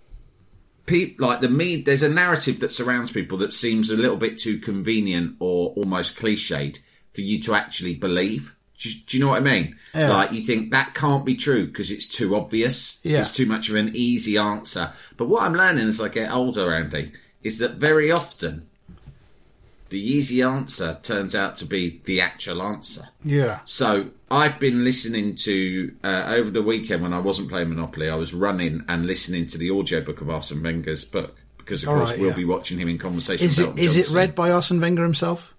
people 0.86 1.26
like 1.26 1.40
the 1.40 1.48
me. 1.48 1.82
There's 1.82 2.02
a 2.02 2.08
narrative 2.08 2.60
that 2.60 2.72
surrounds 2.72 3.10
people 3.10 3.38
that 3.38 3.52
seems 3.52 3.90
a 3.90 3.96
little 3.96 4.16
bit 4.16 4.38
too 4.38 4.58
convenient 4.58 5.36
or 5.40 5.70
almost 5.76 6.16
cliched 6.16 6.78
for 7.12 7.20
you 7.20 7.40
to 7.42 7.54
actually 7.54 7.94
believe. 7.94 8.56
Do 8.78 8.88
you, 8.90 9.00
do 9.06 9.16
you 9.16 9.24
know 9.24 9.30
what 9.30 9.40
I 9.40 9.44
mean? 9.44 9.76
Yeah. 9.94 10.10
Like 10.10 10.32
you 10.32 10.40
think 10.40 10.72
that 10.72 10.94
can't 10.94 11.24
be 11.24 11.36
true 11.36 11.66
because 11.66 11.90
it's 11.90 12.06
too 12.06 12.34
obvious. 12.34 12.98
Yeah. 13.04 13.20
It's 13.20 13.34
too 13.34 13.46
much 13.46 13.68
of 13.68 13.76
an 13.76 13.92
easy 13.94 14.36
answer. 14.36 14.92
But 15.16 15.28
what 15.28 15.44
I'm 15.44 15.54
learning 15.54 15.86
as 15.86 16.00
I 16.00 16.08
get 16.08 16.32
older, 16.32 16.74
Andy, 16.74 17.12
is 17.42 17.58
that 17.58 17.74
very 17.74 18.10
often 18.10 18.68
the 19.92 20.00
easy 20.00 20.42
answer 20.42 20.98
turns 21.02 21.34
out 21.36 21.56
to 21.58 21.64
be 21.64 22.00
the 22.04 22.20
actual 22.20 22.64
answer. 22.64 23.08
Yeah. 23.22 23.60
So 23.64 24.08
I've 24.30 24.58
been 24.58 24.82
listening 24.84 25.36
to 25.36 25.94
uh, 26.02 26.24
over 26.28 26.50
the 26.50 26.62
weekend 26.62 27.02
when 27.02 27.12
I 27.12 27.20
wasn't 27.20 27.48
playing 27.48 27.68
Monopoly. 27.68 28.08
I 28.10 28.16
was 28.16 28.34
running 28.34 28.84
and 28.88 29.06
listening 29.06 29.46
to 29.48 29.58
the 29.58 29.70
audiobook 29.70 30.20
of 30.20 30.30
Arsene 30.30 30.62
Wenger's 30.62 31.04
book 31.04 31.36
because, 31.58 31.84
of 31.84 31.90
All 31.90 31.96
course, 31.96 32.10
right, 32.10 32.18
we'll 32.20 32.30
yeah. 32.30 32.36
be 32.36 32.44
watching 32.44 32.78
him 32.78 32.88
in 32.88 32.98
conversation. 32.98 33.46
Is 33.46 33.58
it 33.58 33.78
is 33.78 33.96
it 33.96 34.10
read 34.10 34.34
by 34.34 34.50
Arsene 34.50 34.80
Wenger 34.80 35.04
himself? 35.04 35.54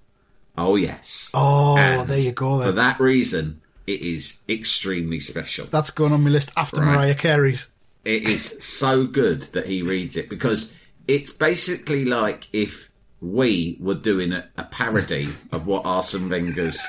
Oh 0.57 0.75
yes. 0.75 1.29
Oh, 1.33 1.77
And 1.77 2.09
there 2.09 2.19
you 2.19 2.31
go 2.31 2.61
For 2.61 2.73
that 2.73 2.99
reason, 2.99 3.61
it 3.87 4.01
is 4.01 4.39
extremely 4.49 5.19
special. 5.19 5.67
That's 5.67 5.89
going 5.89 6.11
on 6.11 6.23
my 6.23 6.29
list 6.29 6.51
after 6.57 6.81
Right. 6.81 6.93
Mariah 6.93 7.15
Carey's. 7.15 7.69
It 8.03 8.27
is 8.27 8.63
so 8.63 9.05
good 9.07 9.43
that 9.53 9.65
he 9.65 9.81
reads 9.81 10.17
it 10.17 10.29
because 10.29 10.73
it's 11.07 11.31
basically 11.31 12.05
like 12.05 12.47
if 12.53 12.89
we 13.23 13.77
were 13.79 13.95
doing 13.95 14.33
a, 14.33 14.47
a 14.57 14.63
parody 14.65 15.23
of 15.53 15.65
what 15.65 15.85
Arsene 15.85 16.27
Wenger's 16.29 16.79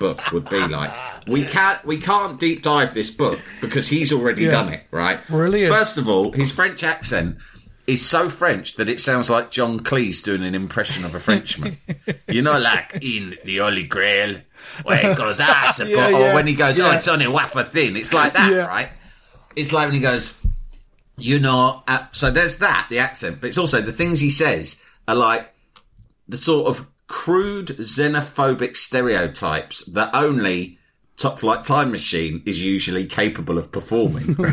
book 0.00 0.32
would 0.32 0.48
be 0.48 0.60
like. 0.66 0.90
We 1.26 1.44
can't 1.44 1.84
we 1.84 1.98
can't 1.98 2.40
deep 2.40 2.62
dive 2.62 2.94
this 2.94 3.10
book 3.10 3.38
because 3.60 3.86
he's 3.86 4.12
already 4.12 4.44
Yeah. 4.44 4.50
done 4.50 4.72
it, 4.72 4.84
right? 4.90 5.24
Brilliant. 5.26 5.72
First 5.74 5.98
of 5.98 6.08
all, 6.08 6.32
his 6.32 6.50
French 6.52 6.82
accent 6.82 7.36
is 7.86 8.04
so 8.04 8.30
French 8.30 8.76
that 8.76 8.88
it 8.88 9.00
sounds 9.00 9.28
like 9.28 9.50
John 9.50 9.80
Cleese 9.80 10.24
doing 10.24 10.42
an 10.42 10.54
impression 10.54 11.04
of 11.04 11.14
a 11.14 11.20
Frenchman. 11.20 11.76
you 12.28 12.40
know, 12.42 12.58
like 12.58 12.98
in 13.02 13.36
the 13.44 13.58
Holy 13.58 13.84
Grail, 13.84 14.36
where 14.84 15.10
it 15.10 15.16
goes, 15.16 15.38
ah, 15.40 15.74
Yeah, 15.78 15.84
bon," 15.84 16.12
yeah, 16.12 16.32
or 16.32 16.34
when 16.34 16.46
he 16.46 16.54
goes, 16.54 16.78
oh, 16.80 16.90
it's 16.92 17.08
only 17.08 17.26
wafer 17.26 17.64
thin. 17.64 17.96
It's 17.96 18.12
like 18.14 18.32
that, 18.34 18.68
right? 18.68 18.88
It's 19.56 19.72
like 19.72 19.86
when 19.86 19.94
he 19.94 20.00
goes, 20.00 20.38
you 21.16 21.38
know, 21.40 21.82
uh, 21.88 22.04
so 22.12 22.30
there's 22.30 22.58
that, 22.58 22.86
the 22.90 22.98
accent, 23.00 23.40
but 23.40 23.48
it's 23.48 23.58
also 23.58 23.80
the 23.80 23.92
things 23.92 24.20
he 24.20 24.30
says 24.30 24.76
are 25.08 25.14
like 25.14 25.50
the 26.28 26.36
sort 26.36 26.66
of 26.66 26.86
crude 27.06 27.68
xenophobic 27.68 28.76
stereotypes 28.76 29.84
that 29.86 30.10
only 30.14 30.78
Top 31.16 31.40
Flight 31.40 31.64
Time 31.64 31.90
Machine 31.90 32.42
is 32.46 32.62
usually 32.62 33.06
capable 33.06 33.58
of 33.58 33.72
performing. 33.72 34.36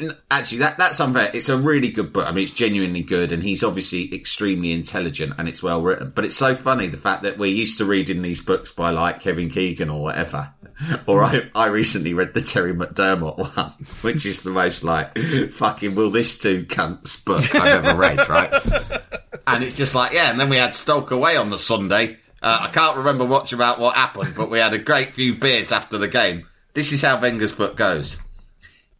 Actually, 0.30 0.58
that 0.58 0.78
that's 0.78 1.00
unfair. 1.00 1.30
It's 1.34 1.48
a 1.48 1.56
really 1.56 1.90
good 1.90 2.12
book. 2.12 2.26
I 2.26 2.30
mean, 2.30 2.44
it's 2.44 2.52
genuinely 2.52 3.02
good, 3.02 3.32
and 3.32 3.42
he's 3.42 3.64
obviously 3.64 4.14
extremely 4.14 4.72
intelligent, 4.72 5.34
and 5.38 5.48
it's 5.48 5.62
well 5.62 5.82
written. 5.82 6.12
But 6.14 6.24
it's 6.24 6.36
so 6.36 6.54
funny 6.54 6.86
the 6.86 6.96
fact 6.96 7.24
that 7.24 7.36
we're 7.36 7.46
used 7.46 7.78
to 7.78 7.84
reading 7.84 8.22
these 8.22 8.40
books 8.40 8.70
by 8.70 8.90
like 8.90 9.20
Kevin 9.20 9.50
Keegan 9.50 9.90
or 9.90 10.02
whatever. 10.02 10.54
Or 11.06 11.24
I, 11.24 11.50
I 11.54 11.66
recently 11.66 12.14
read 12.14 12.34
the 12.34 12.40
Terry 12.40 12.74
McDermott 12.74 13.38
one, 13.38 13.72
which 14.02 14.24
is 14.24 14.42
the 14.42 14.50
most 14.50 14.84
like 14.84 15.18
fucking 15.18 15.94
will 15.94 16.10
this 16.10 16.38
two 16.38 16.64
cunts 16.66 17.24
book 17.24 17.54
I've 17.54 17.84
ever 17.84 17.98
read, 17.98 18.28
right? 18.28 18.52
And 19.46 19.64
it's 19.64 19.76
just 19.76 19.94
like, 19.94 20.12
yeah. 20.12 20.30
And 20.30 20.38
then 20.38 20.48
we 20.48 20.56
had 20.56 20.74
Stoke 20.74 21.10
away 21.10 21.36
on 21.36 21.50
the 21.50 21.58
Sunday. 21.58 22.18
Uh, 22.40 22.68
I 22.68 22.68
can't 22.68 22.98
remember 22.98 23.26
much 23.26 23.52
about 23.52 23.80
what 23.80 23.96
happened, 23.96 24.34
but 24.36 24.50
we 24.50 24.58
had 24.58 24.74
a 24.74 24.78
great 24.78 25.14
few 25.14 25.34
beers 25.34 25.72
after 25.72 25.98
the 25.98 26.08
game. 26.08 26.46
This 26.74 26.92
is 26.92 27.02
how 27.02 27.20
Wenger's 27.20 27.52
book 27.52 27.76
goes. 27.76 28.18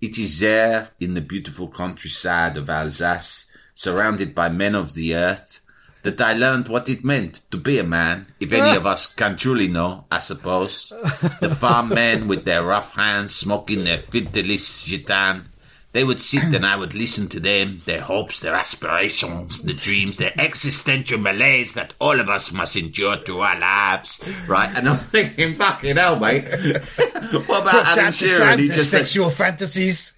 It 0.01 0.19
is 0.19 0.41
there 0.41 0.91
in 0.99 1.15
the 1.15 1.21
beautiful 1.21 1.69
countryside 1.69 2.57
of 2.57 2.71
Alsace, 2.71 3.47
surrounded 3.75 4.35
by 4.35 4.49
men 4.49 4.75
of 4.75 4.95
the 4.95 5.15
earth, 5.15 5.61
that 6.03 6.21
I 6.21 6.33
learned 6.33 6.69
what 6.69 6.89
it 6.89 7.05
meant 7.05 7.41
to 7.51 7.57
be 7.57 7.79
a 7.79 7.85
man, 7.85 8.27
if 8.41 8.53
any 8.53 8.77
of 8.77 8.87
us 8.95 9.07
can 9.07 9.37
truly 9.37 9.69
know, 9.69 10.05
I 10.11 10.21
suppose. 10.21 10.93
The 11.41 11.55
farm 11.55 11.91
men 11.91 12.29
with 12.29 12.45
their 12.45 12.65
rough 12.65 12.95
hands 12.95 13.35
smoking 13.35 13.85
their 13.85 13.99
fidelis 13.99 14.85
gitan. 14.87 15.47
They 15.93 16.05
would 16.05 16.21
sit 16.21 16.45
and 16.55 16.67
I 16.67 16.77
would 16.77 16.95
listen 16.95 17.29
to 17.29 17.41
them, 17.41 17.81
their 17.87 18.03
hopes, 18.03 18.41
their 18.41 18.55
aspirations, 18.55 19.63
the 19.63 19.73
dreams, 19.73 20.19
their 20.19 20.39
existential 20.39 21.19
malaise 21.19 21.73
that 21.75 21.95
all 21.99 22.21
of 22.21 22.29
us 22.29 22.53
must 22.53 22.77
endure 22.77 23.17
through 23.17 23.41
our 23.41 23.59
lives. 23.59 24.21
Right? 24.47 24.71
And 24.77 24.87
I'm 24.89 24.99
thinking, 24.99 25.55
fucking 25.55 25.97
hell, 25.97 26.21
mate. 26.21 26.45
what 27.47 27.63
about 27.63 27.99
Alan 27.99 28.13
Shearer? 28.13 28.59
He 28.59 28.67
just 28.67 28.91
said, 28.91 29.07
sexual 29.07 29.31
fantasies. 29.31 30.13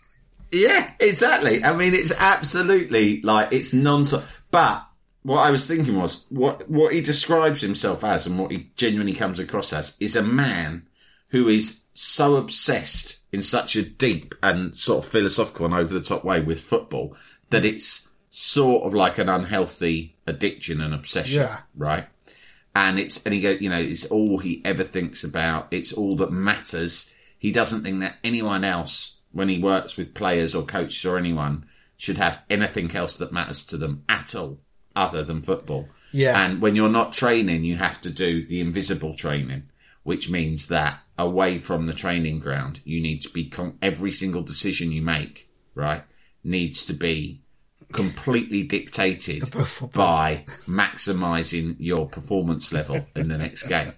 yeah, 0.50 0.90
exactly. 0.98 1.62
I 1.62 1.72
mean, 1.74 1.94
it's 1.94 2.12
absolutely 2.18 3.22
like 3.22 3.52
it's 3.52 3.72
nonsense. 3.72 4.24
But 4.50 4.84
what 5.22 5.40
I 5.40 5.50
was 5.50 5.66
thinking 5.66 6.00
was 6.00 6.26
what 6.30 6.68
what 6.68 6.94
he 6.94 7.00
describes 7.00 7.60
himself 7.60 8.04
as, 8.04 8.26
and 8.26 8.38
what 8.38 8.50
he 8.50 8.70
genuinely 8.76 9.12
comes 9.12 9.38
across 9.38 9.72
as, 9.72 9.96
is 10.00 10.16
a 10.16 10.22
man 10.22 10.86
who 11.28 11.48
is 11.48 11.82
so 11.94 12.36
obsessed 12.36 13.18
in 13.32 13.42
such 13.42 13.76
a 13.76 13.82
deep 13.82 14.34
and 14.42 14.76
sort 14.76 15.04
of 15.04 15.10
philosophical 15.10 15.66
and 15.66 15.74
over 15.74 15.92
the 15.92 16.00
top 16.00 16.24
way 16.24 16.40
with 16.40 16.60
football 16.60 17.16
that 17.50 17.62
hmm. 17.62 17.68
it's 17.68 18.08
sort 18.30 18.84
of 18.84 18.94
like 18.94 19.18
an 19.18 19.28
unhealthy 19.28 20.16
addiction 20.26 20.80
and 20.80 20.94
obsession, 20.94 21.42
Yeah. 21.42 21.60
right? 21.76 22.06
and 22.74 22.98
it's 22.98 23.22
and 23.24 23.34
he 23.34 23.40
go, 23.40 23.50
you 23.50 23.68
know, 23.68 23.80
it's 23.80 24.06
all 24.06 24.38
he 24.38 24.62
ever 24.64 24.84
thinks 24.84 25.24
about. 25.24 25.68
It's 25.70 25.92
all 25.92 26.16
that 26.16 26.30
matters. 26.30 27.12
He 27.38 27.50
doesn't 27.50 27.82
think 27.82 28.00
that 28.00 28.16
anyone 28.22 28.64
else 28.64 29.16
when 29.32 29.48
he 29.48 29.58
works 29.58 29.96
with 29.96 30.14
players 30.14 30.54
or 30.54 30.62
coaches 30.64 31.04
or 31.04 31.18
anyone 31.18 31.66
should 31.96 32.18
have 32.18 32.40
anything 32.48 32.94
else 32.94 33.16
that 33.16 33.32
matters 33.32 33.64
to 33.66 33.76
them 33.76 34.04
at 34.08 34.34
all 34.34 34.60
other 34.96 35.22
than 35.22 35.42
football. 35.42 35.88
Yeah. 36.12 36.40
And 36.44 36.60
when 36.60 36.74
you're 36.76 36.88
not 36.88 37.12
training, 37.12 37.64
you 37.64 37.76
have 37.76 38.00
to 38.02 38.10
do 38.10 38.44
the 38.46 38.60
invisible 38.60 39.14
training, 39.14 39.64
which 40.02 40.28
means 40.28 40.66
that 40.68 40.98
away 41.16 41.58
from 41.58 41.84
the 41.84 41.92
training 41.92 42.40
ground, 42.40 42.80
you 42.84 43.00
need 43.00 43.22
to 43.22 43.28
be 43.30 43.44
con- 43.44 43.78
every 43.80 44.10
single 44.10 44.42
decision 44.42 44.90
you 44.90 45.02
make, 45.02 45.48
right, 45.74 46.02
needs 46.42 46.84
to 46.86 46.92
be 46.94 47.42
completely 47.92 48.62
dictated 48.62 49.42
by 49.92 50.44
maximizing 50.66 51.76
your 51.78 52.08
performance 52.08 52.72
level 52.72 53.06
in 53.14 53.28
the 53.28 53.38
next 53.38 53.64
game. 53.64 53.92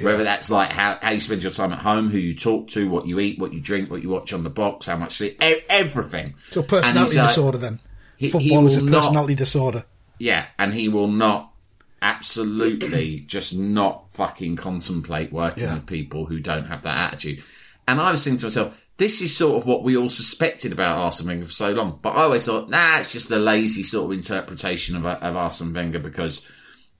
Whether 0.00 0.24
that's 0.24 0.50
like 0.50 0.70
how, 0.70 0.98
how 1.00 1.10
you 1.10 1.20
spend 1.20 1.42
your 1.42 1.52
time 1.52 1.72
at 1.72 1.78
home, 1.78 2.10
who 2.10 2.18
you 2.18 2.34
talk 2.34 2.66
to, 2.68 2.88
what 2.88 3.06
you 3.06 3.20
eat, 3.20 3.38
what 3.38 3.52
you 3.52 3.60
drink, 3.60 3.90
what 3.90 4.02
you 4.02 4.08
watch 4.08 4.32
on 4.32 4.42
the 4.42 4.50
box, 4.50 4.86
how 4.86 4.96
much 4.96 5.18
sleep, 5.18 5.36
everything. 5.40 6.34
So 6.50 6.62
personality 6.64 7.16
like- 7.16 7.28
disorder 7.28 7.58
then. 7.58 7.80
he- 8.16 8.26
he 8.26 8.32
Football 8.32 8.66
is 8.66 8.76
a 8.76 8.80
will 8.80 8.86
not- 8.88 9.02
personality 9.02 9.34
disorder. 9.36 9.84
Yeah, 10.22 10.46
and 10.56 10.72
he 10.72 10.88
will 10.88 11.08
not 11.08 11.52
absolutely 12.00 13.20
just 13.26 13.56
not 13.56 14.12
fucking 14.12 14.54
contemplate 14.54 15.32
working 15.32 15.64
Yeah. 15.64 15.74
with 15.74 15.86
people 15.86 16.26
who 16.26 16.38
don't 16.38 16.66
have 16.66 16.82
that 16.82 16.96
attitude. 17.12 17.42
And 17.88 18.00
I 18.00 18.10
was 18.12 18.22
thinking 18.22 18.38
to 18.40 18.46
myself, 18.46 18.80
this 18.98 19.20
is 19.20 19.36
sort 19.36 19.56
of 19.56 19.66
what 19.66 19.82
we 19.82 19.96
all 19.96 20.08
suspected 20.08 20.70
about 20.72 20.98
Arsene 20.98 21.26
Wenger 21.26 21.46
for 21.46 21.52
so 21.52 21.72
long. 21.72 21.98
But 22.00 22.10
I 22.10 22.22
always 22.22 22.44
thought, 22.44 22.70
nah, 22.70 22.98
it's 23.00 23.12
just 23.12 23.32
a 23.32 23.38
lazy 23.38 23.82
sort 23.82 24.12
of 24.12 24.16
interpretation 24.18 24.94
of, 24.94 25.04
of 25.04 25.34
Arsene 25.36 25.72
Wenger 25.72 25.98
because 25.98 26.46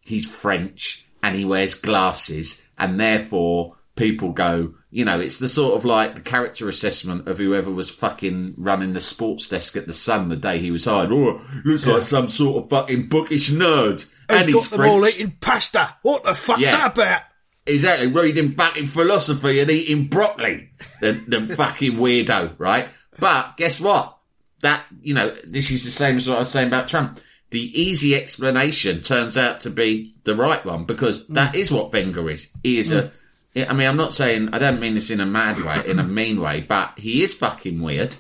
he's 0.01 0.27
French 0.27 1.07
and 1.23 1.37
he 1.37 1.45
wears 1.45 1.75
glasses, 1.75 2.61
and 2.77 2.99
therefore 2.99 3.77
people 3.97 4.33
go, 4.33 4.75
you 4.91 5.05
know, 5.05 5.21
it's 5.21 5.39
the 5.39 5.49
sort 5.49 5.75
of 5.75 5.85
like 5.85 6.15
the 6.15 6.21
character 6.21 6.69
assessment 6.69 7.29
of 7.29 7.39
whoever 7.39 7.71
was 7.71 7.91
fucking 7.91 8.55
running 8.57 8.93
the 8.93 9.01
sports 9.01 9.49
desk 9.49 9.77
at 9.77 9.87
the 9.87 9.93
Sun 9.93 10.29
the 10.29 10.37
day 10.37 10.59
he 10.59 10.71
was 10.71 10.85
hired. 10.85 11.11
Oh, 11.13 11.41
looks 11.65 11.87
like 11.87 12.03
some 12.03 12.29
sort 12.29 12.65
of 12.65 12.71
fucking 12.71 13.09
bookish 13.09 13.51
nerd. 13.51 14.07
And 14.29 14.49
He's 14.49 14.69
got 14.69 14.79
them 14.79 14.89
all 14.89 15.07
eating 15.07 15.37
pasta. 15.41 15.97
What 16.03 16.25
the 16.25 16.35
fuck's 16.35 16.61
Yeah. 16.61 16.73
that 16.73 16.93
about? 16.93 17.23
Exactly, 17.65 18.09
reading 18.09 18.51
fucking 18.51 18.89
philosophy 18.89 19.61
and 19.61 19.71
eating 19.71 20.09
broccoli. 20.09 20.71
The, 21.01 21.13
the 21.13 21.41
fucking 21.57 21.93
weirdo, 21.93 22.55
right? 22.59 22.89
But 23.19 23.57
guess 23.57 23.81
what? 23.81 24.19
That, 24.63 24.85
you 25.01 25.15
know, 25.15 25.35
this 25.45 25.71
is 25.71 25.85
the 25.85 25.91
same 25.91 26.17
as 26.17 26.29
what 26.29 26.37
I 26.37 26.41
was 26.41 26.51
saying 26.51 26.69
about 26.69 26.89
Trump. 26.89 27.21
The 27.51 27.81
easy 27.81 28.17
explanation 28.17 29.03
turns 29.03 29.37
out 29.37 29.61
to 29.61 29.71
be 29.71 30.15
the 30.25 30.35
right 30.35 30.65
one 30.65 30.85
because 30.85 31.27
that 31.29 31.55
mm. 31.55 31.57
is 31.57 31.71
what 31.71 31.93
Wenger 31.93 32.31
is. 32.31 32.49
He 32.63 32.79
is 32.79 32.91
a, 32.91 33.03
mm. 33.03 33.13
I 33.55 33.73
mean, 33.75 33.87
I'm 33.87 33.97
not 33.97 34.15
saying, 34.15 34.51
I 34.53 34.59
don't 34.59 34.81
mean 34.81 34.95
this 34.95 35.11
in 35.11 35.21
a 35.21 35.27
mad 35.27 35.59
way, 35.61 35.83
in 35.87 35.99
a 35.99 36.05
mean 36.05 36.41
way, 36.41 36.63
but 36.63 36.99
he 36.99 37.23
is 37.23 37.35
fucking 37.35 37.83
weird. 37.83 38.17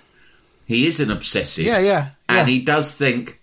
He 0.66 0.86
is 0.86 1.00
an 1.00 1.10
obsessive. 1.10 1.64
Yeah, 1.64 1.78
yeah, 1.78 2.10
And 2.28 2.48
he 2.48 2.60
does 2.60 2.94
think, 2.94 3.40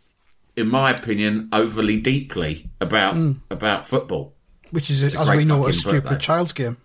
in 0.56 0.70
my 0.70 0.92
opinion, 0.92 1.50
overly 1.52 2.00
deeply 2.00 2.70
about, 2.80 3.16
hmm. 3.16 3.34
about 3.50 3.86
football. 3.86 4.34
Which 4.72 4.92
is, 4.92 5.16
a 5.16 5.20
as 5.20 5.30
we 5.30 5.46
know, 5.46 5.66
a 5.66 5.74
fucking 5.74 5.92
book, 5.92 6.02
stupid 6.02 6.20
child's 6.20 6.54
game. 6.54 6.78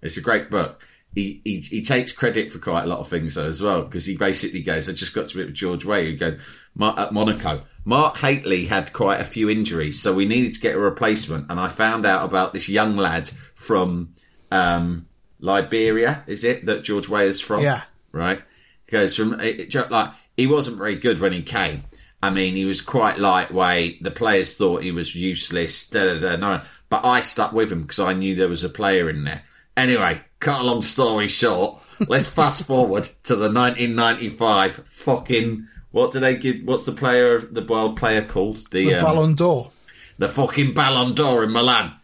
It's 0.00 0.16
a 0.16 0.20
great 0.20 0.48
book. 0.48 0.80
He, 1.14 1.40
he 1.44 1.60
he 1.60 1.82
takes 1.82 2.12
credit 2.12 2.52
for 2.52 2.58
quite 2.58 2.84
a 2.84 2.86
lot 2.86 2.98
of 2.98 3.08
things 3.08 3.36
though 3.36 3.46
as 3.46 3.62
well 3.62 3.82
because 3.82 4.04
he 4.04 4.18
basically 4.18 4.60
goes, 4.60 4.86
I 4.86 4.92
just 4.92 5.14
got 5.14 5.26
to 5.28 5.40
it 5.40 5.46
with 5.46 5.54
George 5.54 5.84
Weah 5.84 6.02
who 6.02 6.16
go 6.16 6.36
at 6.82 7.12
Monaco. 7.12 7.62
Mark 7.86 8.18
Hateley 8.18 8.66
had 8.66 8.92
quite 8.92 9.20
a 9.20 9.24
few 9.24 9.48
injuries, 9.48 10.00
so 10.00 10.12
we 10.12 10.26
needed 10.26 10.54
to 10.54 10.60
get 10.60 10.74
a 10.74 10.78
replacement. 10.78 11.50
And 11.50 11.58
I 11.58 11.68
found 11.68 12.04
out 12.04 12.24
about 12.24 12.52
this 12.52 12.68
young 12.68 12.96
lad 12.96 13.30
from 13.54 14.14
um, 14.50 15.06
Liberia, 15.40 16.24
is 16.26 16.44
it 16.44 16.66
that 16.66 16.82
George 16.84 17.08
Weah 17.08 17.24
is 17.24 17.40
from? 17.40 17.62
Yeah. 17.62 17.82
right. 18.12 18.42
He 18.86 18.92
goes 18.92 19.16
from 19.16 19.40
it, 19.40 19.74
it- 19.74 19.90
like 19.90 20.12
he 20.36 20.46
wasn't 20.46 20.78
very 20.78 20.96
good 20.96 21.18
when 21.20 21.32
he 21.32 21.42
came. 21.42 21.84
I 22.22 22.30
mean, 22.30 22.54
he 22.56 22.64
was 22.64 22.80
quite 22.80 23.18
lightweight. 23.18 24.02
The 24.02 24.10
players 24.10 24.54
thought 24.54 24.82
he 24.82 24.90
was 24.90 25.14
useless. 25.14 25.88
Da, 25.88 26.04
da, 26.04 26.18
da, 26.18 26.36
no, 26.36 26.62
but 26.88 27.04
I 27.04 27.20
stuck 27.20 27.52
with 27.52 27.70
him 27.70 27.82
because 27.82 27.98
I 27.98 28.12
knew 28.14 28.34
there 28.34 28.48
was 28.48 28.64
a 28.64 28.68
player 28.68 29.08
in 29.10 29.24
there. 29.24 29.42
Anyway, 29.76 30.22
cut 30.40 30.60
a 30.60 30.64
long 30.64 30.80
story 30.82 31.28
short, 31.28 31.82
let's 32.08 32.28
fast 32.28 32.64
forward 32.64 33.04
to 33.24 33.36
the 33.36 33.50
1995 33.52 34.76
fucking. 34.86 35.68
What 35.90 36.12
do 36.12 36.20
they 36.20 36.36
give? 36.36 36.62
What's 36.64 36.84
the 36.86 36.92
player, 36.92 37.38
the 37.40 37.64
world 37.64 37.96
player 37.96 38.22
called? 38.22 38.70
The 38.70 38.94
um, 38.96 39.04
Ballon 39.04 39.34
d'Or. 39.34 39.70
the 40.18 40.28
fucking 40.28 40.74
Ballon 40.74 41.14
d'Or 41.14 41.44
in 41.44 41.52
Milan. 41.52 41.95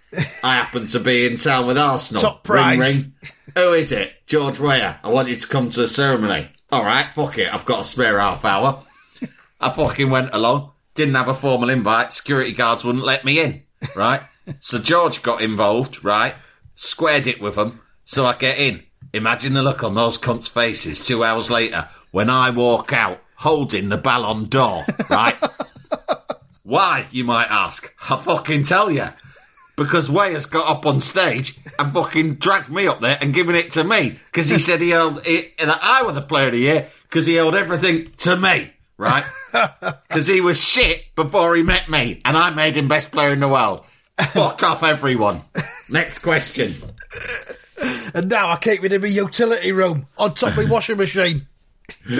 I 0.42 0.54
happen 0.56 0.86
to 0.88 1.00
be 1.00 1.26
in 1.26 1.36
town 1.36 1.66
with 1.66 1.78
Arsenal. 1.78 2.22
Top 2.22 2.48
Ring, 2.48 2.62
prize. 2.78 2.96
ring. 2.96 3.12
Who 3.54 3.72
is 3.72 3.92
it? 3.92 4.12
George 4.26 4.58
Weah. 4.58 4.98
I 5.02 5.08
want 5.08 5.28
you 5.28 5.36
to 5.36 5.46
come 5.48 5.70
to 5.70 5.80
the 5.80 5.88
ceremony. 5.88 6.50
All 6.70 6.84
right, 6.84 7.10
fuck 7.12 7.38
it. 7.38 7.52
I've 7.52 7.64
got 7.64 7.80
a 7.80 7.84
spare 7.84 8.18
half 8.20 8.44
hour. 8.44 8.82
I 9.60 9.70
fucking 9.70 10.10
went 10.10 10.30
along. 10.34 10.72
Didn't 10.94 11.14
have 11.14 11.28
a 11.28 11.34
formal 11.34 11.70
invite. 11.70 12.12
Security 12.12 12.52
guards 12.52 12.84
wouldn't 12.84 13.04
let 13.04 13.24
me 13.24 13.40
in. 13.40 13.62
Right. 13.96 14.20
so 14.60 14.78
George 14.78 15.22
got 15.22 15.40
involved. 15.42 16.04
Right. 16.04 16.34
Squared 16.74 17.26
it 17.26 17.40
with 17.40 17.56
them. 17.56 17.80
So 18.04 18.26
I 18.26 18.34
get 18.34 18.58
in. 18.58 18.82
Imagine 19.12 19.52
the 19.52 19.62
look 19.62 19.82
on 19.84 19.94
those 19.94 20.18
cunts' 20.18 20.48
faces 20.50 21.06
two 21.06 21.22
hours 21.24 21.50
later 21.50 21.88
when 22.10 22.30
I 22.30 22.50
walk 22.50 22.92
out 22.92 23.20
holding 23.36 23.88
the 23.88 23.98
Ballon 23.98 24.44
d'Or. 24.48 24.84
Right. 25.10 25.36
Why, 26.62 27.06
you 27.10 27.24
might 27.24 27.50
ask? 27.50 27.94
I'll 28.08 28.18
fucking 28.18 28.64
tell 28.64 28.90
you. 28.90 29.08
Because 29.76 30.10
Wayers 30.10 30.46
got 30.46 30.68
up 30.68 30.84
on 30.86 31.00
stage 31.00 31.58
and 31.78 31.92
fucking 31.92 32.34
dragged 32.34 32.70
me 32.70 32.86
up 32.86 33.00
there 33.00 33.18
and 33.20 33.32
given 33.32 33.54
it 33.56 33.70
to 33.72 33.84
me. 33.84 34.18
Because 34.26 34.48
he 34.48 34.58
said 34.58 34.80
he 34.80 34.90
held 34.90 35.26
it, 35.26 35.56
that 35.58 35.80
I 35.82 36.02
was 36.02 36.14
the 36.14 36.22
player 36.22 36.46
of 36.46 36.52
the 36.52 36.58
year 36.58 36.88
because 37.04 37.26
he 37.26 37.34
held 37.34 37.54
everything 37.54 38.10
to 38.18 38.36
me, 38.36 38.72
right? 38.96 39.24
Because 40.08 40.26
he 40.26 40.40
was 40.40 40.62
shit 40.62 41.14
before 41.14 41.54
he 41.54 41.62
met 41.62 41.88
me 41.88 42.20
and 42.24 42.36
I 42.36 42.50
made 42.50 42.76
him 42.76 42.88
best 42.88 43.12
player 43.12 43.32
in 43.32 43.40
the 43.40 43.48
world. 43.48 43.84
Fuck 44.18 44.62
off, 44.62 44.82
everyone. 44.82 45.42
Next 45.90 46.20
question. 46.20 46.74
And 48.14 48.30
now 48.30 48.48
I 48.50 48.56
keep 48.56 48.82
it 48.84 48.92
in 48.92 49.00
my 49.00 49.08
utility 49.08 49.72
room 49.72 50.06
on 50.16 50.34
top 50.34 50.56
of 50.56 50.64
my 50.64 50.70
washing 50.70 50.96
machine. 50.96 51.46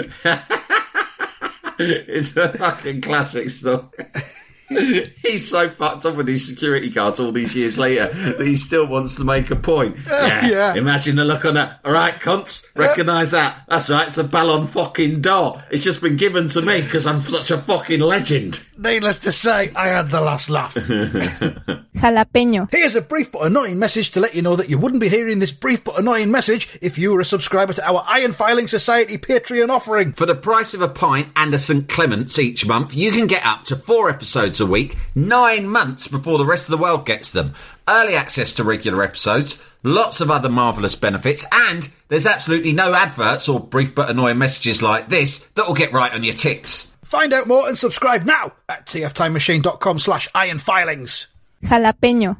It's 1.79 2.37
a 2.37 2.49
fucking 2.49 3.01
classic 3.01 3.49
story. 3.49 3.87
He's 5.21 5.49
so 5.49 5.69
fucked 5.69 6.05
up 6.05 6.15
with 6.15 6.27
his 6.27 6.47
security 6.47 6.89
guards 6.89 7.19
all 7.19 7.31
these 7.31 7.55
years 7.55 7.77
later 7.77 8.07
that 8.07 8.45
he 8.45 8.55
still 8.57 8.87
wants 8.87 9.15
to 9.17 9.23
make 9.23 9.51
a 9.51 9.55
point. 9.55 9.97
Yeah. 10.23 10.45
Yeah. 10.47 10.75
Imagine 10.75 11.15
the 11.17 11.25
look 11.25 11.43
on 11.43 11.55
that. 11.55 11.79
All 11.83 11.91
right, 11.91 12.13
cunts, 12.13 12.65
recognise 12.75 13.31
that. 13.31 13.63
That's 13.67 13.89
right. 13.89 14.07
It's 14.07 14.17
a 14.17 14.23
Ballon 14.23 14.67
fucking 14.67 15.21
d'Or. 15.21 15.61
It's 15.71 15.83
just 15.83 16.01
been 16.01 16.15
given 16.17 16.47
to 16.49 16.61
me 16.61 16.81
because 16.81 17.07
I'm 17.07 17.21
such 17.21 17.51
a 17.51 17.57
fucking 17.57 17.99
legend. 17.99 18.63
Needless 18.77 19.17
to 19.19 19.31
say, 19.31 19.71
I 19.75 19.87
had 19.87 20.09
the 20.09 20.21
last 20.21 20.49
laugh. 20.49 20.75
Jalapeño. 21.95 22.69
Here's 22.71 22.95
a 22.95 23.01
brief 23.01 23.31
but 23.31 23.45
annoying 23.45 23.79
message 23.79 24.11
to 24.11 24.19
let 24.19 24.35
you 24.35 24.41
know 24.41 24.55
that 24.55 24.69
you 24.69 24.77
wouldn't 24.77 25.01
be 25.01 25.09
hearing 25.09 25.39
this 25.39 25.51
brief 25.51 25.83
but 25.83 25.99
annoying 25.99 26.31
message 26.31 26.77
if 26.81 26.97
you 26.97 27.13
were 27.13 27.19
a 27.19 27.25
subscriber 27.25 27.73
to 27.73 27.87
our 27.89 28.03
Iron 28.07 28.31
Filing 28.33 28.67
Society 28.67 29.17
Patreon 29.17 29.69
offering. 29.69 30.13
For 30.13 30.25
the 30.25 30.35
price 30.35 30.73
of 30.73 30.81
a 30.81 30.87
pint 30.87 31.29
and 31.35 31.53
a 31.53 31.59
St 31.59 31.87
Clements 31.87 32.39
each 32.39 32.65
month, 32.67 32.95
you 32.95 33.11
can 33.11 33.27
get 33.27 33.45
up 33.45 33.65
to 33.65 33.75
four 33.75 34.09
episodes 34.53 34.69
a 34.69 34.71
week, 34.71 34.97
nine 35.15 35.67
months 35.67 36.07
before 36.07 36.37
the 36.37 36.45
rest 36.45 36.65
of 36.65 36.71
the 36.71 36.83
world 36.83 37.05
gets 37.05 37.31
them. 37.31 37.53
Early 37.87 38.15
access 38.15 38.53
to 38.53 38.63
regular 38.63 39.03
episodes, 39.03 39.61
lots 39.81 40.21
of 40.21 40.29
other 40.29 40.49
marvellous 40.49 40.95
benefits, 40.95 41.45
and 41.51 41.89
there's 42.07 42.27
absolutely 42.27 42.73
no 42.73 42.93
adverts 42.93 43.49
or 43.49 43.59
brief 43.59 43.95
but 43.95 44.09
annoying 44.09 44.37
messages 44.37 44.83
like 44.83 45.09
this 45.09 45.47
that 45.55 45.67
will 45.67 45.73
get 45.73 45.91
right 45.91 46.13
on 46.13 46.23
your 46.23 46.35
ticks. 46.35 46.95
Find 47.03 47.33
out 47.33 47.47
more 47.47 47.67
and 47.67 47.77
subscribe 47.77 48.25
now 48.25 48.53
at 48.69 48.85
tftimemachine.com 48.85 49.99
slash 49.99 50.27
ironfilings. 50.29 51.27
Jalapeño. 51.63 52.37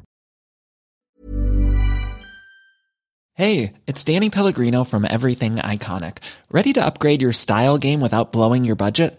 Hey, 3.36 3.72
it's 3.88 4.04
Danny 4.04 4.30
Pellegrino 4.30 4.84
from 4.84 5.04
Everything 5.04 5.56
Iconic. 5.56 6.18
Ready 6.52 6.72
to 6.74 6.84
upgrade 6.84 7.20
your 7.20 7.32
style 7.32 7.78
game 7.78 8.00
without 8.00 8.30
blowing 8.30 8.64
your 8.64 8.76
budget? 8.76 9.18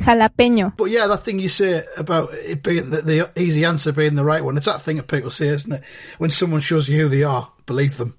Jalapeño. 0.00 0.76
But 0.76 0.86
yeah, 0.86 1.06
that 1.06 1.18
thing 1.22 1.38
you 1.38 1.48
say 1.48 1.82
about 1.96 2.28
it 2.32 2.62
being 2.62 2.90
the, 2.90 3.00
the 3.02 3.30
easy 3.40 3.64
answer 3.64 3.92
being 3.92 4.16
the 4.16 4.24
right 4.24 4.44
one, 4.44 4.56
it's 4.56 4.66
that 4.66 4.82
thing 4.82 4.96
that 4.96 5.06
people 5.06 5.30
say, 5.30 5.46
isn't 5.48 5.72
it? 5.72 5.84
When 6.18 6.30
someone 6.30 6.60
shows 6.60 6.88
you 6.88 7.02
who 7.02 7.08
they 7.08 7.22
are, 7.22 7.50
believe 7.66 7.96
them. 7.96 8.18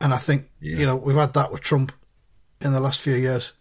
And 0.00 0.12
I 0.12 0.18
think, 0.18 0.50
you 0.60 0.84
know, 0.84 0.96
we've 0.96 1.16
had 1.16 1.34
that 1.34 1.52
with 1.52 1.60
Trump 1.60 1.92
in 2.60 2.72
the 2.72 2.80
last 2.80 3.00
few 3.00 3.14
years. 3.14 3.52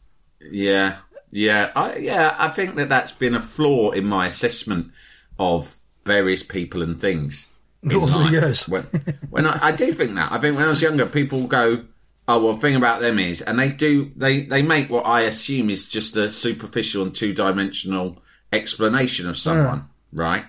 Yeah, 0.41 0.97
yeah, 1.31 1.71
I, 1.75 1.97
yeah. 1.97 2.35
I 2.37 2.49
think 2.49 2.75
that 2.75 2.89
that's 2.89 3.11
been 3.11 3.35
a 3.35 3.39
flaw 3.39 3.91
in 3.91 4.05
my 4.05 4.27
assessment 4.27 4.91
of 5.39 5.77
various 6.05 6.43
people 6.43 6.81
and 6.81 6.99
things. 6.99 7.47
in 7.83 7.93
Over 7.93 8.05
the 8.07 8.17
life. 8.17 8.31
years. 8.31 8.67
when, 8.67 8.83
when 9.29 9.45
I, 9.45 9.59
I 9.67 9.71
do 9.71 9.91
think 9.91 10.15
that. 10.15 10.31
I 10.31 10.39
think 10.39 10.55
when 10.55 10.65
I 10.65 10.69
was 10.69 10.81
younger, 10.81 11.05
people 11.05 11.47
go, 11.47 11.85
"Oh, 12.27 12.43
well, 12.43 12.53
the 12.53 12.61
thing 12.61 12.75
about 12.75 13.01
them 13.01 13.19
is," 13.19 13.41
and 13.41 13.59
they 13.59 13.71
do. 13.71 14.11
They 14.15 14.41
they 14.43 14.61
make 14.61 14.89
what 14.89 15.05
I 15.05 15.21
assume 15.21 15.69
is 15.69 15.87
just 15.89 16.15
a 16.17 16.29
superficial 16.29 17.03
and 17.03 17.13
two 17.13 17.33
dimensional 17.33 18.21
explanation 18.51 19.27
of 19.29 19.37
someone, 19.37 19.89
right? 20.11 20.45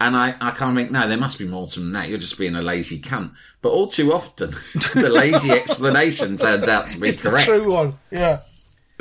And 0.00 0.16
I, 0.16 0.36
I 0.40 0.52
can't 0.52 0.76
think, 0.76 0.92
no, 0.92 1.08
there 1.08 1.18
must 1.18 1.40
be 1.40 1.44
more 1.48 1.66
to 1.66 1.74
them 1.80 1.86
than 1.92 1.92
that. 2.02 2.08
You're 2.08 2.18
just 2.18 2.38
being 2.38 2.54
a 2.54 2.62
lazy 2.62 3.00
cunt. 3.00 3.32
But 3.62 3.70
all 3.70 3.88
too 3.88 4.12
often, 4.12 4.50
the 4.94 5.08
lazy 5.08 5.50
explanation 5.50 6.36
turns 6.36 6.68
out 6.68 6.88
to 6.90 7.00
be 7.00 7.08
It's 7.08 7.18
the 7.18 7.30
correct. 7.30 7.46
true 7.46 7.68
one. 7.68 7.98
Yeah. 8.12 8.42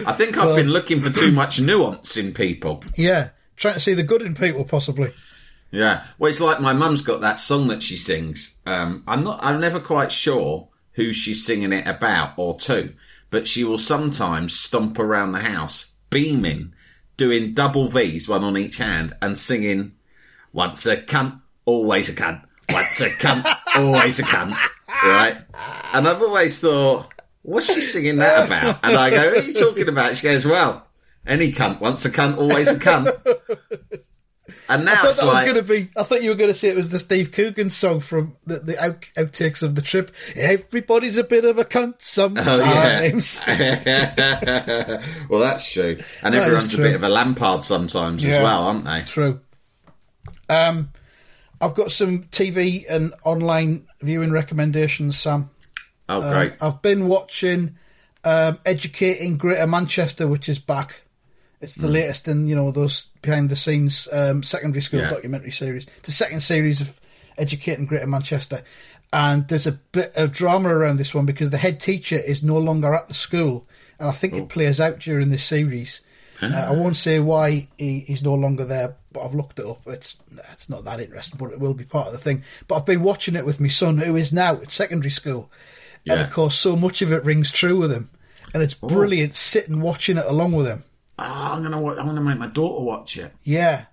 I 0.07 0.13
think 0.13 0.37
I've 0.39 0.55
been 0.55 0.71
looking 0.71 1.01
for 1.01 1.11
too 1.11 1.31
much 1.31 1.61
nuance 1.61 2.17
in 2.17 2.33
people. 2.33 2.83
Yeah. 2.95 3.29
Trying 3.57 3.75
to 3.75 3.79
see 3.79 3.93
the 3.93 4.01
good 4.01 4.23
in 4.23 4.33
people, 4.33 4.63
possibly. 4.63 5.11
Yeah. 5.69 6.03
Well, 6.17 6.31
it's 6.31 6.39
like 6.41 6.61
my 6.61 6.73
mum's 6.73 7.03
got 7.03 7.21
that 7.21 7.39
song 7.39 7.67
that 7.67 7.83
she 7.83 7.95
sings. 7.95 8.57
Um, 8.65 9.03
I'm 9.07 9.23
not, 9.23 9.39
I'm 9.43 9.59
never 9.61 9.79
quite 9.79 10.11
sure 10.11 10.67
who 10.97 11.13
she's 11.13 11.45
singing 11.45 11.71
it 11.71 11.87
about 11.87 12.33
or 12.37 12.57
to, 12.57 12.91
but 13.29 13.47
she 13.47 13.63
will 13.63 13.77
sometimes 13.77 14.59
stomp 14.59 14.97
around 14.97 15.31
the 15.31 15.39
house, 15.39 15.93
beaming, 16.09 16.73
doing 17.17 17.53
double 17.53 17.87
V's, 17.87 18.27
one 18.27 18.43
on 18.43 18.57
each 18.57 18.77
hand, 18.77 19.15
and 19.21 19.37
singing, 19.37 19.93
once 20.51 20.87
a 20.87 20.97
cunt, 20.97 21.39
always 21.65 22.09
a 22.09 22.13
cunt. 22.13 22.43
Once 22.69 22.99
a 22.99 23.09
cunt, 23.11 23.47
always 23.75 24.17
a 24.17 24.23
cunt. 24.23 24.57
Right? 25.03 25.37
And 25.93 26.07
I've 26.07 26.21
always 26.21 26.59
thought, 26.59 27.13
what's 27.43 27.71
she 27.71 27.81
singing 27.81 28.15
that 28.17 28.47
about? 28.47 28.79
And 28.83 28.97
I 28.97 29.11
go, 29.11 29.29
what 29.29 29.37
are 29.37 29.47
you 29.47 29.53
talking 29.53 29.87
about? 29.87 30.17
She 30.17 30.23
goes, 30.23 30.47
well, 30.47 30.87
any 31.27 31.51
cunt, 31.51 31.79
once 31.79 32.05
a 32.05 32.09
cunt, 32.09 32.37
always 32.37 32.69
a 32.69 32.75
cunt. 32.75 33.15
And 34.69 34.85
now 34.85 34.93
I 34.93 34.95
thought 34.97 35.15
that 35.15 35.25
like, 35.25 35.45
was 35.45 35.53
going 35.53 35.65
to 35.65 35.73
be. 35.73 35.89
I 35.97 36.03
thought 36.03 36.21
you 36.23 36.29
were 36.29 36.35
going 36.35 36.49
to 36.49 36.53
say 36.53 36.67
it 36.69 36.75
was 36.75 36.89
the 36.89 36.99
Steve 36.99 37.31
Coogan 37.31 37.69
song 37.69 37.99
from 37.99 38.35
the, 38.45 38.59
the 38.59 38.83
out, 38.83 39.01
outtakes 39.17 39.63
of 39.63 39.75
the 39.75 39.81
trip. 39.81 40.13
Everybody's 40.35 41.17
a 41.17 41.23
bit 41.23 41.45
of 41.45 41.57
a 41.57 41.63
cunt 41.65 42.01
sometimes. 42.01 43.41
Oh, 43.47 43.51
yeah. 43.57 45.01
well, 45.29 45.39
that's 45.41 45.71
true. 45.71 45.97
And 46.23 46.33
That 46.33 46.43
everyone's 46.43 46.73
a 46.73 46.77
bit 46.77 46.95
of 46.95 47.03
a 47.03 47.09
Lampard 47.09 47.63
sometimes 47.63 48.23
as 48.25 48.37
well, 48.41 48.63
aren't 48.63 48.85
they? 48.85 49.01
True. 49.03 49.39
Um, 50.49 50.91
I've 51.61 51.73
got 51.73 51.91
some 51.91 52.23
TV 52.25 52.83
and 52.89 53.13
online 53.25 53.87
viewing 54.01 54.31
recommendations, 54.31 55.17
Sam. 55.17 55.49
Oh, 56.09 56.21
Um, 56.21 56.31
great. 56.33 56.53
I've 56.61 56.81
been 56.81 57.07
watching 57.07 57.77
um, 58.23 58.59
Educating 58.65 59.37
Greater 59.37 59.67
Manchester, 59.67 60.27
which 60.27 60.49
is 60.49 60.59
back. 60.59 61.03
It's 61.59 61.75
the 61.75 61.87
latest 61.87 62.27
in 62.27 62.47
you 62.47 62.55
know 62.55 62.71
those 62.71 63.07
behind 63.21 63.49
the 63.49 63.55
scenes 63.55 64.07
um, 64.11 64.43
secondary 64.43 64.81
school 64.81 64.99
Yeah. 65.01 65.09
documentary 65.09 65.51
series. 65.51 65.85
The 66.03 66.11
second 66.11 66.41
series 66.41 66.81
of 66.81 66.99
Educating 67.37 67.85
Greater 67.85 68.07
Manchester, 68.07 68.61
and 69.11 69.47
there's 69.47 69.67
a 69.67 69.71
bit 69.73 70.11
of 70.15 70.31
drama 70.31 70.69
around 70.69 70.97
this 70.97 71.15
one 71.15 71.25
because 71.25 71.49
the 71.49 71.57
head 71.57 71.79
teacher 71.79 72.15
is 72.17 72.43
no 72.43 72.57
longer 72.57 72.93
at 72.93 73.07
the 73.07 73.13
school, 73.13 73.67
and 73.99 74.07
I 74.07 74.11
think 74.11 74.33
it 74.33 74.49
plays 74.49 74.79
out 74.79 74.99
during 74.99 75.29
this 75.29 75.43
series. 75.43 76.01
Uh, 76.39 76.67
I 76.69 76.71
won't 76.71 76.97
say 76.97 77.19
why 77.19 77.67
he, 77.79 78.01
he's 78.01 78.21
no 78.23 78.35
longer 78.35 78.63
there, 78.63 78.95
but 79.11 79.25
I've 79.25 79.33
looked 79.33 79.57
it 79.57 79.65
up. 79.65 79.81
It's 79.87 80.15
it's 80.51 80.69
not 80.69 80.83
that 80.85 80.99
interesting, 80.99 81.39
but 81.39 81.51
it 81.51 81.59
will 81.59 81.73
be 81.73 81.83
part 81.85 82.05
of 82.07 82.13
the 82.13 82.19
thing. 82.19 82.43
But 82.67 82.75
I've 82.75 82.85
been 82.85 83.01
watching 83.01 83.35
it 83.35 83.45
with 83.47 83.59
my 83.59 83.69
son, 83.69 83.97
who 83.97 84.15
is 84.15 84.31
now 84.31 84.53
at 84.61 84.71
secondary 84.71 85.09
school, 85.09 85.49
and 86.07 86.19
of 86.21 86.31
course, 86.31 86.53
so 86.55 86.75
much 86.75 87.01
of 87.01 87.11
it 87.11 87.25
rings 87.25 87.51
true 87.51 87.79
with 87.79 87.91
him, 87.91 88.11
and 88.53 88.61
it's 88.61 88.75
brilliant 88.75 89.35
sitting 89.35 89.81
watching 89.81 90.17
it 90.17 90.25
along 90.27 90.51
with 90.51 90.67
him. 90.67 90.83
Oh, 91.19 91.23
I'm 91.53 91.63
gonna 91.63 91.77
I'm 91.85 92.05
gonna 92.05 92.21
make 92.21 92.37
my 92.37 92.47
daughter 92.47 92.83
watch 92.83 93.17
it. 93.17 93.33
Yeah. 93.43 93.85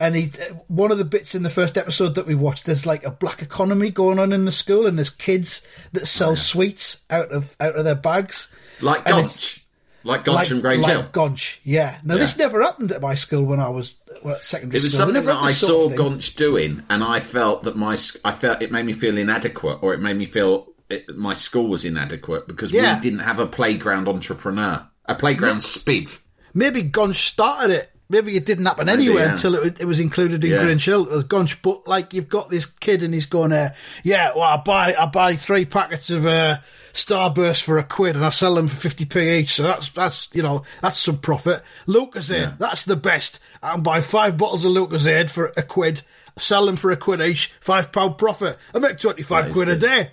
And 0.00 0.14
he, 0.14 0.26
one 0.68 0.92
of 0.92 0.98
the 0.98 1.04
bits 1.04 1.34
in 1.34 1.42
the 1.42 1.50
first 1.50 1.76
episode 1.76 2.14
that 2.14 2.26
we 2.26 2.36
watched, 2.36 2.66
there's 2.66 2.86
like 2.86 3.04
a 3.04 3.10
black 3.10 3.42
economy 3.42 3.90
going 3.90 4.20
on 4.20 4.32
in 4.32 4.44
the 4.44 4.52
school, 4.52 4.86
and 4.86 4.96
there's 4.96 5.10
kids 5.10 5.66
that 5.92 6.06
sell 6.06 6.36
sweets 6.36 6.98
out 7.10 7.32
of 7.32 7.56
out 7.58 7.74
of 7.74 7.84
their 7.84 7.96
bags, 7.96 8.46
Like 8.80 9.08
And 9.08 9.26
Gonch, 9.26 9.64
like 10.04 10.24
Gonch 10.24 10.46
from 10.46 10.60
Grange 10.60 10.86
Hill. 10.86 11.02
Gonch, 11.10 11.58
yeah. 11.64 11.98
Now 12.04 12.16
this 12.16 12.38
never 12.38 12.62
happened 12.62 12.92
at 12.92 13.02
my 13.02 13.16
school 13.16 13.42
when 13.44 13.58
I 13.58 13.70
was 13.70 13.96
well, 14.22 14.36
at 14.36 14.44
secondary 14.44 14.78
It 14.78 14.84
was 14.84 14.92
school. 14.94 15.06
Something 15.06 15.24
that 15.24 15.34
I 15.36 15.50
saw. 15.50 15.88
Gonch 15.88 16.36
doing, 16.36 16.84
and 16.88 17.02
I 17.02 17.18
felt 17.18 17.64
that 17.64 17.74
my 17.76 17.98
I 18.24 18.30
felt 18.30 18.62
it 18.62 18.70
made 18.70 18.86
me 18.86 18.92
feel 18.92 19.18
inadequate, 19.18 19.80
or 19.82 19.94
it 19.94 20.00
made 20.00 20.16
me 20.16 20.26
feel 20.26 20.68
it, 20.88 21.08
my 21.16 21.32
school 21.32 21.66
was 21.66 21.84
inadequate 21.84 22.46
because 22.46 22.70
Yeah. 22.70 22.94
we 22.94 23.00
didn't 23.02 23.18
have 23.26 23.40
a 23.40 23.46
playground 23.46 24.06
entrepreneur, 24.06 24.86
a 25.06 25.16
playground 25.16 25.58
spiv. 25.58 26.20
Maybe 26.54 26.82
Gonch 26.82 27.16
started 27.16 27.70
it. 27.70 27.90
Maybe 28.10 28.36
it 28.36 28.46
didn't 28.46 28.64
happen 28.64 28.86
Maybe, 28.86 29.04
anywhere 29.04 29.26
yeah. 29.26 29.30
until 29.32 29.54
it, 29.54 29.82
it 29.82 29.84
was 29.84 30.00
included 30.00 30.42
in 30.42 30.50
Yeah. 30.50 30.60
As 30.60 30.84
Gonch. 31.24 31.60
But 31.60 31.86
like 31.86 32.14
you've 32.14 32.30
got 32.30 32.48
this 32.48 32.64
kid 32.64 33.02
and 33.02 33.12
he's 33.12 33.26
going, 33.26 33.52
uh, 33.52 33.74
yeah, 34.02 34.30
well, 34.34 34.44
I 34.44 34.56
buy 34.56 34.94
I 34.98 35.06
buy 35.06 35.36
three 35.36 35.66
packets 35.66 36.08
of 36.08 36.24
uh, 36.26 36.56
Starburst 36.94 37.62
for 37.62 37.76
a 37.76 37.84
quid 37.84 38.16
and 38.16 38.24
I 38.24 38.30
sell 38.30 38.54
them 38.54 38.68
for 38.68 38.78
fifty 38.78 39.04
p 39.04 39.38
each. 39.38 39.52
So 39.54 39.62
that's 39.62 39.92
that's 39.92 40.30
you 40.32 40.42
know 40.42 40.62
that's 40.80 40.98
some 40.98 41.18
profit. 41.18 41.62
Lucozade, 41.86 42.56
that's 42.56 42.86
the 42.86 42.96
best. 42.96 43.40
I 43.62 43.72
can 43.72 43.82
buy 43.82 44.00
five 44.00 44.38
bottles 44.38 44.64
of 44.64 44.72
Lucozade 44.72 45.28
for 45.28 45.52
a 45.58 45.62
quid, 45.62 46.00
sell 46.38 46.64
them 46.64 46.76
for 46.76 46.90
a 46.90 46.96
quid 46.96 47.20
each, 47.20 47.52
five 47.60 47.92
pound 47.92 48.16
profit. 48.16 48.56
I 48.74 48.78
make 48.78 48.96
twenty 48.98 49.22
five 49.22 49.52
quid 49.52 49.68
a 49.68 49.76
day. 49.76 50.12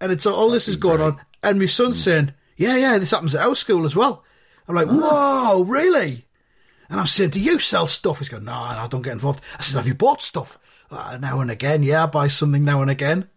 And 0.00 0.12
it's 0.12 0.26
all 0.26 0.50
this 0.50 0.68
is 0.68 0.76
going 0.76 1.00
on, 1.00 1.20
and 1.42 1.58
my 1.58 1.66
son's 1.66 2.02
saying, 2.02 2.32
"Yeah, 2.56 2.76
yeah, 2.76 2.98
this 2.98 3.10
happens 3.10 3.34
at 3.34 3.46
our 3.46 3.56
school 3.56 3.84
as 3.84 3.96
well." 3.96 4.24
I'm 4.68 4.74
like, 4.74 4.88
"Whoa, 4.88 5.64
really?" 5.64 6.26
And 6.90 7.00
I'm 7.00 7.06
saying, 7.06 7.30
"Do 7.30 7.40
you 7.40 7.58
sell 7.58 7.86
stuff?" 7.86 8.18
He's 8.18 8.28
going, 8.28 8.44
"No, 8.44 8.52
no, 8.52 8.78
I 8.78 8.86
don't 8.88 9.02
get 9.02 9.12
involved." 9.12 9.42
I 9.58 9.62
said, 9.62 9.76
"Have 9.78 9.86
you 9.86 9.94
bought 9.94 10.22
stuff?" 10.22 10.58
Uh, 10.90 11.18
now 11.20 11.40
and 11.40 11.50
again, 11.50 11.82
yeah, 11.82 12.04
I 12.04 12.06
buy 12.06 12.28
something 12.28 12.64
now 12.64 12.82
and 12.82 12.90
again. 12.90 13.28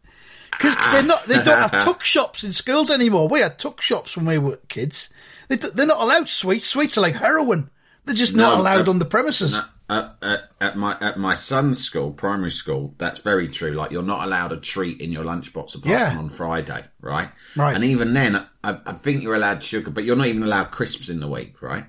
Because 0.51 0.75
they're 0.91 1.03
not, 1.03 1.23
they 1.25 1.35
don't 1.35 1.69
have 1.69 1.71
tuck 1.83 2.03
shops 2.03 2.43
in 2.43 2.53
schools 2.53 2.91
anymore. 2.91 3.27
We 3.27 3.39
had 3.39 3.57
tuck 3.57 3.81
shops 3.81 4.15
when 4.15 4.25
we 4.25 4.37
were 4.37 4.57
kids. 4.67 5.09
They—they're 5.47 5.85
not 5.85 6.01
allowed 6.01 6.29
sweets. 6.29 6.67
Sweets 6.67 6.97
are 6.97 7.01
like 7.01 7.15
heroin. 7.15 7.69
They're 8.05 8.15
just 8.15 8.35
not 8.35 8.59
allowed 8.59 8.87
on 8.89 8.99
the 8.99 9.05
premises. 9.05 9.59
At, 9.91 10.15
at, 10.21 10.51
at 10.61 10.77
my 10.77 10.97
at 11.01 11.19
my 11.19 11.33
son's 11.33 11.83
school, 11.83 12.11
primary 12.13 12.49
school, 12.49 12.95
that's 12.97 13.19
very 13.19 13.49
true. 13.49 13.71
Like 13.73 13.91
you're 13.91 14.01
not 14.01 14.25
allowed 14.25 14.53
a 14.53 14.57
treat 14.57 15.01
in 15.01 15.11
your 15.11 15.25
lunchbox 15.25 15.75
apart 15.75 15.85
Yeah. 15.85 16.09
from 16.11 16.19
on 16.19 16.29
Friday, 16.29 16.85
right? 17.01 17.27
Right. 17.57 17.75
And 17.75 17.83
even 17.83 18.13
then, 18.13 18.37
I, 18.63 18.77
I 18.85 18.93
think 18.93 19.21
you're 19.21 19.35
allowed 19.35 19.61
sugar, 19.61 19.91
but 19.91 20.05
you're 20.05 20.15
not 20.15 20.27
even 20.27 20.43
allowed 20.43 20.71
crisps 20.71 21.09
in 21.09 21.19
the 21.19 21.27
week, 21.27 21.61
right? 21.61 21.85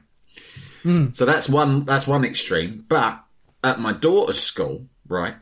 Hmm. 0.82 1.12
So 1.12 1.24
that's 1.24 1.48
one 1.48 1.84
that's 1.84 2.08
one 2.08 2.24
extreme. 2.24 2.84
But 2.88 3.22
at 3.62 3.78
my 3.78 3.92
daughter's 3.92 4.40
school, 4.42 4.88
right, 5.06 5.36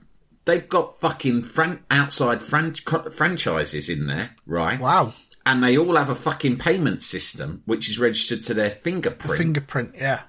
they've 0.45 0.69
got 0.69 1.01
fucking 1.01 1.45
fran- 1.45 1.83
outside 1.91 2.43
fran- 2.43 2.75
franchises 2.75 3.89
in 3.89 4.07
there, 4.07 4.33
right? 4.45 4.79
Wow. 4.79 5.15
And 5.47 5.65
they 5.65 5.79
all 5.79 5.97
have 5.97 6.11
a 6.11 6.15
fucking 6.15 6.59
payment 6.59 7.01
system 7.03 7.63
which 7.65 7.89
is 7.89 7.99
registered 7.99 8.45
to 8.45 8.53
their 8.55 8.69
fingerprint 8.69 9.39
Fingerprint, 9.39 9.95
yeah. 9.97 10.25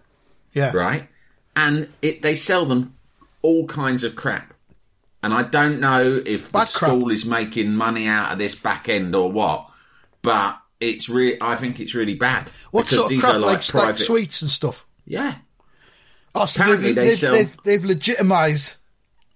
Yeah. 0.54 0.72
right? 0.72 1.10
And 1.56 1.90
it 2.02 2.22
they 2.22 2.36
sell 2.36 2.66
them 2.66 2.96
all 3.42 3.66
kinds 3.68 4.04
of 4.04 4.16
crap. 4.16 4.54
And 5.24 5.34
I 5.34 5.44
don't 5.44 5.80
know 5.80 6.22
if 6.26 6.52
Bad 6.52 6.68
the 6.68 6.72
crap. 6.78 6.90
school 6.92 7.12
is 7.12 7.26
making 7.26 7.76
money 7.76 8.08
out 8.08 8.32
of 8.32 8.38
this 8.40 8.56
back 8.56 8.90
end 8.90 9.16
or 9.16 9.32
what, 9.32 9.70
but 10.22 10.58
it's 10.80 11.08
really 11.10 11.38
I 11.42 11.56
think 11.58 11.80
it's 11.80 11.94
really 11.94 12.16
bad. 12.16 12.50
What 12.72 12.84
because 12.84 12.96
sort 12.96 13.06
of 13.06 13.10
these 13.12 13.22
crap, 13.24 13.36
are 13.36 13.40
like, 13.40 13.58
like 13.58 13.68
private 13.86 14.00
sweets 14.00 14.42
and 14.42 14.50
stuff? 14.50 14.86
Yeah. 15.06 15.36
Oh, 16.34 16.46
so 16.46 16.64
Apparently 16.64 16.94
they've, 16.94 16.96
they 16.96 17.06
they've, 17.10 17.18
sell- 17.18 17.34
they've, 17.34 17.58
they've 17.64 17.82
legitimised 17.82 18.78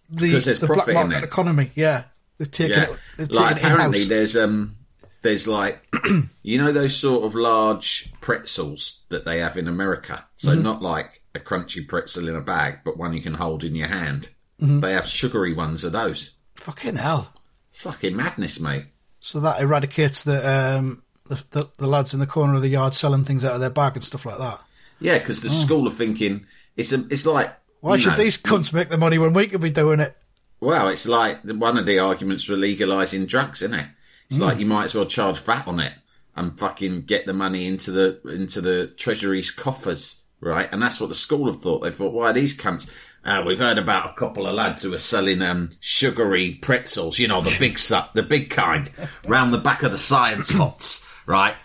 the, 0.10 0.30
the 0.30 0.68
black 0.74 0.88
market 0.94 1.24
economy. 1.24 1.72
Yeah, 1.76 2.04
they've 2.38 2.50
taken 2.50 2.78
Yeah. 2.78 2.84
it. 2.94 3.00
They've 3.18 3.32
Like 3.32 3.58
it 3.58 3.64
apparently 3.64 3.98
in-house. 4.04 4.10
there's 4.10 4.38
um 4.38 4.76
there's 5.22 5.48
like 5.48 5.86
you 6.44 6.58
know 6.58 6.72
those 6.72 6.96
sort 6.96 7.26
of 7.26 7.36
large 7.36 8.12
pretzels 8.22 9.02
that 9.10 9.26
they 9.26 9.40
have 9.40 9.58
in 9.58 9.68
America. 9.68 10.26
So 10.38 10.52
Mm-hmm. 10.54 10.62
not 10.64 10.82
like 10.82 11.22
a 11.36 11.40
crunchy 11.40 11.88
pretzel 11.88 12.28
in 12.28 12.36
a 12.36 12.42
bag, 12.42 12.80
but 12.84 12.98
one 12.98 13.14
you 13.14 13.22
can 13.22 13.34
hold 13.36 13.64
in 13.64 13.76
your 13.76 13.88
hand. 13.88 14.30
Mm-hmm. 14.62 14.80
They 14.80 14.94
have 14.94 15.08
sugary 15.08 15.54
ones 15.54 15.84
of 15.84 15.92
those. 15.92 16.36
Fucking 16.56 16.96
hell! 16.96 17.34
Fucking 17.72 18.16
madness, 18.16 18.60
mate. 18.60 18.86
So 19.20 19.40
that 19.42 19.62
eradicates 19.62 20.24
the 20.24 20.78
um, 20.78 21.04
the, 21.26 21.44
the, 21.52 21.70
the 21.78 21.88
lads 21.88 22.14
in 22.14 22.20
the 22.20 22.28
corner 22.28 22.54
of 22.56 22.62
the 22.62 22.70
yard 22.70 22.94
selling 22.94 23.24
things 23.24 23.44
out 23.44 23.54
of 23.54 23.60
their 23.60 23.70
bag 23.70 23.96
and 23.96 24.04
stuff 24.04 24.26
like 24.26 24.38
that. 24.38 24.62
Yeah, 25.00 25.18
because 25.18 25.42
the 25.42 25.50
school 25.50 25.88
are 25.88 25.92
thinking 25.92 26.46
it's 26.78 26.94
a, 26.94 27.06
it's 27.10 27.26
like 27.26 27.50
Oh. 27.86 27.90
Why 27.90 27.98
should 27.98 28.12
know, 28.12 28.18
these 28.18 28.38
cunts 28.38 28.74
make 28.74 28.90
the 28.90 28.98
money 28.98 29.20
when 29.20 29.34
we 29.34 29.46
could 29.46 29.62
be 29.62 29.70
doing 29.70 30.00
it? 30.00 30.18
Well, 30.60 30.88
it's 30.88 31.08
like 31.08 31.44
the- 31.44 31.54
one 31.54 31.78
of 31.78 31.86
the 31.86 32.00
arguments 32.00 32.44
for 32.46 32.54
legalising 32.54 33.28
drugs, 33.28 33.62
isn't 33.62 33.78
it? 33.78 33.88
It's 34.28 34.40
like 34.40 34.58
you 34.58 34.66
might 34.66 34.86
as 34.86 34.96
well 34.96 35.06
charge 35.06 35.40
VAT 35.40 35.68
on 35.68 35.80
it 35.80 35.94
and 36.36 36.58
fucking 36.58 37.02
get 37.02 37.28
the 37.28 37.34
money 37.34 37.68
into 37.68 37.92
the 37.92 38.20
into 38.28 38.60
the 38.60 38.88
treasury's 38.88 39.52
coffers, 39.52 40.24
right? 40.46 40.70
And 40.72 40.82
that's 40.82 41.00
what 41.00 41.10
the 41.10 41.16
school 41.16 41.48
have 41.52 41.62
thought. 41.62 41.80
They 41.80 41.92
thought, 41.92 42.14
why 42.14 42.30
are 42.30 42.34
these 42.34 42.56
cunts? 42.56 42.88
Uh, 43.26 43.44
we've 43.46 43.60
heard 43.60 43.80
about 43.80 44.12
a 44.12 44.14
couple 44.14 44.46
of 44.46 44.54
lads 44.54 44.84
who 44.84 44.94
are 44.94 45.00
selling 45.00 45.42
um, 45.42 45.72
sugary 45.80 46.60
pretzels, 46.62 47.18
you 47.18 47.28
know, 47.28 47.42
the 47.42 47.56
big 47.60 47.80
su- 47.80 48.00
the 48.14 48.22
big 48.22 48.52
kind, 48.52 48.92
round 49.28 49.52
the 49.52 49.58
back 49.58 49.82
of 49.82 49.92
the 49.92 49.98
science 49.98 50.52
huts, 50.52 51.04
right? 51.26 51.56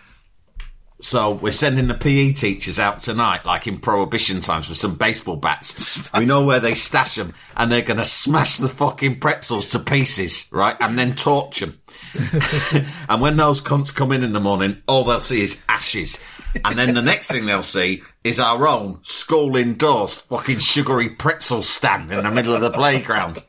So 1.01 1.31
we're 1.31 1.51
sending 1.51 1.87
the 1.87 1.95
PE 1.95 2.33
teachers 2.33 2.77
out 2.77 2.99
tonight, 2.99 3.43
like 3.43 3.65
in 3.65 3.79
prohibition 3.79 4.39
times, 4.39 4.69
with 4.69 4.77
some 4.77 4.95
baseball 4.95 5.35
bats. 5.35 6.09
We 6.17 6.25
know 6.25 6.45
where 6.45 6.59
they 6.59 6.75
stash 6.75 7.15
them, 7.15 7.33
and 7.57 7.71
they're 7.71 7.81
going 7.81 7.97
to 7.97 8.05
smash 8.05 8.57
the 8.57 8.69
fucking 8.69 9.19
pretzels 9.19 9.71
to 9.71 9.79
pieces, 9.79 10.47
right? 10.51 10.75
And 10.79 10.99
then 10.99 11.15
torch 11.15 11.61
them. 11.61 11.79
and 13.09 13.21
when 13.21 13.37
those 13.37 13.61
cunts 13.61 13.93
come 13.93 14.11
in 14.11 14.23
in 14.23 14.33
the 14.33 14.39
morning, 14.39 14.81
all 14.87 15.03
they'll 15.03 15.19
see 15.19 15.41
is 15.41 15.63
ashes. 15.67 16.19
And 16.63 16.77
then 16.77 16.93
the 16.93 17.01
next 17.01 17.31
thing 17.31 17.45
they'll 17.45 17.63
see 17.63 18.03
is 18.23 18.39
our 18.39 18.67
own 18.67 18.99
school 19.03 19.55
indoors 19.55 20.17
fucking 20.17 20.59
sugary 20.59 21.09
pretzel 21.09 21.63
stand 21.63 22.11
in 22.11 22.23
the 22.23 22.31
middle 22.31 22.53
of 22.53 22.61
the 22.61 22.71
playground. 22.71 23.43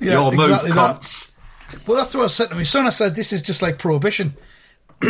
Yeah, 0.00 0.12
Your 0.12 0.30
move, 0.30 0.50
exactly 0.50 0.70
that. 0.72 1.30
Well, 1.86 1.96
that's 1.96 2.14
what 2.14 2.24
I 2.24 2.28
said 2.28 2.50
to 2.50 2.54
my 2.54 2.62
son. 2.62 2.86
I 2.86 2.90
said, 2.90 3.16
this 3.16 3.32
is 3.32 3.42
just 3.42 3.62
like 3.62 3.78
prohibition. 3.78 4.34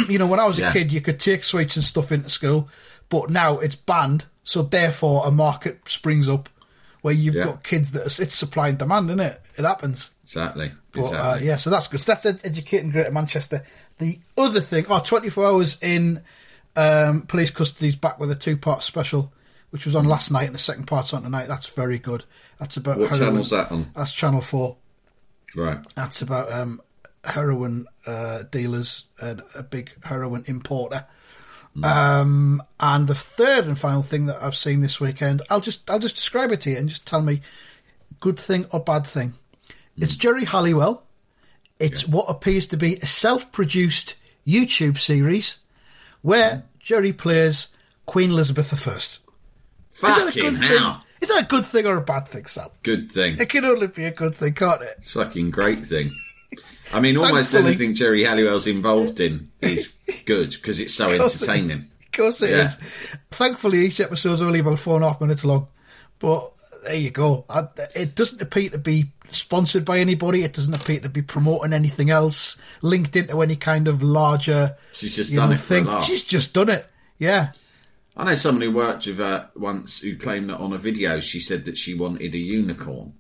you 0.09 0.19
know, 0.19 0.27
when 0.27 0.41
I 0.41 0.47
was 0.47 0.59
a 0.59 0.63
Yeah. 0.63 0.73
kid, 0.73 0.93
you 0.93 1.01
could 1.01 1.19
take 1.19 1.45
sweets 1.45 1.77
and 1.77 1.85
stuff 1.85 2.13
into 2.13 2.29
school, 2.31 2.69
but 3.09 3.31
now 3.31 3.59
it's 3.59 3.77
banned. 3.77 4.25
So 4.43 4.63
therefore, 4.63 5.23
a 5.27 5.31
market 5.31 5.81
springs 5.89 6.29
up 6.29 6.49
where 7.03 7.15
you've 7.15 7.35
Yeah. 7.35 7.45
got 7.45 7.65
kids 7.65 7.93
that 7.93 8.03
are, 8.03 8.23
it's 8.23 8.35
supply 8.35 8.69
and 8.69 8.79
demand, 8.79 9.09
isn't 9.11 9.21
it? 9.21 9.41
It 9.57 9.65
happens. 9.65 10.11
Exactly. 10.25 10.73
But 10.93 11.13
uh, 11.13 11.39
yeah, 11.41 11.57
so 11.57 11.71
that's 11.71 11.87
good. 11.89 12.01
So 12.01 12.13
that's 12.15 12.27
educating 12.45 12.91
Greater 12.91 13.11
Manchester. 13.13 13.63
The 13.99 14.19
other 14.39 14.61
thing, 14.61 14.87
oh, 14.89 15.01
24 15.05 15.47
hours 15.47 15.79
in 15.83 16.23
um, 16.77 17.23
police 17.23 17.51
custody 17.51 17.89
is 17.89 17.97
back 17.97 18.19
with 18.19 18.31
a 18.31 18.35
two 18.35 18.57
part 18.57 18.83
special, 18.83 19.33
which 19.71 19.85
was 19.87 19.95
on 19.97 20.07
last 20.07 20.31
night, 20.31 20.47
and 20.47 20.55
the 20.55 20.59
second 20.59 20.87
part's 20.87 21.13
on 21.13 21.23
tonight. 21.23 21.47
That's 21.47 21.69
very 21.69 21.99
good. 21.99 22.25
That's 22.59 22.77
about 22.77 22.99
What 22.99 23.11
channel's 23.11 23.51
that 23.51 23.71
on? 23.71 23.91
That's 23.95 24.13
Channel 24.13 24.41
4. 24.41 24.77
Right. 25.57 25.79
That's 25.95 26.23
about 26.23 26.51
um, 26.53 26.81
heroin 27.25 27.87
uh, 28.07 28.45
dealers 28.51 29.07
and 29.21 29.43
a 29.55 29.63
big 29.63 29.91
heroin 30.05 30.45
importer. 30.47 31.07
Um, 31.83 32.63
and 32.79 33.09
the 33.09 33.17
third 33.17 33.67
and 33.67 33.77
final 33.77 34.03
thing 34.03 34.27
that 34.27 34.41
I've 34.43 34.55
seen 34.55 34.81
this 34.81 35.01
weekend, 35.01 35.43
I'll 35.51 35.61
just 35.61 35.91
I'll 35.91 35.99
just 35.99 36.15
describe 36.15 36.53
it 36.53 36.61
to 36.63 36.71
you 36.71 36.77
and 36.77 36.89
just 36.89 37.07
tell 37.07 37.21
me 37.21 37.41
good 38.21 38.39
thing 38.39 38.67
or 38.71 38.79
bad 38.81 39.07
thing. 39.07 39.35
It's 39.97 40.17
Geri 40.17 40.45
Halliwell. 40.45 41.03
It's 41.81 42.07
what 42.07 42.27
appears 42.29 42.69
to 42.69 42.77
be 42.77 42.97
a 42.97 43.07
self-produced 43.07 44.15
YouTube 44.47 44.99
series 44.99 45.63
where 46.23 46.65
Geri 46.79 47.13
plays 47.13 47.69
Queen 48.07 48.31
Elizabeth 48.31 48.73
I. 48.87 48.97
Is 48.97 49.21
that 50.01 50.37
a 50.37 50.41
good 50.41 50.57
hell. 50.57 50.95
thing? 50.95 51.01
Is 51.21 51.29
that 51.29 51.45
a 51.45 51.47
good 51.47 51.65
thing 51.65 51.87
or 51.87 51.97
a 51.97 52.03
bad 52.03 52.29
thing, 52.29 52.47
Sam? 52.47 52.69
Good 52.83 53.11
thing. 53.11 53.37
It 53.39 53.49
can 53.49 53.65
only 53.65 53.87
be 53.87 54.05
a 54.05 54.11
good 54.11 54.37
thing, 54.37 54.53
can't 54.53 54.83
it? 54.83 54.97
It's 54.99 55.13
fucking 55.13 55.51
great 55.51 55.81
thing. 55.81 56.13
I 56.93 57.01
mean, 57.01 57.17
almost 57.17 57.51
Thankfully- 57.53 57.67
anything 57.75 57.95
Geri 57.95 58.25
Halliwell's 58.25 58.67
involved 58.67 59.21
in 59.21 59.51
is 59.61 59.93
good 60.27 60.51
because 60.51 60.79
it's 60.81 60.95
so 60.95 61.11
Of 61.11 61.19
course 61.21 61.35
it 61.35 61.43
is. 61.45 61.49
entertaining. 61.49 61.89
Of 62.07 62.13
course 62.13 62.43
it 62.43 62.51
Yeah. 62.51 62.67
is. 62.67 62.77
Thankfully, 63.31 63.87
each 63.87 64.01
episode's 64.01 64.43
only 64.43 64.61
about 64.61 64.79
four 64.79 64.97
and 64.97 65.05
a 65.05 65.09
half 65.09 65.21
minutes 65.21 65.45
long. 65.45 65.69
But 66.19 66.53
there 66.85 66.97
you 66.97 67.11
go. 67.11 67.45
I, 67.49 67.65
it 67.95 68.15
doesn't 68.15 68.43
appear 68.43 68.71
to 68.71 68.79
be 68.79 69.07
sponsored 69.31 69.85
by 69.85 69.99
anybody. 69.99 70.43
It 70.45 70.53
doesn't 70.53 70.75
appear 70.75 71.01
to 71.01 71.09
be 71.09 71.23
promoting 71.23 71.73
anything 71.73 72.11
else, 72.11 72.57
linked 72.83 73.17
into 73.17 73.41
any 73.43 73.57
kind 73.57 73.89
of 73.89 74.03
larger 74.03 74.77
She's 74.93 75.17
just 75.17 75.35
done 75.35 75.49
know, 75.49 75.55
it 75.55 75.61
thing. 75.61 75.89
She's 76.03 76.23
just 76.25 76.53
done 76.53 76.69
it. 76.69 76.87
Yeah. 77.19 77.49
I 78.17 78.25
know 78.25 78.35
someone 78.37 78.63
who 78.63 78.71
worked 78.71 79.07
with 79.07 79.19
her 79.19 79.49
once 79.57 79.99
who 79.99 80.17
claimed 80.17 80.51
that 80.51 80.59
on 80.59 80.73
a 80.73 80.79
video 80.79 81.19
she 81.19 81.41
said 81.41 81.65
that 81.65 81.77
she 81.77 81.95
wanted 81.95 82.33
a 82.35 82.39
unicorn. 82.39 83.15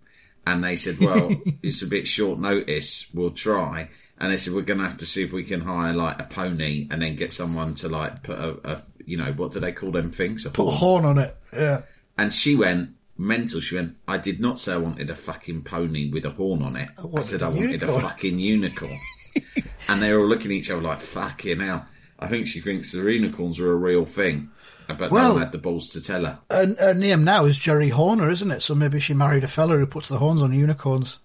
And 0.46 0.62
they 0.62 0.76
said, 0.76 0.98
well, 0.98 1.30
it's 1.62 1.82
a 1.82 1.86
bit 1.86 2.06
short 2.06 2.38
notice. 2.38 3.08
We'll 3.14 3.30
try. 3.30 3.88
And 4.18 4.32
they 4.32 4.36
said, 4.36 4.54
we're 4.54 4.62
going 4.62 4.78
to 4.78 4.84
have 4.84 4.98
to 4.98 5.06
see 5.06 5.22
if 5.22 5.32
we 5.32 5.42
can 5.44 5.60
hire 5.60 5.92
like 5.92 6.20
a 6.20 6.24
pony 6.24 6.86
and 6.90 7.02
then 7.02 7.16
get 7.16 7.32
someone 7.32 7.74
to 7.76 7.88
like 7.88 8.22
put 8.22 8.38
a, 8.38 8.58
a 8.64 8.82
you 9.06 9.16
know, 9.16 9.32
what 9.32 9.52
do 9.52 9.60
they 9.60 9.72
call 9.72 9.90
them 9.90 10.10
things? 10.10 10.46
A 10.46 10.50
Put 10.50 10.68
a 10.68 10.70
horn. 10.70 11.02
horn 11.02 11.18
on 11.18 11.24
it. 11.24 11.36
Yeah. 11.52 11.82
And 12.16 12.32
she 12.32 12.54
went 12.54 12.90
mental. 13.18 13.60
She 13.60 13.74
went, 13.76 13.96
I 14.06 14.18
did 14.18 14.40
not 14.40 14.58
say 14.58 14.74
I 14.74 14.76
wanted 14.76 15.10
a 15.10 15.14
fucking 15.14 15.64
pony 15.64 16.10
with 16.10 16.24
a 16.24 16.30
horn 16.30 16.62
on 16.62 16.76
it. 16.76 16.90
I, 16.96 17.06
wanted 17.06 17.24
said 17.24 17.42
I 17.42 17.48
wanted 17.48 17.72
unicorn." 17.82 18.04
a 18.04 18.08
fucking 18.08 18.38
unicorn. 18.38 18.98
and 19.88 20.02
they 20.02 20.12
were 20.12 20.20
all 20.20 20.26
looking 20.26 20.46
at 20.52 20.52
each 20.52 20.70
other 20.70 20.82
like, 20.82 21.00
fucking 21.00 21.60
hell. 21.60 21.86
I 22.18 22.28
think 22.28 22.46
she 22.46 22.60
thinks 22.60 22.92
the 22.92 23.00
unicorns 23.00 23.58
are 23.58 23.72
a 23.72 23.76
real 23.76 24.04
thing. 24.06 24.50
But 24.86 25.10
Well- 25.10 25.28
no 25.28 25.32
one 25.34 25.42
had 25.42 25.52
the 25.52 25.58
balls 25.58 25.88
to 25.88 26.00
tell 26.00 26.24
her. 26.24 26.38
Her, 26.50 26.74
her 26.78 26.94
name 26.94 27.24
now 27.24 27.44
is 27.46 27.58
Geri 27.58 27.88
Horner, 27.88 28.28
isn't 28.30 28.50
it? 28.50 28.62
So 28.62 28.74
maybe 28.74 29.00
she 29.00 29.14
married 29.14 29.44
a 29.44 29.48
fella 29.48 29.78
who 29.78 29.86
puts 29.86 30.08
the 30.08 30.18
horns 30.18 30.42
on 30.42 30.52
unicorns 30.52 31.20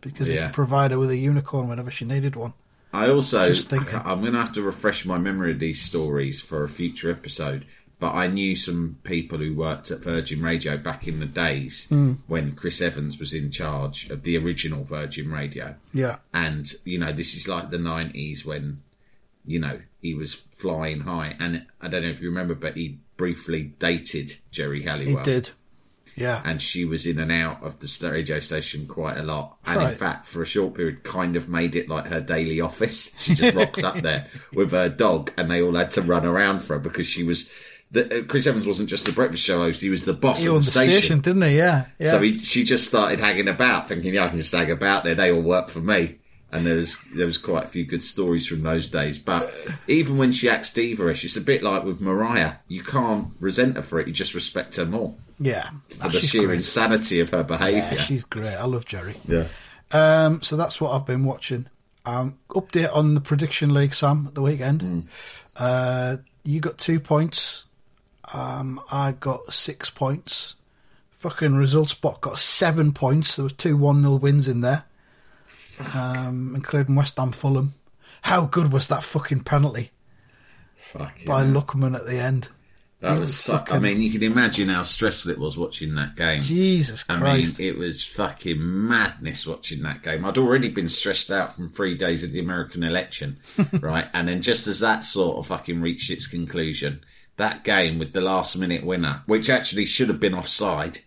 because 0.00 0.28
he 0.28 0.36
could 0.36 0.52
provide 0.52 0.90
her 0.90 0.98
with 0.98 1.10
a 1.10 1.16
unicorn 1.16 1.68
whenever 1.68 1.90
she 1.90 2.04
needed 2.04 2.36
one. 2.36 2.52
I 2.92 3.08
also, 3.08 3.44
Just 3.44 3.68
thinking. 3.70 3.98
I'm 4.04 4.20
going 4.20 4.34
to 4.34 4.38
have 4.40 4.52
to 4.52 4.62
refresh 4.62 5.04
my 5.04 5.18
memory 5.18 5.50
of 5.52 5.58
these 5.58 5.80
stories 5.82 6.40
for 6.40 6.62
a 6.62 6.68
future 6.68 7.10
episode. 7.10 7.64
But 8.00 8.12
I 8.14 8.26
knew 8.26 8.54
some 8.54 8.98
people 9.04 9.38
who 9.38 9.54
worked 9.54 9.90
at 9.90 10.00
Virgin 10.00 10.42
Radio 10.42 10.76
back 10.76 11.08
in 11.08 11.20
the 11.20 11.26
days 11.26 11.86
Hmm. 11.86 12.14
when 12.26 12.52
Chris 12.52 12.80
Evans 12.80 13.18
was 13.18 13.32
in 13.32 13.50
charge 13.50 14.10
of 14.10 14.24
the 14.24 14.36
original 14.36 14.84
Virgin 14.84 15.30
Radio. 15.32 15.76
Yeah. 15.92 16.16
And, 16.34 16.70
you 16.84 16.98
know, 16.98 17.12
this 17.12 17.34
is 17.34 17.48
like 17.48 17.70
the 17.70 17.78
90s 17.78 18.44
when, 18.44 18.82
you 19.46 19.58
know, 19.60 19.80
he 20.02 20.14
was 20.14 20.34
flying 20.34 21.00
high. 21.00 21.34
And 21.40 21.64
I 21.80 21.88
don't 21.88 22.02
know 22.02 22.08
if 22.10 22.20
you 22.20 22.28
remember, 22.28 22.54
but 22.54 22.76
he 22.76 22.98
briefly 23.16 23.62
dated 23.78 24.32
Geri 24.50 24.80
He 24.80 24.84
Halliwell. 24.84 25.22
did. 25.22 25.50
Yeah. 26.16 26.40
And 26.44 26.62
she 26.62 26.84
was 26.84 27.06
in 27.06 27.18
and 27.18 27.32
out 27.32 27.62
of 27.62 27.78
the 27.80 28.10
radio 28.10 28.38
station 28.38 28.86
quite 28.86 29.18
a 29.18 29.22
lot. 29.22 29.56
And 29.66 29.82
in 29.82 29.96
fact, 29.96 30.26
for 30.26 30.42
a 30.42 30.46
short 30.46 30.74
period, 30.74 31.02
kind 31.02 31.36
of 31.36 31.48
made 31.48 31.74
it 31.76 31.88
like 31.88 32.06
her 32.08 32.20
daily 32.20 32.60
office. 32.60 33.10
She 33.18 33.34
just 33.34 33.56
rocks 33.56 33.82
up 33.82 33.96
there 33.96 34.28
with 34.54 34.70
her 34.70 34.88
dog, 34.88 35.32
and 35.36 35.50
they 35.50 35.60
all 35.60 35.74
had 35.74 35.90
to 35.92 36.02
run 36.02 36.24
around 36.24 36.60
for 36.60 36.74
her 36.74 36.80
because 36.80 37.06
she 37.06 37.22
was. 37.22 37.50
The, 37.90 38.20
uh, 38.20 38.22
Chris 38.24 38.46
Evans 38.46 38.66
wasn't 38.66 38.88
just 38.88 39.04
the 39.04 39.12
breakfast 39.12 39.42
show 39.42 39.58
host; 39.58 39.80
he 39.80 39.90
was 39.90 40.04
the 40.04 40.12
boss 40.12 40.42
he 40.42 40.48
of 40.48 40.54
the 40.54 40.60
the 40.60 40.70
station. 40.70 41.20
didn't 41.20 41.42
he? 41.42 41.56
Yeah. 41.56 41.86
yeah. 41.98 42.10
so 42.10 42.20
he, 42.20 42.38
she 42.38 42.64
just 42.64 42.86
started 42.88 43.20
hanging 43.20 43.48
about, 43.48 43.88
thinking, 43.88 44.14
"Yeah, 44.14 44.24
I 44.24 44.28
can 44.28 44.38
just 44.38 44.52
hang 44.52 44.70
about 44.70 45.04
there. 45.04 45.14
They 45.14 45.32
all 45.32 45.42
work 45.42 45.68
for 45.68 45.80
me." 45.80 46.18
And 46.54 46.64
there 46.64 46.76
was 46.76 46.96
there 47.14 47.26
was 47.26 47.36
quite 47.36 47.64
a 47.64 47.66
few 47.66 47.84
good 47.84 48.02
stories 48.02 48.46
from 48.46 48.62
those 48.62 48.88
days. 48.88 49.18
But 49.18 49.52
even 49.88 50.16
when 50.16 50.32
she 50.32 50.48
acts 50.48 50.72
diva-ish, 50.72 51.24
it's 51.24 51.36
a 51.36 51.40
bit 51.42 51.62
like 51.62 51.84
with 51.84 52.00
Mariah. 52.00 52.54
You 52.68 52.82
can't 52.82 53.28
resent 53.40 53.76
her 53.76 53.82
for 53.82 53.98
it; 54.00 54.06
you 54.06 54.12
just 54.14 54.32
respect 54.34 54.76
her 54.76 54.86
more 54.86 55.14
yeah. 55.40 55.68
for 55.98 56.06
Ah, 56.06 56.08
the 56.08 56.20
sheer 56.20 56.46
great. 56.46 56.56
insanity 56.58 57.18
of 57.20 57.30
her 57.30 57.42
behaviour. 57.42 57.80
Yeah, 57.92 57.96
she's 57.96 58.24
great. 58.24 58.54
I 58.54 58.64
love 58.66 58.86
Geri. 58.86 59.16
Yeah. 59.26 59.48
Um, 59.92 60.42
so 60.42 60.56
that's 60.56 60.80
what 60.80 60.92
I've 60.92 61.06
been 61.06 61.24
watching. 61.24 61.66
Um, 62.06 62.38
update 62.50 62.94
on 62.94 63.14
the 63.14 63.20
prediction 63.20 63.74
league, 63.74 63.92
Sam, 63.94 64.26
at 64.28 64.34
the 64.34 64.42
weekend. 64.42 65.08
Uh, 65.56 66.18
you 66.44 66.60
got 66.60 66.78
two 66.78 67.00
points. 67.00 67.64
Um, 68.32 68.80
I 68.92 69.12
got 69.12 69.52
six 69.52 69.90
points. 69.90 70.54
Fucking 71.10 71.56
result 71.56 71.88
spot 71.88 72.20
got 72.20 72.38
seven 72.38 72.92
points. 72.92 73.36
There 73.36 73.42
was 73.44 73.52
two 73.54 73.76
one 73.76 74.02
0 74.02 74.16
wins 74.16 74.46
in 74.48 74.60
there, 74.60 74.84
um, 75.94 76.52
including 76.54 76.94
West 76.94 77.16
Ham 77.18 77.32
Fulham. 77.32 77.74
How 78.22 78.46
good 78.46 78.72
was 78.72 78.86
that 78.88 79.02
fucking 79.04 79.40
penalty 79.44 79.90
Fuck 80.76 81.24
by 81.26 81.44
yeah. 81.44 81.50
Lookman 81.50 81.94
at 81.96 82.06
the 82.06 82.18
end? 82.18 82.48
That 83.00 83.16
It 83.16 83.20
was. 83.20 83.36
su- 83.38 83.58
I 83.70 83.78
mean, 83.78 84.00
you 84.00 84.10
can 84.10 84.22
imagine 84.22 84.68
how 84.68 84.82
stressful 84.82 85.30
it 85.30 85.38
was 85.38 85.58
watching 85.58 85.94
that 85.96 86.16
game. 86.16 86.40
Jesus 86.40 87.04
I 87.08 87.18
Christ. 87.18 87.58
mean, 87.58 87.68
it 87.68 87.76
was 87.76 88.02
fucking 88.06 88.58
madness 88.88 89.46
watching 89.46 89.82
that 89.82 90.02
game. 90.02 90.24
I'd 90.24 90.38
already 90.38 90.68
been 90.68 90.88
stressed 90.88 91.30
out 91.30 91.52
from 91.54 91.68
three 91.70 91.96
days 91.96 92.24
of 92.24 92.32
the 92.32 92.40
American 92.40 92.82
election, 92.82 93.38
right? 93.80 94.08
And 94.14 94.28
then 94.28 94.40
just 94.40 94.66
as 94.66 94.80
that 94.80 95.04
sort 95.04 95.36
of 95.38 95.46
fucking 95.48 95.82
reached 95.82 96.10
its 96.10 96.26
conclusion, 96.26 97.04
that 97.36 97.64
game 97.64 97.98
with 97.98 98.12
the 98.14 98.20
last 98.22 98.56
minute 98.56 98.84
winner, 98.84 99.22
which 99.26 99.50
actually 99.50 99.84
should 99.86 100.08
have 100.08 100.20
been 100.20 100.34
offside, 100.34 101.00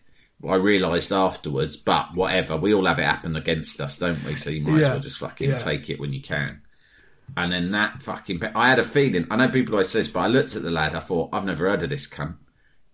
I 0.48 0.56
realised 0.56 1.12
afterwards, 1.12 1.78
but 1.78 2.14
whatever, 2.14 2.58
we 2.58 2.74
all 2.74 2.86
have 2.86 3.00
it 3.00 3.04
happen 3.06 3.36
against 3.36 3.82
us, 3.82 3.98
don't 3.98 4.24
we? 4.24 4.36
So 4.36 4.50
you 4.52 4.62
might 4.62 4.76
as 4.82 4.90
well 4.90 5.00
just 5.00 5.18
fucking 5.18 5.50
Yeah. 5.50 5.58
take 5.60 5.90
it 5.90 6.00
when 6.00 6.14
you 6.14 6.22
can. 6.22 6.62
And 7.36 7.52
then 7.52 7.72
that 7.72 8.02
fucking. 8.04 8.40
pe- 8.40 8.54
I 8.54 8.70
had 8.70 8.80
a 8.80 8.86
feeling. 8.86 9.28
I 9.32 9.36
know 9.36 9.50
people 9.50 9.74
always 9.76 9.90
say 9.90 10.00
this, 10.00 10.08
but 10.08 10.20
I 10.22 10.28
looked 10.28 10.56
at 10.56 10.62
the 10.62 10.72
lad. 10.72 10.96
I 10.96 11.00
thought, 11.00 11.30
I've 11.34 11.44
never 11.46 11.68
heard 11.70 11.84
of 11.84 11.90
this 11.90 12.08
cunt. 12.08 12.36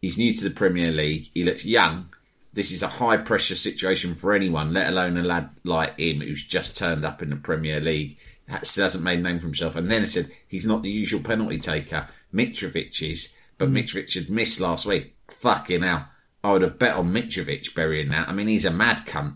He's 0.02 0.18
new 0.18 0.34
to 0.34 0.44
the 0.44 0.50
Premier 0.50 0.92
League. 0.92 1.30
He 1.34 1.44
looks 1.44 1.66
young. 1.66 2.10
This 2.54 2.72
is 2.72 2.82
a 2.84 2.88
high 2.88 3.18
pressure 3.18 3.56
situation 3.56 4.16
for 4.16 4.34
anyone, 4.34 4.74
let 4.74 4.90
alone 4.90 5.18
a 5.18 5.24
lad 5.24 5.50
like 5.64 6.00
him 6.00 6.22
who's 6.22 6.44
just 6.44 6.78
turned 6.78 7.04
up 7.06 7.22
in 7.22 7.30
the 7.30 7.36
Premier 7.36 7.80
League. 7.80 8.18
that 8.48 8.68
still 8.68 8.84
hasn't 8.84 9.04
made 9.04 9.20
a 9.20 9.22
name 9.22 9.40
for 9.40 9.46
himself. 9.46 9.76
And 9.76 9.90
then 9.90 10.04
it 10.04 10.10
said 10.10 10.30
he's 10.48 10.66
not 10.66 10.84
the 10.84 10.90
usual 10.90 11.22
penalty 11.22 11.60
taker. 11.60 12.08
Mitrovic 12.34 13.02
is, 13.10 13.30
but 13.58 13.70
mm. 13.70 13.84
Mitrovic 13.84 14.14
had 14.16 14.30
missed 14.30 14.60
last 14.60 14.86
week. 14.86 15.16
Fucking 15.30 15.82
hell. 15.82 16.08
I 16.44 16.52
would 16.52 16.62
have 16.62 16.78
bet 16.78 16.96
on 16.96 17.14
Mitrovic 17.14 17.74
burying 17.74 18.10
that. 18.10 18.28
I 18.28 18.34
mean, 18.34 18.48
he's 18.48 18.66
a 18.66 18.72
mad 18.72 19.06
cunt, 19.06 19.36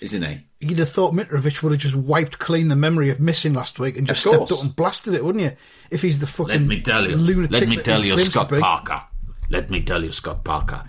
isn't 0.00 0.22
he? 0.22 0.40
You'd 0.60 0.78
have 0.78 0.88
thought 0.88 1.12
Mitrovic 1.12 1.62
would 1.62 1.72
have 1.72 1.80
just 1.80 1.94
wiped 1.94 2.38
clean 2.38 2.68
the 2.68 2.76
memory 2.76 3.10
of 3.10 3.20
missing 3.20 3.52
last 3.52 3.78
week 3.78 3.98
and 3.98 4.06
just 4.06 4.22
stepped 4.22 4.50
up 4.50 4.62
and 4.62 4.74
blasted 4.74 5.12
it, 5.12 5.22
wouldn't 5.22 5.44
you? 5.44 5.52
If 5.90 6.00
he's 6.00 6.18
the 6.18 6.26
fucking 6.26 6.48
Let 6.48 6.62
me 6.62 6.80
tell 6.80 7.08
you. 7.08 7.16
lunatic 7.16 7.60
Let 7.60 7.68
me 7.68 7.76
tell 7.76 8.02
you, 8.02 8.18
Scott. 8.18 8.48
Parker. 8.48 9.02
Let 9.50 9.70
me 9.70 9.82
tell 9.82 10.02
you, 10.02 10.10
Scott 10.10 10.44
Parker. 10.44 10.82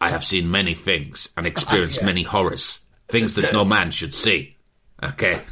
I 0.00 0.10
have 0.10 0.24
seen 0.24 0.50
many 0.50 0.74
things 0.74 1.28
and 1.36 1.46
experienced 1.46 2.02
many 2.04 2.22
horrors. 2.22 2.80
Things 3.08 3.34
that 3.34 3.52
no 3.52 3.64
man 3.64 3.90
should 3.90 4.14
see. 4.14 4.56
Okay? 5.02 5.42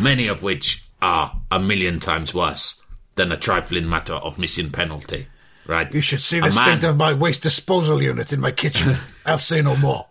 Many 0.00 0.28
of 0.28 0.42
which 0.44 0.84
are 1.02 1.42
a 1.50 1.58
million 1.58 1.98
times 1.98 2.32
worse 2.32 2.80
than 3.16 3.32
a 3.32 3.36
trifling 3.36 3.88
matter 3.88 4.14
of 4.14 4.38
missing 4.38 4.70
penalty. 4.70 5.26
Right? 5.70 5.94
You 5.94 6.00
should 6.00 6.20
see 6.20 6.40
the 6.40 6.50
state 6.50 6.82
of 6.82 6.96
my 6.96 7.12
waste 7.12 7.42
disposal 7.42 8.02
unit 8.02 8.32
in 8.32 8.40
my 8.40 8.50
kitchen. 8.50 8.96
I'll 9.24 9.38
say 9.38 9.62
no 9.62 9.76
more. 9.76 10.08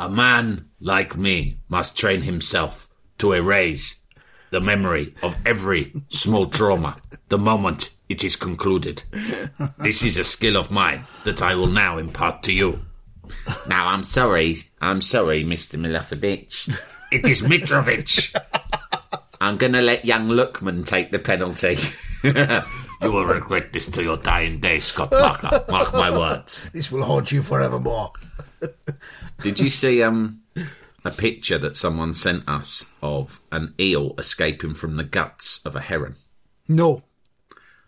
A 0.00 0.10
man 0.10 0.68
like 0.80 1.16
me 1.16 1.58
must 1.68 1.96
train 1.96 2.22
himself 2.22 2.88
to 3.18 3.32
erase 3.32 4.00
the 4.50 4.60
memory 4.60 5.14
of 5.22 5.36
every 5.46 5.92
small 6.08 6.46
trauma 6.46 6.96
the 7.28 7.38
moment 7.38 7.90
it 8.08 8.24
is 8.24 8.34
concluded. 8.34 9.04
This 9.78 10.02
is 10.02 10.18
a 10.18 10.24
skill 10.24 10.56
of 10.56 10.72
mine 10.72 11.04
that 11.22 11.40
I 11.40 11.54
will 11.54 11.68
now 11.68 11.98
impart 11.98 12.42
to 12.44 12.52
you. 12.52 12.80
Now, 13.68 13.90
I'm 13.90 14.02
sorry. 14.02 14.56
I'm 14.80 15.00
sorry, 15.00 15.44
Mr. 15.44 15.78
Milosevic. 15.78 16.76
It 17.12 17.24
is 17.28 17.42
Mitrovic. 17.42 18.34
I'm 19.40 19.56
going 19.56 19.74
to 19.74 19.82
let 19.82 20.04
young 20.04 20.28
Lookman 20.30 20.84
take 20.84 21.12
the 21.12 21.20
penalty. 21.20 21.76
You 23.02 23.12
will 23.12 23.24
regret 23.24 23.72
this 23.72 23.86
to 23.88 24.02
your 24.02 24.16
dying 24.18 24.60
day, 24.60 24.80
Scott 24.80 25.10
Parker. 25.10 25.64
Mark 25.70 25.92
my 25.94 26.10
words. 26.10 26.70
This 26.70 26.92
will 26.92 27.02
haunt 27.02 27.32
you 27.32 27.42
forevermore. 27.42 28.12
Did 29.42 29.58
you 29.58 29.70
see 29.70 30.02
um 30.02 30.42
a 31.04 31.10
picture 31.10 31.56
that 31.58 31.76
someone 31.78 32.12
sent 32.12 32.46
us 32.48 32.84
of 33.02 33.40
an 33.50 33.72
eel 33.80 34.14
escaping 34.18 34.74
from 34.74 34.96
the 34.96 35.04
guts 35.04 35.64
of 35.64 35.74
a 35.74 35.80
heron? 35.80 36.16
No, 36.68 37.02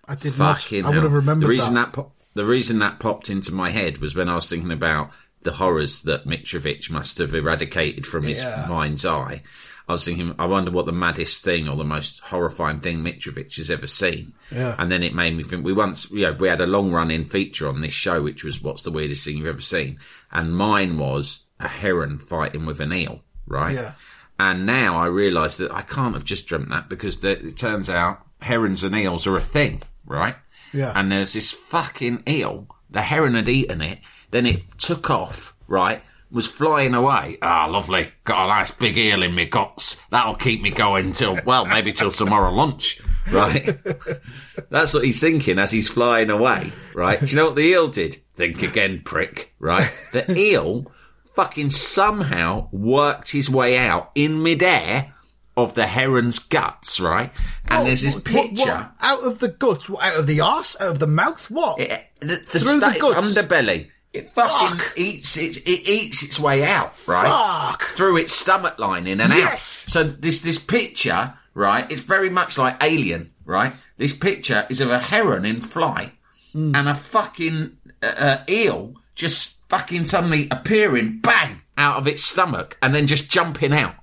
I 0.08 0.14
did 0.14 0.32
Fucking 0.32 0.82
not. 0.82 0.86
I 0.86 0.90
would 0.90 0.94
hell. 0.94 1.02
have 1.04 1.12
remembered 1.12 1.44
the 1.46 1.50
reason 1.50 1.74
that. 1.74 1.86
that, 1.86 1.92
pop- 1.92 2.14
the 2.34 2.46
reason 2.46 2.78
that 2.78 2.98
popped 2.98 3.28
into 3.28 3.52
my 3.52 3.68
head 3.70 3.98
was 3.98 4.14
when 4.14 4.28
I 4.30 4.34
was 4.34 4.48
thinking 4.48 4.72
about 4.72 5.10
the 5.42 5.52
horrors 5.52 6.02
that 6.02 6.24
Mitrovic 6.24 6.90
must 6.90 7.18
have 7.18 7.34
eradicated 7.34 8.06
from 8.06 8.22
his 8.24 8.42
Yeah. 8.42 8.66
mind's 8.68 9.04
eye. 9.04 9.42
I 9.89 9.93
was 9.93 10.05
thinking, 10.05 10.35
I 10.39 10.47
wonder 10.47 10.70
what 10.70 10.87
the 10.87 10.93
maddest 10.93 11.45
thing 11.45 11.68
or 11.68 11.76
the 11.76 11.85
most 11.85 12.20
horrifying 12.20 12.80
thing 12.80 12.99
Mitrovic 12.99 13.57
has 13.57 13.70
ever 13.70 13.87
seen. 13.87 14.33
Yeah. 14.51 14.76
And 14.78 14.91
then 14.91 15.03
it 15.03 15.14
made 15.14 15.37
me 15.37 15.43
think. 15.43 15.64
We 15.64 15.72
once, 15.72 16.11
you 16.11 16.22
know, 16.22 16.33
we 16.33 16.49
had 16.49 16.61
a 16.61 16.66
long 16.66 16.93
run-in 16.93 17.26
feature 17.26 17.68
on 17.68 17.80
this 17.80 17.93
show, 17.93 18.22
which 18.22 18.45
was 18.45 18.62
"What's 18.62 18.83
the 18.83 18.93
weirdest 18.93 19.24
thing 19.24 19.39
you've 19.39 19.47
ever 19.47 19.61
seen?" 19.61 19.99
And 20.30 20.57
mine 20.57 20.99
was 20.99 21.47
a 21.59 21.68
heron 21.68 22.18
fighting 22.18 22.64
with 22.64 22.80
an 22.80 22.93
eel, 22.93 23.22
right? 23.47 23.74
Yeah. 23.74 23.93
And 24.39 24.66
now 24.66 24.97
I 24.97 25.07
realise 25.07 25.59
that 25.59 25.72
I 25.72 25.83
can't 25.83 26.14
have 26.14 26.24
just 26.24 26.47
dreamt 26.47 26.70
that 26.70 26.89
because 26.89 27.20
the, 27.20 27.30
it 27.30 27.57
turns 27.57 27.89
out 27.89 28.26
herons 28.41 28.83
and 28.83 28.97
eels 28.97 29.26
are 29.26 29.37
a 29.37 29.43
thing, 29.43 29.83
right? 30.05 30.37
Yeah. 30.72 30.93
And 30.95 31.12
there's 31.12 31.35
this 31.35 31.51
fucking 31.51 32.24
eel. 32.28 32.66
The 32.91 33.03
heron 33.03 33.35
had 33.35 33.49
eaten 33.49 33.80
it. 33.80 34.01
Then 34.30 34.47
it 34.47 34.78
took 34.78 35.11
off, 35.11 35.55
right? 35.68 36.03
Was 36.33 36.49
flying 36.49 36.95
away. 36.95 37.37
Ah, 37.43 37.66
lovely. 37.66 38.11
Got 38.24 38.47
a 38.47 38.49
nice 38.49 38.70
big 38.70 38.97
eel 38.97 39.22
in 39.22 39.35
me 39.35 39.45
guts. 39.45 40.01
That'll 40.11 40.35
keep 40.35 40.62
me 40.62 40.70
going 40.70 41.12
till, 41.12 41.39
well, 41.45 41.66
maybe 41.66 41.93
till 41.93 42.11
tomorrow 42.11 42.51
lunch, 42.53 43.01
right? 43.30 43.78
That's 44.70 44.95
what 44.95 45.05
he's 45.05 45.20
thinking 45.20 45.59
as 45.59 45.70
he's 45.70 45.89
flying 45.91 46.30
away, 46.30 46.72
right? 46.95 47.20
Do 47.20 47.26
you 47.26 47.37
know 47.37 47.47
what 47.47 47.57
the 47.57 47.62
eel 47.64 47.89
did? 47.89 48.16
Think 48.35 48.62
again, 48.62 49.03
prick, 49.05 49.53
right? 49.59 49.87
The 50.12 50.24
eel 50.35 50.91
fucking 51.35 51.68
somehow 51.70 52.68
worked 52.72 53.30
his 53.30 53.51
way 53.51 53.76
out 53.76 54.11
in 54.14 54.43
midair 54.43 55.12
of 55.55 55.74
the 55.74 55.87
heron's 55.87 56.39
guts, 56.39 56.99
right? 56.99 57.30
And 57.68 57.80
What- 57.80 57.85
there's 57.87 58.01
this 58.01 58.14
what- 58.14 58.30
what- 58.33 58.49
picture. 58.49 58.64
what? 58.72 58.93
out 59.03 59.24
of 59.24 59.39
the 59.39 59.49
guts, 59.49 59.89
what, 59.91 60.03
out 60.03 60.16
of 60.16 60.26
the 60.26 60.41
arse, 60.41 60.76
out 60.80 60.89
of 60.93 60.99
the 60.99 61.07
mouth. 61.07 61.51
What? 61.51 61.78
It, 61.78 62.05
the, 62.20 62.26
the 62.26 62.37
Through 62.37 62.80
the 62.80 62.91
sta- 62.91 62.91
its 62.91 63.01
guts? 63.03 63.35
underbelly. 63.37 63.91
It 64.12 64.32
fucking 64.34 64.78
Fuck. 64.78 64.92
eats 64.98 65.36
it. 65.38 65.56
It 65.58 65.88
eats 65.88 66.22
its 66.22 66.38
way 66.38 66.64
out, 66.64 66.92
right? 67.08 67.26
Fuck. 67.70 67.82
Through 67.82 68.18
its 68.18 68.32
stomach 68.32 68.78
lining 68.78 69.20
and 69.20 69.32
out. 69.32 69.38
Yes. 69.38 69.62
So 69.62 70.04
this 70.04 70.40
this 70.40 70.58
picture, 70.58 71.32
right? 71.54 71.90
It's 71.90 72.02
very 72.02 72.28
much 72.28 72.58
like 72.58 72.76
Alien, 72.82 73.32
right? 73.46 73.72
This 73.96 74.12
picture 74.12 74.66
is 74.68 74.80
of 74.80 74.90
a 74.90 74.98
heron 74.98 75.44
in 75.44 75.60
flight 75.60 76.12
Hmm. 76.52 76.74
and 76.76 76.86
a 76.86 76.94
fucking 76.94 77.78
uh, 78.02 78.06
uh, 78.06 78.44
eel 78.46 78.94
just 79.14 79.58
fucking 79.70 80.04
suddenly 80.04 80.48
appearing, 80.50 81.20
bang, 81.20 81.62
out 81.78 81.96
of 81.96 82.06
its 82.06 82.22
stomach 82.22 82.76
and 82.82 82.94
then 82.94 83.06
just 83.06 83.30
jumping 83.30 83.72
out. 83.72 83.94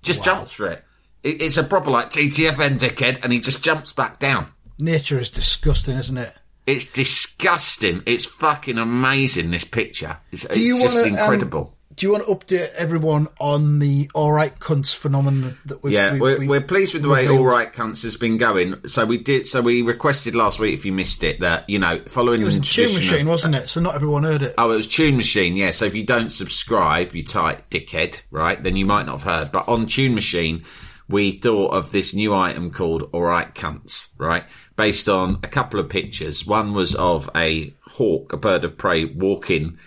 Just 0.00 0.24
jumps 0.24 0.52
for 0.52 0.68
it. 0.68 0.82
it. 1.22 1.42
It's 1.42 1.58
a 1.58 1.62
proper 1.62 1.90
like 1.90 2.08
TTFN 2.08 2.78
dickhead, 2.78 3.22
and 3.22 3.30
he 3.32 3.40
just 3.40 3.62
jumps 3.62 3.92
back 3.92 4.18
down. 4.18 4.46
Nature 4.78 5.18
is 5.18 5.28
disgusting, 5.30 5.96
isn't 5.98 6.16
it? 6.16 6.34
It's 6.66 6.86
disgusting. 6.86 8.02
It's 8.06 8.24
fucking 8.24 8.78
amazing. 8.78 9.50
This 9.50 9.64
picture. 9.64 10.18
It's, 10.30 10.44
it's 10.44 10.56
just 10.56 10.80
want 10.80 10.92
to 10.92 11.12
um, 11.12 11.18
incredible. 11.18 11.74
do 11.96 12.06
you 12.06 12.12
want 12.12 12.24
to 12.24 12.34
update 12.34 12.72
everyone 12.74 13.26
on 13.40 13.80
the 13.80 14.08
all 14.14 14.32
right 14.32 14.56
cunts 14.58 14.94
phenomenon 14.94 15.58
that 15.66 15.82
we? 15.82 15.92
yeah, 15.94 16.12
we, 16.14 16.20
we're, 16.20 16.46
we 16.46 16.60
pleased 16.60 16.94
with 16.94 17.02
the 17.02 17.08
way? 17.08 17.28
All 17.28 17.44
Right 17.44 17.72
Cunts 17.72 18.04
has 18.04 18.16
been 18.16 18.38
going. 18.38 18.86
So 18.88 19.04
we 19.04 19.18
did. 19.18 19.46
So 19.46 19.60
we 19.60 19.82
requested 19.82 20.34
last 20.36 20.58
week, 20.60 20.74
if 20.74 20.84
you 20.84 20.92
missed 20.92 21.22
it, 21.24 21.40
that 21.40 21.68
you 21.68 21.78
know, 21.78 22.00
following 22.06 22.42
It 22.42 22.44
was 22.44 22.58
the 22.58 22.64
tune 22.64 22.94
machine, 22.94 23.20
of- 23.22 23.26
uh, 23.26 23.30
wasn't 23.30 23.54
it? 23.56 23.68
So 23.68 23.80
not 23.80 23.94
everyone 23.94 24.22
heard 24.22 24.42
it. 24.42 24.54
Oh, 24.56 24.70
it 24.70 24.76
was 24.76 24.88
Tune 24.88 25.16
Machine, 25.16 25.56
yeah. 25.56 25.72
So 25.72 25.84
if 25.84 25.94
you 25.94 26.04
don't 26.04 26.30
subscribe, 26.30 27.14
you 27.14 27.24
type 27.24 27.68
dickhead, 27.70 28.20
right? 28.30 28.62
Then 28.62 28.76
you 28.76 28.86
might 28.86 29.06
not 29.06 29.20
have 29.20 29.24
heard. 29.24 29.52
But 29.52 29.68
on 29.68 29.86
Tune 29.86 30.14
Machine, 30.14 30.64
we 31.08 31.32
thought 31.32 31.72
of 31.72 31.92
this 31.92 32.14
new 32.14 32.34
item 32.34 32.70
called 32.70 33.10
Alright 33.12 33.54
Cunts, 33.54 34.08
right? 34.18 34.44
Based 34.76 35.08
on 35.08 35.38
a 35.42 35.48
couple 35.48 35.80
of 35.80 35.88
pictures. 35.88 36.46
One 36.46 36.72
was 36.72 36.94
of 36.94 37.28
a 37.36 37.74
hawk, 37.82 38.32
a 38.32 38.36
bird 38.36 38.64
of 38.64 38.78
prey, 38.78 39.04
walking, 39.04 39.78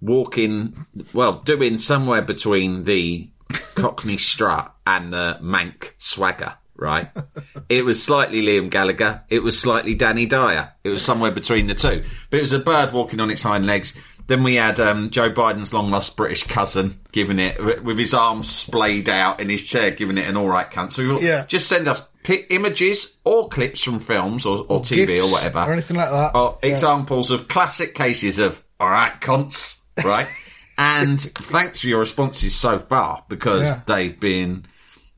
walking, 0.00 0.86
well, 1.12 1.34
doing 1.40 1.78
somewhere 1.78 2.22
between 2.22 2.84
the 2.84 3.30
Cockney 3.74 4.16
strut 4.16 4.74
and 4.86 5.12
the 5.12 5.38
Mank 5.42 5.92
swagger. 5.98 6.54
Right, 6.76 7.10
it 7.68 7.84
was 7.84 8.02
slightly 8.02 8.40
Liam 8.40 8.70
Gallagher. 8.70 9.22
It 9.28 9.42
was 9.42 9.58
slightly 9.58 9.94
Danny 9.94 10.24
Dyer. 10.24 10.72
It 10.82 10.88
was 10.88 11.04
somewhere 11.04 11.30
between 11.30 11.66
the 11.66 11.74
two. 11.74 12.04
But 12.30 12.38
it 12.38 12.42
was 12.42 12.54
a 12.54 12.58
bird 12.58 12.94
walking 12.94 13.20
on 13.20 13.30
its 13.30 13.42
hind 13.42 13.66
legs. 13.66 13.94
Then 14.30 14.44
we 14.44 14.54
had 14.54 14.78
um, 14.78 15.10
Joe 15.10 15.28
Biden's 15.32 15.74
long 15.74 15.90
lost 15.90 16.16
British 16.16 16.44
cousin 16.44 17.00
giving 17.10 17.40
it 17.40 17.82
with 17.82 17.98
his 17.98 18.14
arms 18.14 18.48
splayed 18.48 19.08
out 19.08 19.40
in 19.40 19.48
his 19.48 19.66
chair, 19.66 19.90
giving 19.90 20.18
it 20.18 20.28
an 20.28 20.36
all 20.36 20.46
right 20.46 20.70
cunt. 20.70 20.92
So 20.92 21.18
Yeah. 21.20 21.46
just 21.46 21.66
send 21.66 21.88
us 21.88 22.08
pi- 22.22 22.46
images 22.48 23.16
or 23.24 23.48
clips 23.48 23.82
from 23.82 23.98
films 23.98 24.46
or, 24.46 24.58
or, 24.68 24.82
TV 24.82 25.18
or 25.20 25.26
whatever, 25.32 25.58
or 25.58 25.72
anything 25.72 25.96
like 25.96 26.10
that. 26.10 26.36
or 26.36 26.58
Yeah. 26.62 26.68
examples 26.70 27.32
of 27.32 27.48
classic 27.48 27.92
cases 27.96 28.38
of 28.38 28.62
all 28.78 28.88
right 28.88 29.20
cunts, 29.20 29.80
right? 30.04 30.28
and 30.78 31.20
thanks 31.20 31.80
for 31.80 31.88
your 31.88 31.98
responses 31.98 32.54
so 32.54 32.78
far 32.78 33.24
because 33.28 33.66
Yeah. 33.66 33.80
they've 33.86 34.20
been 34.20 34.64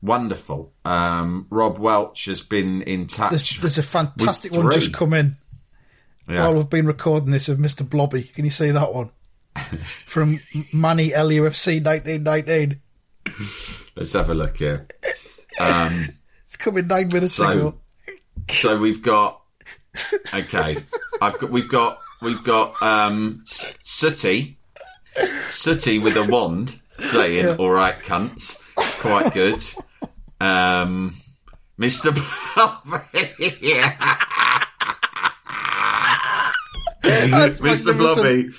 wonderful. 0.01 0.73
Um, 0.85 1.45
Rob 1.51 1.77
Welch 1.77 2.25
has 2.25 2.41
been 2.41 2.81
in 2.81 3.05
touch. 3.05 3.29
There's, 3.29 3.57
there's 3.59 3.77
a 3.77 3.83
fantastic 3.83 4.53
one 4.53 4.71
just 4.71 4.91
come 4.91 5.13
in 5.13 5.35
Yeah. 6.27 6.41
while 6.41 6.55
we've 6.55 6.69
been 6.69 6.85
recording 6.87 7.31
this 7.31 7.49
of 7.49 7.57
Mr. 7.57 7.87
Blobby. 7.87 8.23
Can 8.23 8.45
you 8.45 8.51
see 8.51 8.71
that 8.71 8.93
one? 8.93 9.11
From 10.05 10.39
Manny 10.73 11.09
LUFC 11.09 11.83
1919. 11.83 12.79
Let's 13.95 14.13
have 14.13 14.29
a 14.29 14.33
look 14.33 14.57
here. 14.57 14.87
It's 15.59 16.55
coming 16.57 16.87
nine 16.87 17.09
minutes 17.09 17.35
So- 17.35 17.49
ago. 17.49 17.79
So 18.49 18.77
we've 18.79 19.01
got 19.03 19.41
okay. 20.33 20.77
I've 21.21 21.37
got 21.39 21.49
we've 21.51 21.69
got 21.69 21.99
we've 22.21 22.43
got 22.43 22.81
um 22.81 23.43
Sooty 23.83 24.57
Sooty 25.49 25.99
with 25.99 26.17
a 26.17 26.23
wand 26.25 26.79
saying 26.99 27.57
all 27.57 27.69
right 27.69 27.95
cunts. 27.99 28.59
It's 28.77 28.95
quite 28.99 29.33
good. 29.33 29.63
Um 30.41 31.15
Mr. 31.79 32.13
Blobby 32.55 33.09
Mr. 37.03 37.97
Blobby. 37.97 38.49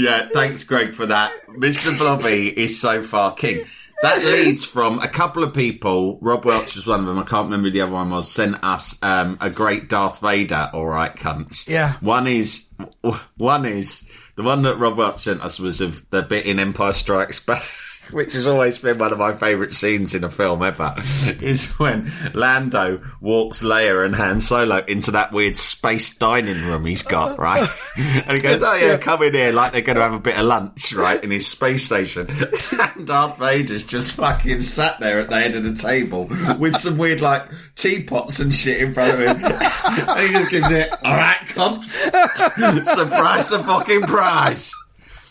Yeah, 0.00 0.26
thanks, 0.26 0.64
Greg, 0.64 0.90
for 0.90 1.06
that. 1.06 1.32
Mr. 1.58 1.96
Blobby 1.98 2.48
is 2.56 2.80
so 2.80 3.02
far 3.02 3.34
king. 3.34 3.64
That 4.02 4.22
leads 4.22 4.64
from 4.64 4.98
a 4.98 5.08
couple 5.08 5.42
of 5.42 5.54
people. 5.54 6.18
Rob 6.20 6.44
Welch 6.44 6.76
was 6.76 6.86
one 6.86 7.00
of 7.00 7.06
them. 7.06 7.18
I 7.18 7.22
can't 7.22 7.44
remember 7.44 7.68
who 7.68 7.72
the 7.72 7.80
other 7.80 7.92
one 7.92 8.10
was. 8.10 8.30
Sent 8.30 8.62
us 8.62 8.98
um, 9.02 9.38
a 9.40 9.48
great 9.48 9.88
Darth 9.88 10.20
Vader. 10.20 10.68
All 10.74 10.84
right, 10.84 11.14
cunts. 11.14 11.66
Yeah. 11.66 11.94
One 12.00 12.26
is 12.26 12.66
one 13.36 13.64
is 13.64 14.06
the 14.34 14.42
one 14.42 14.62
that 14.62 14.76
Rob 14.76 14.98
Welch 14.98 15.20
sent 15.20 15.40
us 15.40 15.58
was 15.58 15.80
of 15.80 16.08
the 16.10 16.22
bit 16.22 16.44
in 16.44 16.58
Empire 16.58 16.92
Strikes 16.92 17.40
Back. 17.40 17.62
which 18.10 18.32
has 18.32 18.46
always 18.46 18.78
been 18.78 18.98
one 18.98 19.12
of 19.12 19.18
my 19.18 19.32
favourite 19.34 19.72
scenes 19.72 20.14
in 20.14 20.24
a 20.24 20.28
film 20.28 20.62
ever, 20.62 20.94
is 21.40 21.66
when 21.78 22.10
Lando 22.34 23.02
walks 23.20 23.62
Leia 23.62 24.04
and 24.04 24.14
Han 24.14 24.40
Solo 24.40 24.84
into 24.84 25.10
that 25.12 25.32
weird 25.32 25.56
space 25.56 26.14
dining 26.16 26.64
room 26.64 26.84
he's 26.86 27.02
got, 27.02 27.38
right? 27.38 27.68
And 27.96 28.32
he 28.32 28.40
goes, 28.40 28.62
"Oh 28.62 28.74
yeah, 28.74 28.96
come 28.96 29.22
in 29.22 29.34
here," 29.34 29.52
like 29.52 29.72
they're 29.72 29.82
going 29.82 29.96
to 29.96 30.02
have 30.02 30.12
a 30.12 30.18
bit 30.18 30.38
of 30.38 30.46
lunch, 30.46 30.92
right, 30.92 31.22
in 31.22 31.30
his 31.30 31.46
space 31.46 31.84
station. 31.84 32.28
And 32.96 33.06
Darth 33.06 33.38
Vader's 33.38 33.84
just 33.84 34.12
fucking 34.12 34.60
sat 34.60 34.98
there 35.00 35.18
at 35.18 35.28
the 35.28 35.38
head 35.38 35.54
of 35.54 35.64
the 35.64 35.74
table 35.74 36.28
with 36.58 36.76
some 36.76 36.96
weird 36.98 37.20
like 37.20 37.46
teapots 37.74 38.40
and 38.40 38.54
shit 38.54 38.80
in 38.80 38.94
front 38.94 39.14
of 39.14 39.20
him, 39.20 39.44
and 39.44 40.20
he 40.20 40.32
just 40.32 40.50
gives 40.50 40.70
it, 40.70 40.90
"All 41.04 41.14
right, 41.16 41.38
cunts, 41.48 41.88
surprise, 42.94 43.52
a 43.52 43.62
fucking 43.62 44.02
prize." 44.02 44.72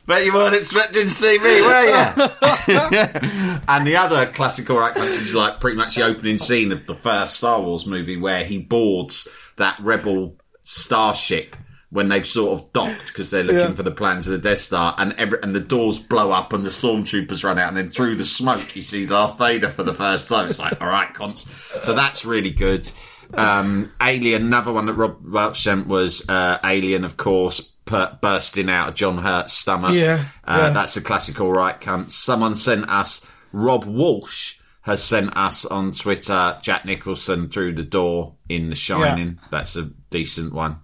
Bet 0.05 0.25
you 0.25 0.33
weren't 0.33 0.55
expecting 0.55 1.03
to 1.03 1.09
see 1.09 1.37
me, 1.39 1.61
were 1.61 1.83
you? 1.83 1.95
and 3.67 3.87
the 3.87 3.95
other 3.97 4.27
classical 4.27 4.77
right 4.77 4.95
is 4.97 5.33
like 5.33 5.59
pretty 5.59 5.77
much 5.77 5.95
the 5.95 6.03
opening 6.03 6.37
scene 6.37 6.71
of 6.71 6.85
the 6.85 6.95
first 6.95 7.37
Star 7.37 7.59
Wars 7.61 7.85
movie 7.85 8.17
where 8.17 8.45
he 8.45 8.57
boards 8.59 9.27
that 9.57 9.77
rebel 9.79 10.35
starship 10.63 11.55
when 11.89 12.09
they've 12.09 12.25
sort 12.25 12.59
of 12.59 12.73
docked 12.73 13.07
because 13.07 13.31
they're 13.31 13.43
looking 13.43 13.59
Yeah. 13.59 13.73
for 13.73 13.83
the 13.83 13.91
plans 13.91 14.27
of 14.27 14.33
the 14.33 14.49
Death 14.49 14.57
Star, 14.59 14.93
and 14.97 15.13
every, 15.13 15.39
and 15.41 15.55
the 15.55 15.59
doors 15.61 15.99
blow 15.99 16.31
up 16.31 16.51
and 16.51 16.65
the 16.65 16.69
stormtroopers 16.69 17.43
run 17.43 17.57
out, 17.57 17.69
and 17.69 17.77
then 17.77 17.89
through 17.89 18.15
the 18.15 18.25
smoke 18.25 18.75
you 18.75 18.81
see 18.83 19.05
Darth 19.05 19.37
Vader 19.37 19.69
for 19.69 19.83
the 19.83 19.93
first 19.93 20.27
time. 20.27 20.49
It's 20.49 20.59
like, 20.59 20.81
all 20.81 20.87
right, 20.87 21.13
cons. 21.13 21.45
So 21.83 21.93
that's 21.93 22.25
really 22.25 22.49
good. 22.51 22.91
Um, 23.33 23.91
Alien, 24.01 24.43
another 24.43 24.73
one 24.73 24.87
that 24.87 24.93
Rob 24.93 25.17
Welch 25.25 25.61
sent 25.63 25.87
was 25.87 26.27
uh, 26.27 26.57
Alien, 26.63 27.05
of 27.05 27.17
course, 27.17 27.71
per- 27.85 28.17
bursting 28.21 28.69
out 28.69 28.89
of 28.89 28.95
John 28.95 29.17
Hurt's 29.17 29.53
stomach. 29.53 29.93
Yeah, 29.93 30.25
Uh, 30.43 30.57
yeah. 30.63 30.69
That's 30.71 30.97
a 30.97 31.01
classic 31.01 31.39
all 31.39 31.51
right 31.53 31.79
cunt. 31.79 32.11
Someone 32.11 32.55
sent 32.55 32.89
us, 32.89 33.21
Rob 33.51 33.85
Walsh 33.85 34.55
has 34.81 35.03
sent 35.03 35.35
us 35.37 35.65
on 35.65 35.93
Twitter, 35.93 36.57
Jack 36.61 36.85
Nicholson 36.85 37.49
through 37.49 37.73
the 37.75 37.83
door 37.83 38.35
in 38.49 38.69
The 38.69 38.75
Shining. 38.75 39.39
That's 39.49 39.75
a 39.75 39.89
decent 40.09 40.53
one. 40.53 40.77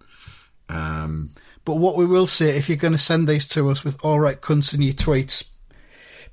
Um, 0.70 1.32
But 1.66 1.76
what 1.76 1.96
we 1.98 2.06
will 2.06 2.28
say, 2.28 2.58
if 2.58 2.68
you're 2.70 2.78
going 2.78 2.94
to 2.94 2.98
send 2.98 3.28
these 3.28 3.48
to 3.50 3.70
us 3.70 3.84
with 3.84 4.04
all 4.04 4.20
right 4.20 4.40
cunts 4.42 4.74
in 4.74 4.82
your 4.82 4.94
tweets, 4.96 5.44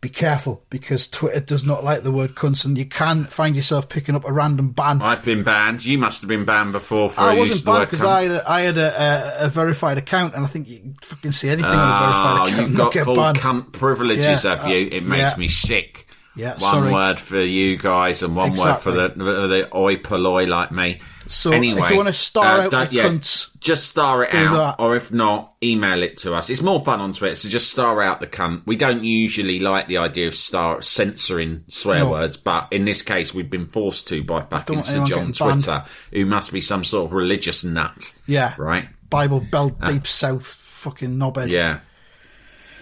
be 0.01 0.09
careful 0.09 0.64
because 0.70 1.09
Twitter 1.09 1.40
does 1.40 1.64
not 1.64 1.82
like 1.82 2.03
the 2.03 2.12
word 2.12 2.36
cunts, 2.36 2.64
and 2.64 2.78
you 2.78 2.84
can 2.86 3.24
find 3.24 3.57
yourself 3.57 3.88
picking 3.88 4.14
up 4.14 4.24
a 4.24 4.32
random 4.32 4.70
ban. 4.70 5.03
I've 5.03 5.24
been 5.24 5.42
banned. 5.42 5.84
You 5.84 5.99
must 5.99 6.20
have 6.22 6.28
been 6.28 6.44
banned 6.44 6.72
before 6.72 7.11
for 7.11 7.20
I 7.20 7.34
wasn't 7.34 7.59
of 7.61 7.64
the 7.64 7.70
word 7.72 7.76
banned 7.78 7.90
because. 7.90 8.05
I 8.07 8.22
had, 8.22 8.30
a, 8.30 8.51
I 8.51 8.61
had 8.61 8.78
a, 8.78 9.42
a, 9.42 9.46
a 9.46 9.49
verified 9.49 9.99
account, 9.99 10.34
and 10.34 10.44
I 10.44 10.49
think 10.49 10.68
you 10.68 10.78
can 10.80 10.96
fucking 11.03 11.32
see 11.32 11.49
anything 11.49 11.70
on 11.70 11.76
a 11.78 11.80
Oh, 11.80 11.99
verified 11.99 12.53
account 12.53 12.68
you've 12.70 12.78
got 12.78 13.05
full 13.05 13.16
banned. 13.16 13.38
cunt 13.38 13.72
privileges, 13.72 14.44
Yeah, 14.44 14.57
have 14.57 14.68
you? 14.68 14.86
uh, 14.86 14.96
It 14.96 15.05
makes 15.05 15.32
yeah. 15.32 15.36
me 15.36 15.49
sick. 15.49 16.07
Yeah, 16.39 16.53
one 16.53 16.61
sorry. 16.61 16.93
word 16.93 17.18
for 17.20 17.41
you 17.41 17.76
guys 17.76 18.22
and 18.22 18.34
one 18.36 18.51
Exactly. 18.53 18.93
word 18.93 19.09
for 19.09 19.18
the 19.18 19.49
the 19.49 19.76
oi 19.76 19.97
polloi 19.97 20.47
like 20.47 20.70
me. 20.70 21.01
So, 21.26 21.51
anyway, 21.51 21.82
if 21.82 21.91
you 21.91 21.97
wanna 21.97 22.12
star 22.14 22.61
uh, 22.61 22.64
out 22.64 22.70
don't- 22.70 22.91
the 22.91 22.97
cunts, 23.01 23.51
just 23.61 23.89
star 23.89 24.22
it 24.24 24.32
out, 24.32 24.55
that. 24.78 24.82
or 24.82 24.97
if 24.97 25.12
not, 25.12 25.53
email 25.62 26.03
it 26.03 26.16
to 26.18 26.32
us. 26.34 26.49
It's 26.49 26.62
more 26.62 26.82
fun 26.82 27.01
on 27.01 27.12
Twitter, 27.12 27.34
so 27.34 27.49
just 27.51 27.70
star 27.70 28.01
out 28.01 28.20
the 28.20 28.26
cunt. 28.26 28.62
We 28.66 28.76
don't 28.76 29.05
usually 29.05 29.59
like 29.59 29.89
the 29.89 29.99
idea 29.99 30.28
of 30.28 30.34
star 30.34 30.80
censoring 30.80 31.64
swear 31.68 32.05
No. 32.05 32.11
words, 32.12 32.36
but 32.39 32.68
in 32.70 32.86
this 32.86 33.03
case, 33.03 33.34
we've 33.34 33.51
been 33.51 33.66
forced 33.66 34.09
to 34.09 34.22
by 34.24 34.41
fucking 34.43 34.76
want 34.76 34.86
Sir 34.86 34.95
John 35.05 35.07
getting 35.07 35.24
banned. 35.32 35.64
Twitter, 35.64 35.84
who 36.12 36.24
must 36.24 36.51
be 36.53 36.62
some 36.62 36.82
sort 36.84 37.07
of 37.07 37.12
religious 37.12 37.62
nut. 37.64 38.14
Yeah. 38.26 38.55
right. 38.57 38.89
Bible 39.11 39.41
Belt 39.51 39.74
uh, 39.82 39.91
Deep 39.91 40.07
South 40.07 40.47
fucking 40.47 41.16
knobhead. 41.16 41.51
Yeah. 41.51 41.80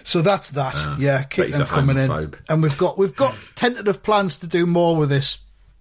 So 0.07 0.21
that's 0.21 0.51
that. 0.51 0.97
yeah, 0.99 1.23
keep 1.23 1.51
them 1.51 1.67
coming 1.67 1.97
in. 1.97 2.33
And 2.47 2.63
we've 2.63 2.77
got 2.77 2.97
we've 2.97 3.15
got 3.15 3.37
tentative 3.55 4.01
plans 4.03 4.39
to 4.39 4.47
do 4.47 4.65
more 4.65 4.95
with 4.95 5.09
this 5.09 5.39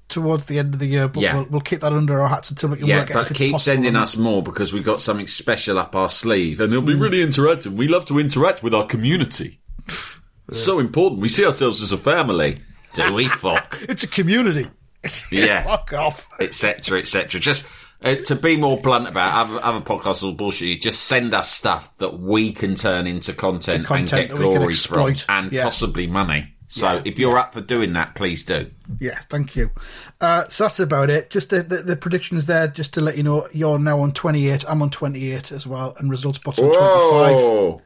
towards 0.08 0.46
the 0.46 0.58
end 0.58 0.74
of 0.74 0.80
the 0.80 0.86
year, 0.86 1.06
but 1.06 1.20
Yeah. 1.22 1.34
we'll, 1.36 1.46
we'll 1.50 1.60
keep 1.60 1.80
that 1.80 1.92
under 1.92 2.20
our 2.20 2.28
hats 2.28 2.50
until 2.50 2.70
we 2.70 2.76
can 2.78 2.86
Yeah, 2.88 2.98
work 3.00 3.14
out 3.14 3.28
but 3.28 3.36
keep 3.36 3.56
sending 3.60 3.94
us 3.96 4.16
more 4.16 4.42
because 4.42 4.72
we've 4.72 4.84
got 4.84 5.00
something 5.00 5.26
special 5.28 5.78
up 5.78 5.94
our 5.94 6.08
sleeve, 6.08 6.58
and 6.60 6.72
it'll 6.72 6.82
Mm. 6.82 6.86
be 6.86 6.94
really 6.94 7.24
interactive. 7.24 7.68
We 7.72 7.86
love 7.88 8.04
to 8.06 8.18
interact 8.18 8.62
with 8.64 8.74
our 8.74 8.84
community. 8.86 9.60
It's 10.48 10.62
so 10.62 10.78
important. 10.78 11.20
We 11.20 11.28
see 11.28 11.44
ourselves 11.44 11.82
as 11.82 11.90
a 11.90 11.96
family. 11.98 12.58
Do 12.94 13.12
we? 13.14 13.28
Fuck. 13.28 13.78
It's 13.88 14.04
a 14.04 14.06
community. 14.08 14.68
Yeah. 15.30 15.62
Fuck 15.76 15.92
off. 15.92 16.28
Etc. 16.40 16.98
Etc. 17.00 17.40
Just 17.40 17.64
uh, 18.06 18.14
to 18.24 18.34
be 18.36 18.56
more 18.56 18.80
blunt 18.80 19.08
about 19.08 19.34
other 19.46 19.60
other 19.64 19.80
podcasts 19.80 20.22
will 20.22 20.32
bullshit. 20.32 20.80
Just 20.80 21.02
send 21.02 21.34
us 21.34 21.50
stuff 21.50 21.96
that 21.98 22.18
we 22.20 22.52
can 22.52 22.74
turn 22.76 23.06
into 23.06 23.32
content, 23.32 23.86
content 23.86 24.12
and 24.12 24.28
get 24.28 24.28
that 24.28 24.38
we 24.38 24.50
can 24.50 24.58
glory 24.58 24.74
from, 24.74 25.14
and 25.28 25.52
Yeah. 25.52 25.64
possibly 25.64 26.06
money. 26.06 26.52
So 26.68 26.94
Yeah. 26.94 27.02
if 27.04 27.18
you're 27.18 27.38
up 27.38 27.54
for 27.54 27.60
doing 27.60 27.92
that, 27.92 28.14
please 28.16 28.42
do. 28.42 28.70
Yeah, 28.98 29.18
thank 29.30 29.54
you. 29.54 29.70
Uh, 30.20 30.44
so 30.48 30.64
that's 30.64 30.80
about 30.80 31.10
it. 31.10 31.30
Just 31.30 31.50
the, 31.50 31.62
the, 31.62 31.76
the 31.76 31.96
predictions 31.96 32.46
there, 32.46 32.66
just 32.66 32.94
to 32.94 33.00
let 33.00 33.16
you 33.16 33.22
know, 33.22 33.46
you're 33.52 33.78
now 33.78 34.00
on 34.00 34.10
28. 34.12 34.64
I'm 34.68 34.82
on 34.82 34.90
28 34.90 35.52
as 35.52 35.64
well, 35.66 35.94
and 35.98 36.10
results 36.10 36.38
bots 36.40 36.58
on 36.58 36.72
25. 36.72 37.80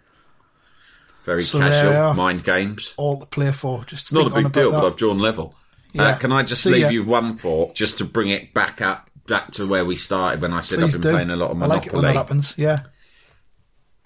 Very 1.24 1.42
So 1.42 1.58
casual 1.58 2.14
mind 2.14 2.42
games. 2.42 2.94
All 2.96 3.20
to 3.20 3.26
play 3.26 3.52
for. 3.52 3.84
Just 3.84 4.04
It's 4.04 4.12
not 4.12 4.28
a 4.28 4.30
big 4.42 4.52
deal, 4.52 4.70
that. 4.70 4.80
but 4.80 4.86
I've 4.86 4.96
drawn 4.96 5.18
level. 5.18 5.54
Uh, 5.98 6.16
can 6.16 6.32
I 6.32 6.42
just 6.42 6.62
So, 6.62 6.70
leave 6.70 6.82
yeah. 6.82 6.90
you 6.90 7.04
one 7.04 7.36
thought, 7.36 7.74
just 7.74 7.98
to 7.98 8.04
bring 8.04 8.30
it 8.30 8.54
back 8.54 8.80
up, 8.80 9.09
back 9.30 9.52
to 9.52 9.66
where 9.66 9.84
we 9.86 9.96
started 9.96 10.42
when 10.42 10.52
I 10.52 10.60
said 10.60 10.80
Please 10.80 10.94
I've 10.94 11.00
been 11.00 11.10
do. 11.10 11.14
playing 11.16 11.30
a 11.30 11.36
lot 11.36 11.50
of 11.52 11.62
I 11.62 11.66
like 11.66 11.86
it 11.86 11.92
when 11.94 12.02
that 12.02 12.16
happens. 12.16 12.54
Yeah. 12.58 12.80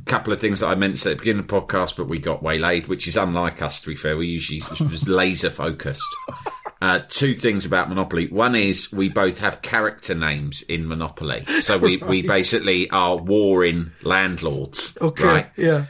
A 0.00 0.04
couple 0.04 0.32
of 0.32 0.40
things 0.40 0.60
that 0.60 0.66
I 0.68 0.74
meant 0.74 0.94
at 1.06 1.10
the 1.10 1.16
beginning 1.16 1.40
of 1.40 1.48
the 1.48 1.60
podcast, 1.60 1.96
but 1.96 2.08
we 2.08 2.18
got 2.18 2.42
waylaid, 2.42 2.86
which 2.88 3.08
is 3.08 3.16
unlike 3.16 3.62
us, 3.62 3.80
to 3.80 3.88
be 3.88 3.96
fair. 3.96 4.16
We 4.16 4.26
usually 4.26 4.60
was 4.78 5.08
laser 5.08 5.50
focused. 5.50 6.04
Uh, 6.82 7.00
two 7.08 7.34
things 7.34 7.64
about 7.64 7.88
Monopoly. 7.88 8.28
One 8.28 8.54
is 8.54 8.92
we 8.92 9.08
both 9.08 9.38
have 9.38 9.62
character 9.62 10.14
names 10.14 10.62
in 10.62 10.86
Monopoly. 10.86 11.44
So 11.46 11.78
we, 11.78 11.96
we 12.08 12.20
basically 12.22 12.90
are 12.90 13.16
warring 13.16 13.92
landlords. 14.02 14.98
Okay. 15.00 15.24
Right? 15.24 15.50
Yeah. 15.56 15.86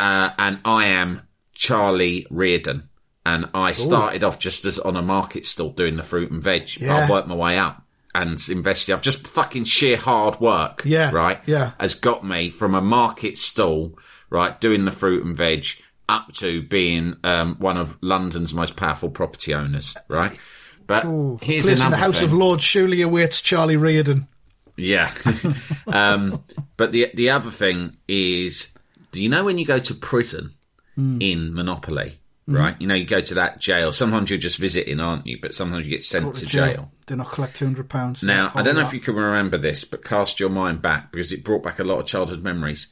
uh, 0.00 0.30
and 0.38 0.60
I 0.64 0.86
am 0.86 1.20
Charlie 1.52 2.26
Reardon. 2.30 2.88
And 3.26 3.50
I 3.54 3.72
started 3.72 4.22
off 4.22 4.38
just 4.38 4.64
as 4.64 4.78
on 4.78 4.96
a 4.96 5.02
market 5.02 5.44
stall 5.44 5.70
doing 5.70 5.96
the 5.96 6.04
fruit 6.04 6.30
and 6.30 6.40
veg. 6.42 6.62
But 6.62 6.80
Yeah. 6.80 6.96
I've 6.96 7.10
worked 7.10 7.26
my 7.28 7.34
way 7.34 7.58
up 7.58 7.82
and 8.22 8.48
invested. 8.48 8.92
I've 8.92 9.02
just 9.02 9.26
fucking 9.26 9.64
sheer 9.64 9.96
hard 9.96 10.40
work. 10.40 10.82
Yeah, 10.84 11.10
Right? 11.12 11.40
yeah. 11.46 11.72
Has 11.78 11.94
got 11.94 12.24
me 12.24 12.50
from 12.50 12.74
a 12.74 12.80
market 12.80 13.38
stall, 13.38 13.98
right, 14.30 14.58
doing 14.60 14.84
the 14.84 14.90
fruit 14.90 15.24
and 15.24 15.36
veg 15.36 15.66
up 16.08 16.32
to 16.34 16.62
being 16.62 17.16
um, 17.24 17.56
one 17.58 17.76
of 17.76 17.98
London's 18.00 18.54
most 18.54 18.76
powerful 18.76 19.10
property 19.10 19.52
owners. 19.54 19.94
Right? 20.08 20.38
But 20.86 21.04
Ooh, 21.04 21.38
here's 21.42 21.66
another 21.68 21.84
in 21.86 21.90
the 21.90 21.96
House 21.96 22.18
thing. 22.20 22.28
of 22.28 22.32
Lords 22.32 22.62
surely 22.64 23.02
awaits 23.02 23.40
Charlie 23.40 23.76
Reardon. 23.76 24.28
Yeah. 24.76 25.12
um, 25.86 26.44
but 26.76 26.92
the 26.92 27.10
the 27.14 27.30
other 27.30 27.50
thing 27.50 27.96
is, 28.06 28.68
do 29.10 29.20
you 29.22 29.28
know 29.28 29.44
when 29.44 29.58
you 29.58 29.66
go 29.66 29.78
to 29.78 29.94
prison 29.94 30.50
Hmm. 30.94 31.18
in 31.20 31.52
Monopoly, 31.52 32.20
Mm-hmm. 32.48 32.58
right? 32.58 32.76
You 32.80 32.86
know, 32.86 32.94
you 32.94 33.04
go 33.04 33.20
to 33.20 33.34
that 33.34 33.58
jail. 33.58 33.92
Sometimes 33.92 34.30
you're 34.30 34.38
just 34.38 34.58
visiting, 34.58 35.00
aren't 35.00 35.26
you? 35.26 35.38
But 35.40 35.52
sometimes 35.52 35.84
you 35.84 35.90
get 35.90 36.04
sent 36.04 36.26
Go 36.26 36.32
to 36.32 36.46
jail. 36.46 36.92
Do 37.06 37.16
not 37.16 37.30
collect 37.30 37.56
two 37.56 37.64
hundred 37.64 37.88
pounds. 37.88 38.22
Now, 38.22 38.52
I 38.54 38.62
don't 38.62 38.76
know 38.76 38.82
if 38.82 38.92
you 38.92 39.00
can 39.00 39.16
remember 39.16 39.58
this, 39.58 39.84
but 39.84 40.04
cast 40.04 40.38
your 40.38 40.50
mind 40.50 40.80
back 40.80 41.10
because 41.10 41.32
it 41.32 41.42
brought 41.42 41.64
back 41.64 41.80
a 41.80 41.84
lot 41.84 41.98
of 41.98 42.06
childhood 42.06 42.44
memories. 42.44 42.88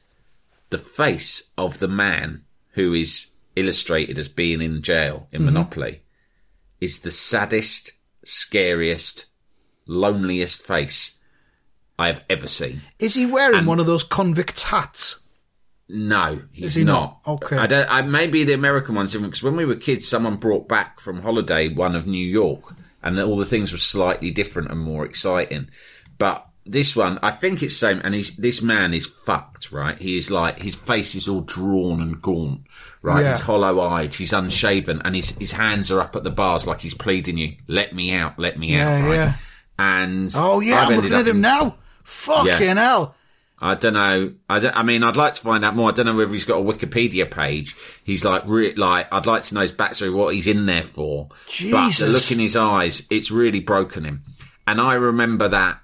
The 0.71 0.79
face 0.79 1.51
of 1.57 1.79
the 1.79 1.89
man 1.89 2.45
who 2.71 2.95
is 2.95 3.29
illustrated 3.55 4.19
as 4.19 4.29
being 4.29 4.61
in 4.61 4.83
jail 4.83 5.29
in 5.31 5.43
mm-hmm. 5.43 5.47
Monopoly 5.47 6.03
is 6.81 7.01
the 7.01 7.13
saddest, 7.13 7.93
scariest, 8.25 9.27
loneliest 9.87 10.63
face 10.63 11.21
I 11.97 12.09
have 12.09 12.25
ever 12.29 12.49
seen. 12.49 12.81
Is 12.99 13.15
he 13.15 13.25
wearing 13.25 13.67
one 13.67 13.79
of 13.79 13.87
those 13.87 14.03
convict 14.03 14.61
hats? 14.63 15.21
No, 15.89 16.41
he's 16.53 16.75
he 16.77 16.85
not. 16.85 17.21
not? 17.27 17.35
Okay. 17.45 17.57
I 17.57 17.67
don't. 17.67 17.91
I, 17.91 18.03
maybe 18.03 18.45
the 18.45 18.55
American 18.55 18.95
one's 18.95 19.13
different 19.13 19.33
because 19.33 19.43
when 19.43 19.57
we 19.57 19.65
were 19.67 19.77
kids, 19.77 20.09
someone 20.09 20.37
brought 20.37 20.67
back 20.69 20.99
from 21.01 21.21
holiday 21.23 21.69
one 21.69 21.95
of 21.95 22.07
New 22.07 22.27
York, 22.27 22.75
and 23.03 23.19
all 23.21 23.37
the 23.37 23.45
things 23.45 23.71
were 23.73 23.79
slightly 23.79 24.31
different 24.31 24.71
and 24.71 24.81
more 24.81 25.05
exciting. 25.05 25.69
But 26.17 26.47
this 26.65 26.97
one, 26.97 27.19
I 27.23 27.33
think 27.33 27.63
it's 27.63 27.77
same. 27.77 28.01
And 28.03 28.15
he's 28.15 28.35
this 28.37 28.63
man 28.63 28.95
is 28.95 29.07
fucked, 29.07 29.73
right? 29.73 29.99
He 29.99 30.17
is 30.17 30.31
like 30.31 30.59
his 30.59 30.75
face 30.75 31.15
is 31.15 31.29
all 31.29 31.43
drawn 31.43 32.01
and 32.01 32.23
gaunt, 32.23 32.63
right? 33.03 33.23
Yeah. 33.23 33.33
He's 33.33 33.43
hollow 33.43 33.81
eyed, 33.81 34.15
he's 34.15 34.33
unshaven, 34.33 35.03
and 35.05 35.15
his 35.15 35.31
his 35.33 35.53
hands 35.53 35.93
are 35.93 36.01
up 36.01 36.17
at 36.17 36.25
the 36.25 36.31
bars 36.31 36.67
like 36.67 36.81
he's 36.81 36.95
pleading 36.95 37.37
you, 37.37 37.57
"Let 37.69 37.95
me 37.95 38.15
out, 38.15 38.39
let 38.39 38.59
me 38.59 38.69
Yeah, 38.75 38.89
out." 38.89 39.05
Right? 39.05 39.15
yeah. 39.17 39.35
And 39.79 40.33
Oh 40.35 40.61
yeah, 40.61 40.77
I've 40.81 40.89
I'm 40.89 40.97
looking 40.97 41.13
at 41.13 41.29
him 41.29 41.37
in- 41.37 41.43
now. 41.43 41.77
Fucking 42.05 42.77
hell. 42.79 43.17
I 43.61 43.75
don't 43.77 43.95
know. 43.95 44.35
I, 44.49 44.59
don't- 44.59 44.77
I 44.77 44.83
mean, 44.83 45.03
I'd 45.05 45.17
like 45.17 45.35
to 45.35 45.41
find 45.41 45.65
out 45.65 45.75
more. 45.77 45.89
I 45.89 45.93
don't 45.93 46.07
know 46.07 46.17
whether 46.17 46.33
he's 46.33 46.45
got 46.45 46.59
a 46.59 46.63
Wikipedia 46.63 47.31
page. 47.31 47.75
He's 48.05 48.25
like, 48.25 48.43
re- 48.47 48.75
like, 48.75 49.07
I'd 49.13 49.27
like 49.27 49.45
to 49.45 49.55
know 49.55 49.61
his 49.63 49.73
backstory, 49.73 50.13
what 50.15 50.35
he's 50.35 50.47
in 50.49 50.67
there 50.67 50.83
for. 50.83 51.29
But 51.71 51.87
the 51.99 52.07
look 52.13 52.33
in 52.33 52.39
his 52.41 52.57
eyes, 52.57 53.05
it's 53.11 53.31
really 53.31 53.61
broken 53.61 54.05
him. 54.05 54.23
And 54.67 54.81
I 54.81 54.95
remember 54.95 55.49
that 55.49 55.81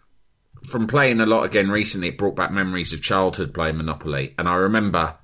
from 0.68 0.86
playing 0.88 1.20
a 1.20 1.26
lot 1.26 1.44
again 1.44 1.70
recently. 1.70 2.08
It 2.08 2.18
brought 2.18 2.36
back 2.36 2.50
memories 2.52 2.92
of 2.92 3.00
childhood 3.02 3.54
playing 3.54 3.76
Monopoly, 3.78 4.34
and 4.38 4.48
I 4.48 4.54
remember 4.56 5.16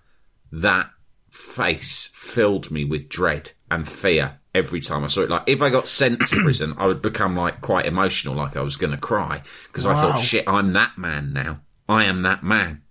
that 0.53 0.91
face 1.31 2.09
filled 2.15 2.71
me 2.71 2.85
with 2.85 3.09
dread. 3.09 3.53
and 3.71 3.87
fear 3.89 4.39
every 4.55 4.81
time 4.81 5.03
I 5.05 5.09
saw 5.09 5.23
it. 5.23 5.29
Like 5.31 5.43
if 5.49 5.61
I 5.61 5.69
got 5.71 5.89
sent 5.89 6.21
to 6.29 6.37
prison, 6.43 6.75
I 6.79 6.87
would 6.87 7.03
become 7.03 7.37
like 7.37 7.61
quite 7.61 7.85
emotional, 7.85 8.35
like 8.37 8.57
I 8.57 8.63
was 8.63 8.77
going 8.77 8.93
to 8.93 8.97
cry 8.97 9.43
because 9.67 9.87
I 9.87 9.95
thought, 9.95 10.21
shit, 10.21 10.45
I'm 10.47 10.73
that 10.75 10.97
man 10.97 11.33
now. 11.33 11.61
I 11.89 12.05
am 12.05 12.23
that 12.23 12.43
man. 12.43 12.83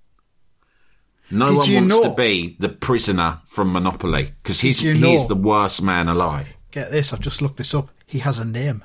No 1.31 1.47
Did 1.47 1.55
one 1.55 1.75
wants 1.75 1.87
know- 1.89 2.03
to 2.11 2.15
be 2.15 2.55
the 2.59 2.69
prisoner 2.69 3.39
from 3.45 3.73
Monopoly 3.73 4.31
because 4.43 4.59
he's 4.61 4.81
you 4.81 4.93
he's 4.93 5.27
the 5.27 5.35
worst 5.35 5.81
man 5.81 6.07
alive. 6.07 6.55
Get 6.71 6.91
this, 6.91 7.13
I've 7.13 7.19
just 7.19 7.41
looked 7.41 7.57
this 7.57 7.73
up. 7.73 7.89
He 8.05 8.19
has 8.19 8.37
a 8.39 8.45
name. 8.45 8.83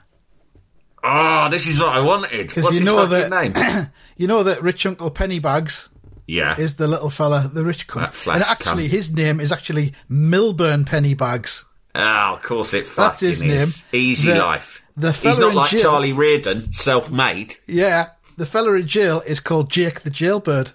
Oh, 1.02 1.48
this 1.50 1.66
is 1.66 1.80
what 1.80 1.94
I 1.94 2.00
wanted. 2.00 2.46
Because 2.48 2.64
What's 2.64 2.74
you 2.76 2.80
his 2.80 2.86
know 2.86 3.06
fucking 3.06 3.30
that 3.30 3.54
name? 3.56 3.86
you 4.16 4.26
know 4.26 4.42
that 4.42 4.62
rich 4.62 4.84
Uncle 4.86 5.10
Pennybags 5.10 5.88
yeah, 6.26 6.58
is 6.58 6.76
the 6.76 6.86
little 6.86 7.10
fella, 7.10 7.50
the 7.52 7.64
rich 7.64 7.88
cunt. 7.88 8.32
And 8.32 8.42
actually, 8.42 8.86
cunt. 8.86 8.90
his 8.90 9.12
name 9.12 9.40
is 9.40 9.50
actually 9.52 9.92
Milburn 10.08 10.84
Pennybags. 10.84 11.64
Oh, 11.94 12.34
of 12.34 12.42
course 12.42 12.72
it 12.74 12.86
That's 12.94 13.20
his 13.20 13.42
is. 13.42 13.82
name. 13.92 14.00
Easy 14.00 14.28
The- 14.30 14.38
life. 14.38 14.82
the 14.96 15.12
He's 15.12 15.38
not 15.38 15.54
like 15.54 15.70
jail- 15.70 15.82
Charlie 15.82 16.12
Reardon, 16.12 16.72
self-made. 16.72 17.56
Yeah, 17.66 18.08
the 18.40 18.46
fella 18.46 18.72
in 18.72 18.86
jail 18.86 19.22
is 19.26 19.38
called 19.38 19.70
Jake 19.70 20.00
the 20.00 20.10
Jailbird. 20.10 20.72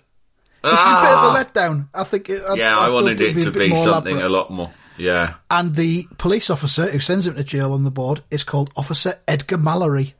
Which 0.61 0.73
is 0.73 0.79
a 0.79 1.01
bit 1.01 1.11
of 1.13 1.35
a 1.35 1.43
letdown. 1.43 1.87
I 1.93 2.03
think. 2.03 2.29
It, 2.29 2.41
Ah. 2.47 2.53
Yeah, 2.53 2.75
I, 2.79 2.85
thought 2.85 2.93
wanted 2.93 3.19
it'd 3.21 3.37
it 3.37 3.41
to 3.43 3.49
a 3.49 3.51
be 3.51 3.75
something 3.75 4.13
elaborate. 4.17 4.25
a 4.25 4.29
lot 4.29 4.51
more. 4.51 4.71
Yeah. 4.97 5.33
And 5.51 5.75
the 5.75 6.05
police 6.17 6.49
officer 6.49 6.89
who 6.89 6.99
sends 6.99 7.27
him 7.27 7.35
to 7.35 7.43
jail 7.43 7.73
on 7.73 7.83
the 7.83 7.91
board 7.91 8.21
is 8.31 8.43
called 8.43 8.69
Officer 8.77 9.15
Edgar 9.27 9.57
Mallory. 9.57 10.13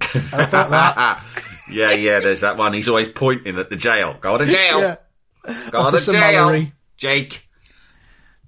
How 0.00 0.44
about 0.48 0.70
that? 0.70 1.24
yeah, 1.70 1.92
yeah, 1.92 2.20
there's 2.20 2.40
that 2.40 2.56
one. 2.56 2.72
He's 2.72 2.88
always 2.88 3.08
pointing 3.08 3.58
at 3.58 3.68
the 3.70 3.76
jail. 3.76 4.16
Go 4.20 4.38
to 4.38 4.46
jail. 4.46 4.80
Yeah. 4.80 4.96
Go 5.70 5.78
Officer 5.78 6.12
to 6.12 6.18
jail. 6.18 6.32
Mallory. 6.46 6.72
Jake. 6.96 7.48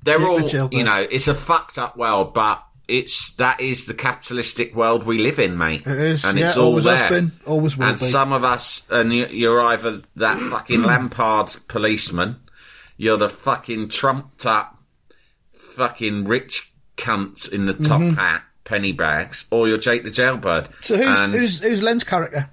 They're 0.05 0.18
Jake 0.18 0.28
all, 0.28 0.49
jailbird. 0.49 0.78
you 0.78 0.84
know, 0.84 1.07
it's 1.11 1.28
a 1.28 1.34
fucked 1.34 1.76
up 1.78 1.97
world, 1.97 2.34
but 2.34 2.62
it's 2.89 3.32
that 3.34 3.61
is 3.61 3.86
the 3.86 3.95
capitalistic 3.95 4.74
world 4.74 5.05
we 5.05 5.18
live 5.18 5.39
in, 5.39 5.57
mate. 5.59 5.86
It 5.86 5.99
is, 5.99 6.24
and 6.24 6.39
yeah, 6.39 6.49
it's 6.49 6.57
all 6.57 6.66
always 6.68 6.86
has 6.86 6.99
there. 7.01 7.11
been, 7.11 7.32
always 7.47 7.76
will 7.76 7.86
and 7.86 7.99
be. 7.99 8.07
some 8.07 8.32
of 8.32 8.43
us, 8.45 8.86
and 8.91 9.12
you- 9.12 9.26
you're 9.28 9.61
either 9.61 10.03
that 10.16 10.39
fucking 10.51 10.82
Lampard 10.82 11.55
policeman, 11.68 12.36
you're 12.97 13.18
the 13.18 13.28
fucking 13.28 13.89
trumped 13.91 14.47
up, 14.47 14.78
fucking 15.53 16.24
rich 16.24 16.72
cunts 16.97 17.51
in 17.53 17.66
the 17.66 17.74
top 17.74 18.01
hat, 18.16 18.43
penny 18.64 18.93
bags, 18.93 19.47
or 19.51 19.68
you're 19.68 19.78
Jake 19.78 20.03
the 20.05 20.11
jailbird. 20.11 20.64
Mm-hmm. 20.64 20.82
So 20.82 20.97
who's, 20.97 21.20
And 21.20 21.32
who's, 21.34 21.59
who's 21.62 21.82
Len's 21.82 22.05
character? 22.05 22.51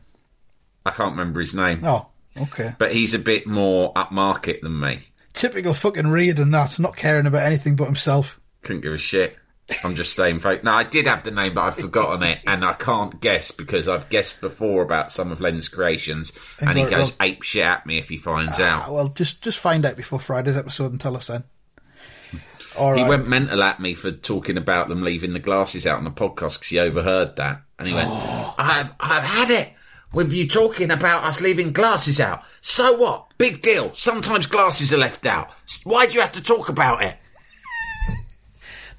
I 0.85 0.91
can't 0.91 1.11
remember 1.11 1.39
his 1.41 1.55
name, 1.55 1.79
Oh, 1.83 2.09
okay. 2.37 2.75
but 2.77 2.91
he's 2.93 3.13
a 3.15 3.19
bit 3.19 3.47
more 3.47 3.91
upmarket 3.93 4.61
than 4.61 4.79
me. 4.79 4.99
Typical 5.33 5.73
fucking 5.73 6.05
and 6.39 6.53
that, 6.53 6.77
not 6.79 6.95
caring 6.95 7.25
about 7.25 7.41
anything 7.43 7.75
but 7.75 7.85
himself. 7.85 8.39
Couldn't 8.61 8.81
give 8.83 8.93
a 8.93 8.97
shit. 8.97 9.35
I'm 9.83 9.95
just 9.95 10.15
saying, 10.15 10.39
folks. 10.41 10.63
No, 10.63 10.71
I 10.71 10.83
did 10.83 11.07
have 11.07 11.23
the 11.23 11.31
name, 11.31 11.55
but 11.55 11.61
I've 11.61 11.75
forgotten 11.75 12.21
it, 12.23 12.39
and 12.45 12.63
I 12.63 12.73
can't 12.73 13.19
guess 13.19 13.49
because 13.51 13.87
I've 13.87 14.09
guessed 14.09 14.39
before 14.41 14.83
about 14.83 15.11
some 15.11 15.31
of 15.31 15.41
Len's 15.41 15.69
creations, 15.69 16.31
And 16.59 16.69
and 16.69 16.77
he 16.79 16.85
goes 16.85 17.11
wrong. 17.11 17.29
ape 17.29 17.41
shit 17.43 17.65
at 17.65 17.85
me 17.85 17.97
if 17.97 18.07
he 18.09 18.17
finds 18.17 18.59
Ah, 18.59 18.85
out. 18.85 18.93
well, 18.93 19.07
just 19.09 19.41
just 19.41 19.57
find 19.57 19.83
out 19.85 19.97
before 19.97 20.19
Friday's 20.19 20.55
episode 20.57 20.91
and 20.91 21.01
tell 21.01 21.15
us 21.17 21.27
then. 21.27 21.43
All 22.77 22.91
right. 22.91 23.03
He 23.03 23.09
went 23.09 23.27
mental 23.27 23.63
at 23.63 23.79
me 23.79 23.93
for 23.95 24.11
talking 24.11 24.57
about 24.57 24.87
them 24.89 25.01
leaving 25.01 25.33
the 25.33 25.39
glasses 25.39 25.87
out 25.87 25.97
on 25.97 26.03
the 26.03 26.11
podcast 26.11 26.55
because 26.59 26.67
he 26.69 26.77
overheard 26.79 27.35
that, 27.37 27.61
and 27.79 27.87
he 27.87 27.93
went, 27.93 28.09
"I've 28.59 28.91
I've 28.99 29.23
had 29.23 29.49
it 29.49 29.71
with 30.13 30.31
you 30.31 30.47
talking 30.47 30.91
about 30.91 31.23
us 31.23 31.41
leaving 31.41 31.73
glasses 31.73 32.21
out. 32.21 32.43
So 32.61 32.97
what? 32.97 33.27
Big 33.39 33.61
deal. 33.61 33.93
Sometimes 33.93 34.45
glasses 34.45 34.93
are 34.93 34.97
left 34.97 35.25
out. 35.25 35.49
Why 35.83 36.05
do 36.05 36.13
you 36.13 36.21
have 36.21 36.33
to 36.33 36.43
talk 36.43 36.69
about 36.69 37.03
it?" 37.03 37.17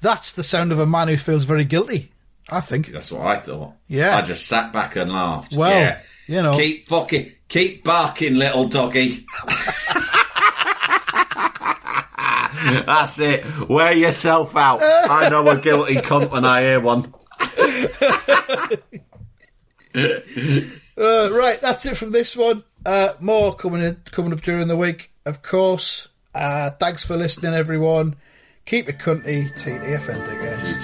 That's 0.01 0.33
the 0.33 0.43
sound 0.43 0.71
of 0.71 0.79
a 0.79 0.85
man 0.85 1.07
who 1.07 1.17
feels 1.17 1.45
very 1.45 1.65
guilty. 1.65 2.11
I 2.49 2.61
think. 2.61 2.87
That's 2.87 3.11
what 3.11 3.25
I 3.27 3.35
thought. 3.37 3.73
Yeah. 3.87 4.15
I 4.15 4.21
just 4.21 4.47
sat 4.47 4.71
back 4.71 4.95
and 4.95 5.11
laughed. 5.11 5.55
Well, 5.55 5.69
yeah. 5.69 6.01
you 6.27 6.41
know. 6.41 6.55
keep 6.55 6.87
fucking, 6.87 7.31
keep 7.47 7.83
barking, 7.83 8.35
little 8.35 8.67
doggy. 8.67 9.25
That's 12.85 13.19
it. 13.19 13.69
Wear 13.69 13.93
yourself 13.93 14.55
out. 14.55 14.79
I 14.81 15.29
know 15.29 15.47
a 15.47 15.59
guilty 15.59 15.95
cunt 15.95 16.31
when 16.31 16.43
I 16.45 16.61
hear 16.61 16.79
one. 16.79 17.13
Uh, 20.97 21.29
right, 21.31 21.61
that's 21.61 21.85
it 21.85 21.95
from 21.95 22.09
this 22.09 22.35
one. 22.35 22.63
Uh, 22.83 23.09
more 23.19 23.53
coming 23.53 23.81
in, 23.83 24.01
coming 24.11 24.33
up 24.33 24.41
during 24.41 24.67
the 24.67 24.75
week, 24.75 25.11
of 25.25 25.43
course. 25.43 26.07
Uh, 26.33 26.71
thanks 26.71 27.05
for 27.05 27.15
listening, 27.15 27.53
everyone. 27.53 28.15
Keep 28.67 28.89
it 28.89 28.97
cunty. 28.97 29.49
TTFN, 29.53 30.27
I 30.27 30.43
guess. 30.43 30.83